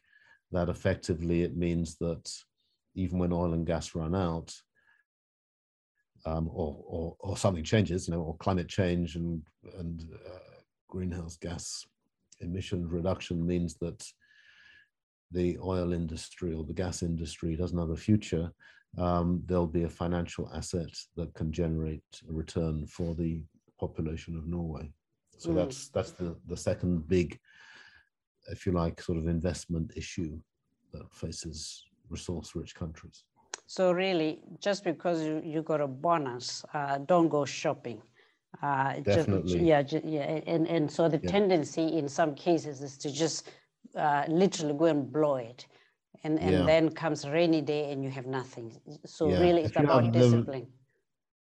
that 0.52 0.70
effectively 0.70 1.44
it 1.44 1.56
means 1.58 1.98
that 1.98 2.32
even 2.96 3.20
when 3.20 3.34
oil 3.34 3.54
and 3.54 3.66
gas 3.66 3.96
run 3.96 4.14
out, 4.14 4.54
um, 6.26 6.50
or, 6.54 6.84
or, 6.86 7.16
or 7.20 7.38
something 7.38 7.64
changes, 7.64 8.08
you 8.08 8.14
know, 8.14 8.22
or 8.22 8.38
climate 8.38 8.68
change 8.68 9.16
and 9.16 9.42
and 9.78 10.04
uh, 10.28 10.62
greenhouse 10.88 11.38
gas 11.38 11.86
emission 12.42 12.88
reduction 12.88 13.46
means 13.46 13.76
that 13.76 14.06
the 15.32 15.58
oil 15.60 15.94
industry 15.94 16.54
or 16.54 16.64
the 16.64 16.74
gas 16.74 17.04
industry 17.04 17.56
doesn't 17.56 17.78
have 17.78 17.92
a 17.92 17.96
future, 17.96 18.52
um, 18.98 19.42
there'll 19.46 19.68
be 19.68 19.84
a 19.84 19.90
financial 19.90 20.50
asset 20.54 20.94
that 21.16 21.34
can 21.34 21.52
generate 21.52 22.04
a 22.30 22.34
return 22.34 22.86
for 22.88 23.16
the 23.16 23.42
population 23.80 24.38
of 24.38 24.48
Norway. 24.48 24.92
So 25.38 25.50
mm. 25.50 25.56
that's 25.56 25.90
that's 25.90 26.12
the, 26.12 26.36
the 26.48 26.58
second 26.58 27.08
big, 27.08 27.40
if 28.50 28.66
you 28.66 28.74
like, 28.74 29.02
sort 29.02 29.18
of 29.18 29.28
investment 29.28 29.92
issue 29.96 30.40
that 30.94 31.12
faces 31.14 31.86
resource-rich 32.10 32.76
countries. 32.76 33.24
So 33.66 33.94
really, 33.94 34.42
just 34.60 34.84
because 34.84 35.24
you, 35.24 35.42
you 35.46 35.62
got 35.62 35.80
a 35.80 35.88
bonus, 35.88 36.66
uh, 36.74 36.98
don't 36.98 37.30
go 37.30 37.46
shopping. 37.46 38.02
Uh, 38.62 38.96
Definitely. 39.00 39.54
Just, 39.54 39.66
yeah, 39.66 39.82
just, 39.82 40.04
yeah, 40.04 40.42
and 40.46 40.68
and 40.68 40.92
so 40.92 41.08
the 41.08 41.22
yeah. 41.24 41.32
tendency 41.32 41.98
in 41.98 42.10
some 42.10 42.36
cases 42.36 42.82
is 42.82 42.98
to 42.98 43.10
just 43.10 43.50
uh, 43.96 44.26
literally 44.28 44.74
go 44.74 44.86
and 44.86 45.12
blow 45.12 45.36
it, 45.36 45.68
and 46.24 46.40
and 46.40 46.52
yeah. 46.52 46.66
then 46.66 46.90
comes 46.90 47.28
rainy 47.28 47.62
day 47.62 47.92
and 47.92 48.04
you 48.04 48.10
have 48.10 48.26
nothing. 48.26 48.72
So 49.06 49.30
yeah. 49.30 49.40
really, 49.40 49.64
it's 49.64 49.76
about 49.76 50.12
discipline. 50.12 50.68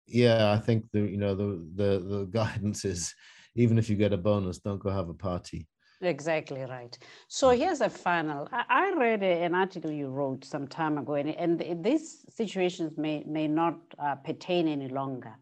Yeah, 0.07 0.51
I 0.51 0.59
think 0.59 0.85
the 0.91 1.01
you 1.01 1.17
know 1.17 1.35
the 1.35 1.65
the 1.75 1.99
the 1.99 2.25
guidance 2.31 2.85
is 2.85 3.13
even 3.55 3.77
if 3.77 3.89
you 3.89 3.95
get 3.95 4.13
a 4.13 4.17
bonus, 4.17 4.59
don't 4.59 4.79
go 4.79 4.89
have 4.89 5.09
a 5.09 5.13
party. 5.13 5.67
Exactly 6.01 6.61
right. 6.61 6.97
So 7.29 7.49
here's 7.51 7.81
a 7.81 7.89
final. 7.89 8.49
I, 8.51 8.93
read 8.97 9.23
an 9.23 9.55
article 9.55 9.89
you 9.89 10.09
wrote 10.09 10.43
some 10.43 10.67
time 10.67 10.97
ago, 10.97 11.15
and, 11.15 11.29
and 11.29 11.83
these 11.83 12.25
situations 12.29 12.97
may 12.97 13.23
may 13.25 13.47
not 13.47 13.79
uh, 13.97 14.15
pertain 14.15 14.67
any 14.67 14.89
longer, 14.89 15.33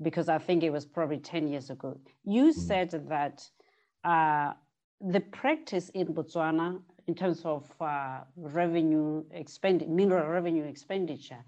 because 0.00 0.28
I 0.28 0.38
think 0.38 0.62
it 0.62 0.70
was 0.70 0.86
probably 0.86 1.18
ten 1.18 1.46
years 1.46 1.68
ago. 1.70 2.00
You 2.24 2.46
mm. 2.46 2.54
said 2.54 2.90
that 3.08 3.46
uh, 4.02 4.54
the 5.00 5.20
practice 5.20 5.90
in 5.90 6.08
Botswana, 6.08 6.80
in 7.06 7.14
terms 7.14 7.42
of 7.44 7.70
uh, 7.80 8.20
revenue 8.36 9.24
expend 9.32 9.86
mineral 9.88 10.28
revenue 10.28 10.64
expenditure, 10.64 11.42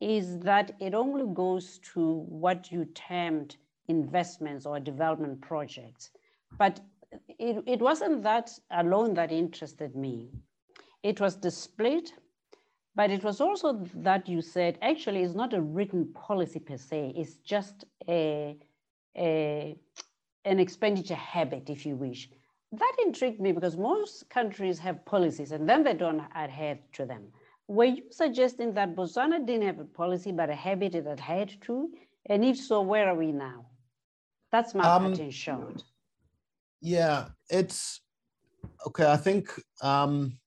is 0.00 0.38
that 0.40 0.72
it 0.80 0.94
only 0.94 1.26
goes 1.34 1.78
to 1.94 2.24
what 2.28 2.70
you 2.70 2.84
termed 2.86 3.56
investments 3.88 4.66
or 4.66 4.78
development 4.78 5.40
projects. 5.40 6.10
But 6.58 6.80
it, 7.38 7.62
it 7.66 7.80
wasn't 7.80 8.22
that 8.22 8.50
alone 8.70 9.14
that 9.14 9.32
interested 9.32 9.96
me. 9.96 10.30
It 11.02 11.20
was 11.20 11.36
the 11.36 11.50
split, 11.50 12.12
but 12.94 13.10
it 13.10 13.22
was 13.22 13.40
also 13.40 13.84
that 13.94 14.28
you 14.28 14.42
said 14.42 14.78
actually 14.82 15.22
it's 15.22 15.34
not 15.34 15.54
a 15.54 15.60
written 15.60 16.12
policy 16.12 16.58
per 16.58 16.76
se, 16.76 17.14
it's 17.16 17.36
just 17.36 17.84
a, 18.08 18.56
a, 19.16 19.76
an 20.44 20.58
expenditure 20.58 21.14
habit, 21.14 21.68
if 21.68 21.86
you 21.86 21.96
wish. 21.96 22.28
That 22.78 22.96
intrigued 23.06 23.40
me 23.40 23.52
because 23.52 23.76
most 23.76 24.28
countries 24.28 24.78
have 24.80 25.04
policies 25.06 25.52
and 25.52 25.68
then 25.68 25.82
they 25.82 25.94
don't 25.94 26.22
adhere 26.34 26.78
to 26.94 27.06
them. 27.06 27.28
Were 27.68 27.86
you 27.86 28.02
suggesting 28.10 28.74
that 28.74 28.94
Botswana 28.94 29.44
didn't 29.44 29.66
have 29.66 29.80
a 29.80 29.84
policy 29.84 30.30
but 30.30 30.50
a 30.50 30.54
habit 30.54 30.94
it 30.94 31.06
adhered 31.06 31.56
to? 31.62 31.90
And 32.26 32.44
if 32.44 32.58
so, 32.58 32.82
where 32.82 33.08
are 33.08 33.14
we 33.14 33.32
now? 33.32 33.66
That's 34.52 34.74
my 34.74 34.84
um, 34.84 35.14
in 35.14 35.30
short. 35.30 35.82
Yeah, 36.82 37.28
it's 37.48 38.00
okay. 38.86 39.10
I 39.10 39.16
think 39.16 39.48
um, 39.80 40.38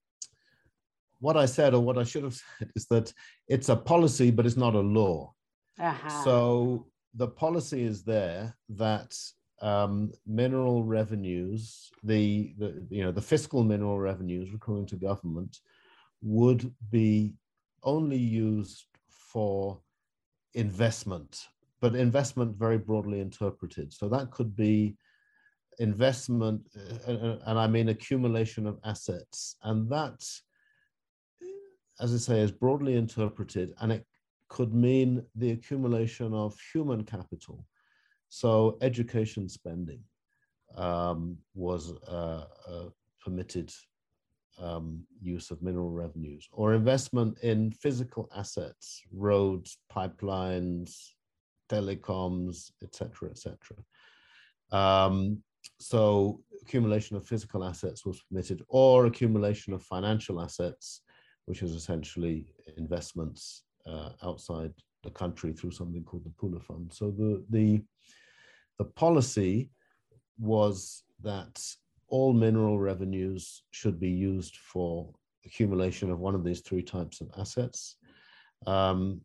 what 1.20 1.36
I 1.36 1.46
said, 1.46 1.74
or 1.74 1.82
what 1.82 1.98
I 1.98 2.04
should 2.04 2.24
have 2.24 2.36
said, 2.60 2.72
is 2.76 2.86
that 2.88 3.12
it's 3.48 3.70
a 3.70 3.76
policy, 3.76 4.30
but 4.30 4.46
it's 4.46 4.58
not 4.58 4.76
a 4.76 4.80
law. 4.80 5.34
Uh-huh. 5.80 6.24
So 6.24 6.88
the 7.16 7.28
policy 7.28 7.84
is 7.84 8.04
there 8.04 8.56
that 8.70 9.18
um, 9.62 10.12
mineral 10.26 10.84
revenues, 10.84 11.90
the, 12.04 12.54
the 12.58 12.86
you 12.90 13.04
know 13.04 13.12
the 13.12 13.22
fiscal 13.22 13.64
mineral 13.64 14.00
revenues 14.00 14.50
accruing 14.54 14.86
to 14.88 14.96
government, 14.96 15.60
would 16.22 16.74
be 16.90 17.34
only 17.84 18.18
used 18.18 18.86
for 19.08 19.80
investment 20.54 21.48
but 21.82 21.96
investment 21.96 22.58
very 22.58 22.78
broadly 22.78 23.20
interpreted. 23.20 23.94
So 23.94 24.10
that 24.10 24.32
could 24.32 24.56
be 24.56 24.96
investment, 25.80 26.62
uh, 27.08 27.12
uh, 27.12 27.38
and 27.46 27.60
I 27.60 27.68
mean 27.68 27.90
accumulation 27.90 28.68
of 28.68 28.80
assets. 28.84 29.56
And 29.64 29.90
that, 29.90 30.22
as 32.00 32.14
I 32.14 32.18
say, 32.18 32.40
is 32.42 32.52
broadly 32.52 32.96
interpreted, 32.96 33.74
and 33.80 33.92
it 33.92 34.06
could 34.50 34.74
mean 34.74 35.24
the 35.36 35.52
accumulation 35.52 36.34
of 36.34 36.58
human 36.74 37.04
capital. 37.04 37.66
So 38.30 38.78
education 38.82 39.50
spending 39.50 40.02
um, 40.76 41.38
was 41.56 41.92
uh, 42.08 42.46
permitted 43.24 43.72
um, 44.60 45.04
use 45.22 45.52
of 45.52 45.62
mineral 45.62 45.90
revenues, 45.90 46.48
or 46.52 46.74
investment 46.74 47.38
in 47.40 47.72
physical 47.72 48.30
assets, 48.36 49.02
roads, 49.12 49.78
pipelines, 49.94 51.14
telecoms, 51.70 52.72
etc., 52.84 53.30
etc. 53.30 53.58
Um, 54.72 55.42
so 55.80 56.42
accumulation 56.62 57.16
of 57.16 57.26
physical 57.26 57.64
assets 57.64 58.06
was 58.06 58.22
permitted, 58.22 58.64
or 58.68 59.06
accumulation 59.06 59.74
of 59.74 59.84
financial 59.84 60.42
assets, 60.42 61.02
which 61.46 61.64
is 61.64 61.72
essentially 61.72 62.48
investments 62.78 63.64
uh, 63.88 64.10
outside 64.24 64.74
the 65.04 65.12
country 65.12 65.54
through 65.54 65.72
something 65.72 66.04
called 66.04 66.26
the 66.26 66.32
Pula 66.32 66.60
Fund. 66.60 66.92
So 66.94 67.12
the 67.12 67.44
the 67.50 67.82
the 68.80 68.86
policy 68.86 69.70
was 70.40 71.04
that 71.22 71.62
all 72.08 72.34
mineral 72.34 72.80
revenues 72.80 73.62
should 73.70 74.00
be 74.00 74.10
used 74.10 74.56
for 74.56 75.14
accumulation 75.46 76.10
of 76.10 76.20
one 76.20 76.34
of 76.34 76.44
these 76.44 76.62
three 76.62 76.82
types 76.82 77.22
of 77.22 77.30
assets. 77.38 77.98
Um, 78.66 79.22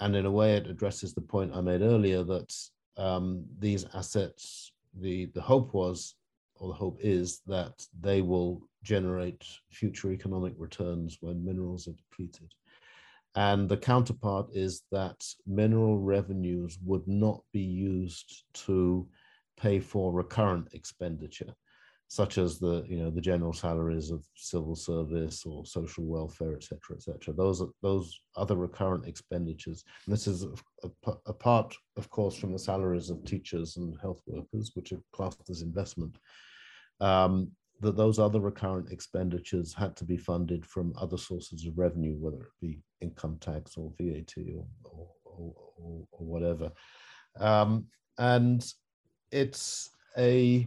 and 0.00 0.16
in 0.16 0.26
a 0.26 0.30
way 0.30 0.56
it 0.56 0.68
addresses 0.68 1.12
the 1.12 1.20
point 1.20 1.54
I 1.54 1.60
made 1.60 1.82
earlier 1.82 2.22
that 2.24 2.54
um, 2.96 3.44
these 3.58 3.84
assets, 3.94 4.72
the, 5.00 5.26
the 5.34 5.42
hope 5.42 5.74
was, 5.74 6.14
or 6.56 6.68
the 6.68 6.74
hope 6.74 6.98
is 7.00 7.40
that 7.46 7.84
they 8.00 8.22
will 8.22 8.62
generate 8.84 9.44
future 9.70 10.12
economic 10.12 10.54
returns 10.56 11.18
when 11.20 11.44
minerals 11.44 11.88
are 11.88 11.92
depleted. 11.92 12.52
And 13.36 13.68
the 13.68 13.76
counterpart 13.76 14.48
is 14.52 14.82
that 14.92 15.24
mineral 15.46 15.98
revenues 15.98 16.78
would 16.84 17.06
not 17.08 17.40
be 17.52 17.62
used 17.62 18.44
to 18.66 19.08
pay 19.56 19.80
for 19.80 20.12
recurrent 20.12 20.68
expenditure, 20.72 21.52
such 22.06 22.38
as 22.38 22.60
the 22.60 22.84
you 22.86 22.96
know 22.96 23.10
the 23.10 23.20
general 23.20 23.52
salaries 23.52 24.10
of 24.12 24.24
civil 24.36 24.76
service 24.76 25.44
or 25.44 25.66
social 25.66 26.04
welfare, 26.04 26.54
etc., 26.54 26.78
etc. 26.96 27.34
Those 27.34 27.60
are 27.60 27.70
those 27.82 28.20
other 28.36 28.54
recurrent 28.54 29.06
expenditures. 29.06 29.82
And 30.06 30.12
this 30.12 30.28
is 30.28 30.46
apart, 31.26 31.74
of 31.96 32.10
course, 32.10 32.36
from 32.36 32.52
the 32.52 32.58
salaries 32.58 33.10
of 33.10 33.24
teachers 33.24 33.76
and 33.78 33.96
health 34.00 34.22
workers, 34.26 34.70
which 34.74 34.92
are 34.92 35.02
classed 35.12 35.50
as 35.50 35.62
investment. 35.62 36.18
Um, 37.00 37.50
that 37.80 37.96
those 37.96 38.18
other 38.18 38.40
recurrent 38.40 38.90
expenditures 38.90 39.74
had 39.74 39.96
to 39.96 40.04
be 40.04 40.16
funded 40.16 40.64
from 40.64 40.94
other 40.98 41.18
sources 41.18 41.66
of 41.66 41.76
revenue, 41.76 42.16
whether 42.18 42.42
it 42.42 42.60
be 42.60 42.80
income 43.00 43.36
tax 43.40 43.76
or 43.76 43.92
VAT 44.00 44.32
or, 44.56 44.66
or, 44.84 45.08
or, 45.76 46.06
or 46.12 46.26
whatever. 46.26 46.70
Um, 47.38 47.86
and 48.18 48.64
it's 49.30 49.90
a, 50.16 50.66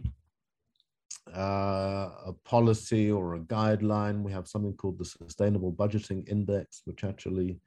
uh, 1.34 2.10
a 2.26 2.34
policy 2.44 3.10
or 3.10 3.34
a 3.34 3.40
guideline. 3.40 4.22
We 4.22 4.32
have 4.32 4.48
something 4.48 4.74
called 4.74 4.98
the 4.98 5.04
Sustainable 5.04 5.72
Budgeting 5.72 6.28
Index, 6.28 6.82
which 6.84 7.04
actually 7.04 7.60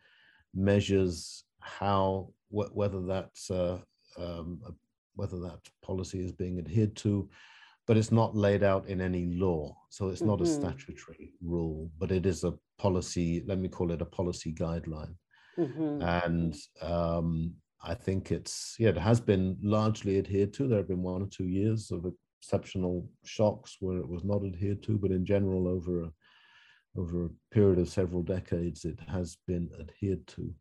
measures 0.54 1.44
how 1.60 2.34
wh 2.52 2.76
whether 2.76 3.02
that's 3.02 3.50
uh, 3.50 3.80
um, 4.18 4.60
whether 5.16 5.40
that 5.40 5.60
policy 5.82 6.20
is 6.20 6.32
being 6.32 6.58
adhered 6.58 6.96
to 6.98 7.30
but 7.88 7.98
it's 7.98 8.12
not 8.12 8.36
laid 8.36 8.64
out 8.64 8.88
in 8.88 9.02
any 9.02 9.26
law. 9.26 9.76
So 9.90 10.10
it's 10.10 10.22
not 10.22 10.40
mm-hmm. 10.40 10.52
a 10.52 10.72
statutory 10.72 11.34
rule, 11.42 11.92
but 12.00 12.12
it 12.12 12.26
is 12.26 12.44
a 12.44 12.54
policy, 12.78 13.44
let 13.46 13.60
me 13.60 13.68
call 13.68 13.92
it 13.92 14.02
a 14.02 14.06
policy 14.06 14.54
guideline. 14.54 15.16
Mm-hmm. 15.58 16.02
And 16.02 16.56
um, 16.82 17.54
I 17.84 17.94
think 17.94 18.32
it's, 18.32 18.76
yeah, 18.80 18.90
it 18.90 18.98
has 18.98 19.20
been 19.20 19.58
largely 19.62 20.18
adhered 20.18 20.54
to. 20.54 20.68
There 20.68 20.78
have 20.78 20.88
been 20.88 21.04
one 21.04 21.24
or 21.24 21.28
two 21.28 21.48
years 21.48 21.92
of 21.92 22.06
exceptional 22.40 23.10
shocks 23.26 23.78
where 23.80 23.98
it 23.98 24.08
was 24.08 24.24
not 24.24 24.46
adhered 24.46 24.84
to, 24.84 24.98
but 24.98 25.12
in 25.12 25.26
general, 25.26 25.68
over 25.68 26.04
a, 26.04 26.12
over 26.98 27.26
a 27.26 27.54
period 27.54 27.80
of 27.80 27.90
several 27.90 28.22
decades, 28.22 28.86
it 28.86 29.00
has 29.08 29.38
been 29.48 29.70
adhered 29.80 30.26
to. 30.28 30.54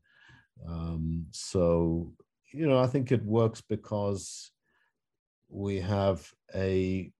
Um, 0.66 1.26
so, 1.30 2.12
you 2.52 2.66
know, 2.66 2.78
I 2.78 2.86
think 2.86 3.12
it 3.12 3.24
works 3.24 3.60
because 3.60 4.50
we 5.50 5.80
have 5.80 6.30
a 6.54 7.12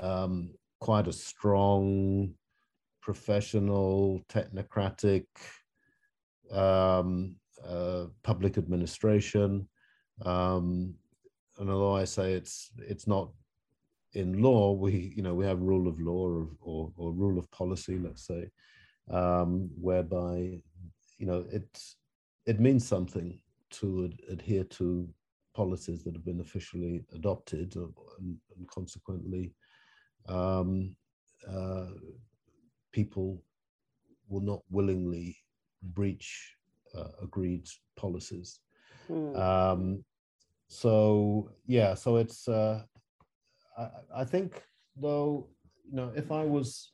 um, 0.00 0.54
quite 0.80 1.08
a 1.08 1.12
strong, 1.12 2.34
professional, 3.00 4.20
technocratic 4.28 5.26
um, 6.52 7.36
uh, 7.66 8.06
public 8.22 8.58
administration. 8.58 9.68
Um, 10.24 10.94
and 11.58 11.70
although 11.70 11.96
I 11.96 12.04
say 12.04 12.32
it's 12.34 12.70
it's 12.78 13.06
not 13.06 13.30
in 14.12 14.40
law, 14.42 14.72
we 14.72 15.12
you 15.16 15.22
know 15.22 15.34
we 15.34 15.44
have 15.46 15.60
rule 15.60 15.88
of 15.88 16.00
law 16.00 16.28
or 16.28 16.48
or, 16.60 16.92
or 16.96 17.12
rule 17.12 17.38
of 17.38 17.50
policy, 17.50 17.98
let's 17.98 18.26
say, 18.26 18.50
um, 19.10 19.70
whereby 19.80 20.60
you 21.18 21.26
know 21.26 21.44
it 21.50 21.66
it 22.46 22.60
means 22.60 22.86
something 22.86 23.40
to 23.70 24.04
ad 24.04 24.20
adhere 24.30 24.64
to 24.64 25.08
policies 25.56 26.04
that 26.04 26.14
have 26.14 26.24
been 26.24 26.40
officially 26.40 26.94
adopted 27.14 27.74
and, 27.76 28.36
and 28.56 28.68
consequently 28.68 29.54
um, 30.28 30.94
uh, 31.50 31.86
people 32.92 33.42
will 34.28 34.42
not 34.42 34.60
willingly 34.70 35.36
breach 35.98 36.56
uh, 36.96 37.12
agreed 37.22 37.66
policies. 37.96 38.60
Mm. 39.10 39.38
Um, 39.48 40.04
so 40.68 41.50
yeah, 41.66 41.94
so 41.94 42.16
it's 42.16 42.48
uh, 42.48 42.82
I, 43.78 43.88
I 44.22 44.24
think 44.24 44.62
though 44.96 45.48
you 45.88 45.96
know 45.96 46.12
if 46.16 46.30
I 46.32 46.44
was 46.44 46.92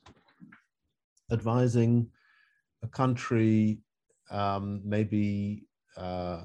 advising 1.31 2.07
a 2.83 2.87
country 2.87 3.79
um, 4.29 4.81
maybe 4.85 5.65
uh, 5.97 6.43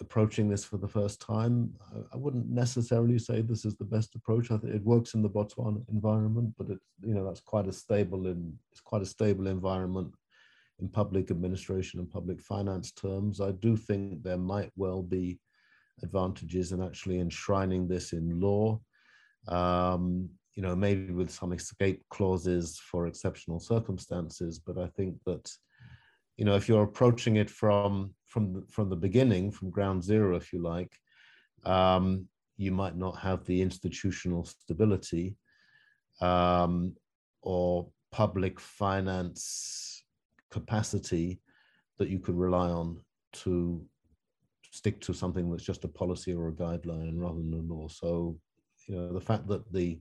approaching 0.00 0.48
this 0.48 0.64
for 0.64 0.76
the 0.76 0.88
first 0.88 1.20
time, 1.20 1.72
I, 2.12 2.16
wouldn't 2.16 2.48
necessarily 2.48 3.18
say 3.18 3.40
this 3.40 3.64
is 3.64 3.76
the 3.76 3.84
best 3.84 4.14
approach. 4.14 4.50
I 4.50 4.58
think 4.58 4.74
it 4.74 4.84
works 4.84 5.14
in 5.14 5.22
the 5.22 5.30
Botswana 5.30 5.82
environment, 5.88 6.54
but 6.58 6.68
it's 6.70 6.84
you 7.02 7.14
know 7.14 7.24
that's 7.24 7.40
quite 7.40 7.66
a 7.66 7.72
stable 7.72 8.26
in 8.26 8.52
it's 8.70 8.80
quite 8.80 9.02
a 9.02 9.06
stable 9.06 9.46
environment 9.46 10.14
in 10.80 10.88
public 10.88 11.30
administration 11.30 12.00
and 12.00 12.10
public 12.10 12.40
finance 12.40 12.92
terms. 12.92 13.40
I 13.40 13.52
do 13.52 13.76
think 13.76 14.22
there 14.22 14.38
might 14.38 14.70
well 14.76 15.02
be 15.02 15.38
advantages 16.02 16.72
in 16.72 16.82
actually 16.82 17.20
enshrining 17.20 17.88
this 17.88 18.12
in 18.12 18.40
law. 18.40 18.80
Um, 19.48 20.28
you 20.54 20.62
know, 20.62 20.74
maybe 20.74 21.12
with 21.12 21.30
some 21.30 21.52
escape 21.52 22.02
clauses 22.10 22.78
for 22.78 23.06
exceptional 23.06 23.60
circumstances, 23.60 24.58
but 24.58 24.76
I 24.76 24.88
think 24.88 25.16
that 25.24 25.50
you 26.38 26.44
know 26.44 26.54
if 26.54 26.68
you're 26.68 26.84
approaching 26.84 27.36
it 27.36 27.50
from 27.50 28.14
from 28.26 28.64
from 28.68 28.88
the 28.88 28.96
beginning 28.96 29.50
from 29.50 29.70
ground 29.70 30.02
zero 30.02 30.36
if 30.36 30.52
you 30.52 30.62
like 30.62 30.92
um, 31.64 32.26
you 32.56 32.72
might 32.72 32.96
not 32.96 33.18
have 33.18 33.44
the 33.44 33.60
institutional 33.60 34.44
stability 34.44 35.36
um, 36.20 36.94
or 37.42 37.88
public 38.10 38.58
finance 38.58 40.04
capacity 40.50 41.40
that 41.98 42.08
you 42.08 42.18
could 42.18 42.36
rely 42.36 42.68
on 42.68 42.98
to 43.32 43.84
stick 44.70 45.00
to 45.00 45.12
something 45.12 45.50
that's 45.50 45.64
just 45.64 45.84
a 45.84 45.88
policy 45.88 46.32
or 46.32 46.48
a 46.48 46.52
guideline 46.52 47.14
rather 47.14 47.38
than 47.38 47.54
a 47.54 47.74
law. 47.74 47.88
So 47.88 48.38
you 48.86 48.94
know 48.96 49.12
the 49.12 49.20
fact 49.20 49.48
that 49.48 49.70
the 49.72 49.98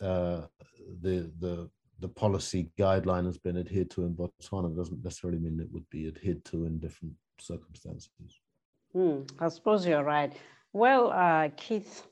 uh, 0.00 0.42
the 1.02 1.30
the 1.38 1.70
the 2.02 2.08
policy 2.08 2.70
guideline 2.76 3.24
has 3.24 3.38
been 3.38 3.56
adhered 3.56 3.90
to 3.92 4.04
in 4.04 4.14
Botswana 4.14 4.76
doesn't 4.76 5.04
necessarily 5.04 5.38
mean 5.38 5.60
it 5.60 5.72
would 5.72 5.88
be 5.88 6.08
adhered 6.08 6.44
to 6.46 6.66
in 6.66 6.78
different 6.78 7.14
circumstances. 7.38 8.10
Hmm, 8.92 9.20
I 9.38 9.48
suppose 9.48 9.86
you're 9.86 10.02
right. 10.02 10.32
Well, 10.72 11.12
uh, 11.12 11.48
Keith, 11.56 12.04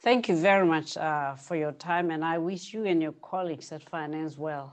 thank 0.00 0.28
you 0.28 0.36
very 0.36 0.64
much 0.64 0.96
uh, 0.96 1.34
for 1.34 1.56
your 1.56 1.72
time, 1.72 2.10
and 2.12 2.24
I 2.24 2.38
wish 2.38 2.72
you 2.72 2.84
and 2.84 3.02
your 3.02 3.16
colleagues 3.20 3.72
at 3.72 3.82
Finance 3.82 4.38
well. 4.38 4.72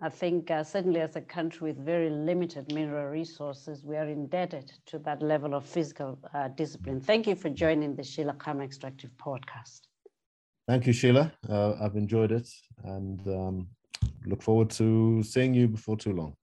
I 0.00 0.08
think 0.08 0.50
uh, 0.50 0.64
certainly 0.64 1.00
as 1.00 1.16
a 1.16 1.20
country 1.20 1.68
with 1.68 1.78
very 1.84 2.10
limited 2.10 2.72
mineral 2.72 3.06
resources, 3.10 3.84
we 3.84 3.96
are 3.96 4.08
indebted 4.08 4.72
to 4.86 4.98
that 5.00 5.22
level 5.22 5.54
of 5.54 5.64
physical 5.66 6.18
uh, 6.34 6.48
discipline. 6.48 7.00
Thank 7.00 7.26
you 7.26 7.34
for 7.34 7.50
joining 7.50 7.94
the 7.94 8.04
Sheila 8.04 8.34
Extractive 8.34 9.10
podcast. 9.16 9.82
Thank 10.66 10.86
you, 10.86 10.92
Sheila. 10.92 11.32
Uh, 11.48 11.74
I've 11.80 11.94
enjoyed 11.94 12.32
it 12.32 12.48
and 12.84 13.20
um, 13.28 13.68
look 14.24 14.42
forward 14.42 14.70
to 14.70 15.22
seeing 15.22 15.54
you 15.54 15.68
before 15.68 15.96
too 15.96 16.12
long. 16.12 16.34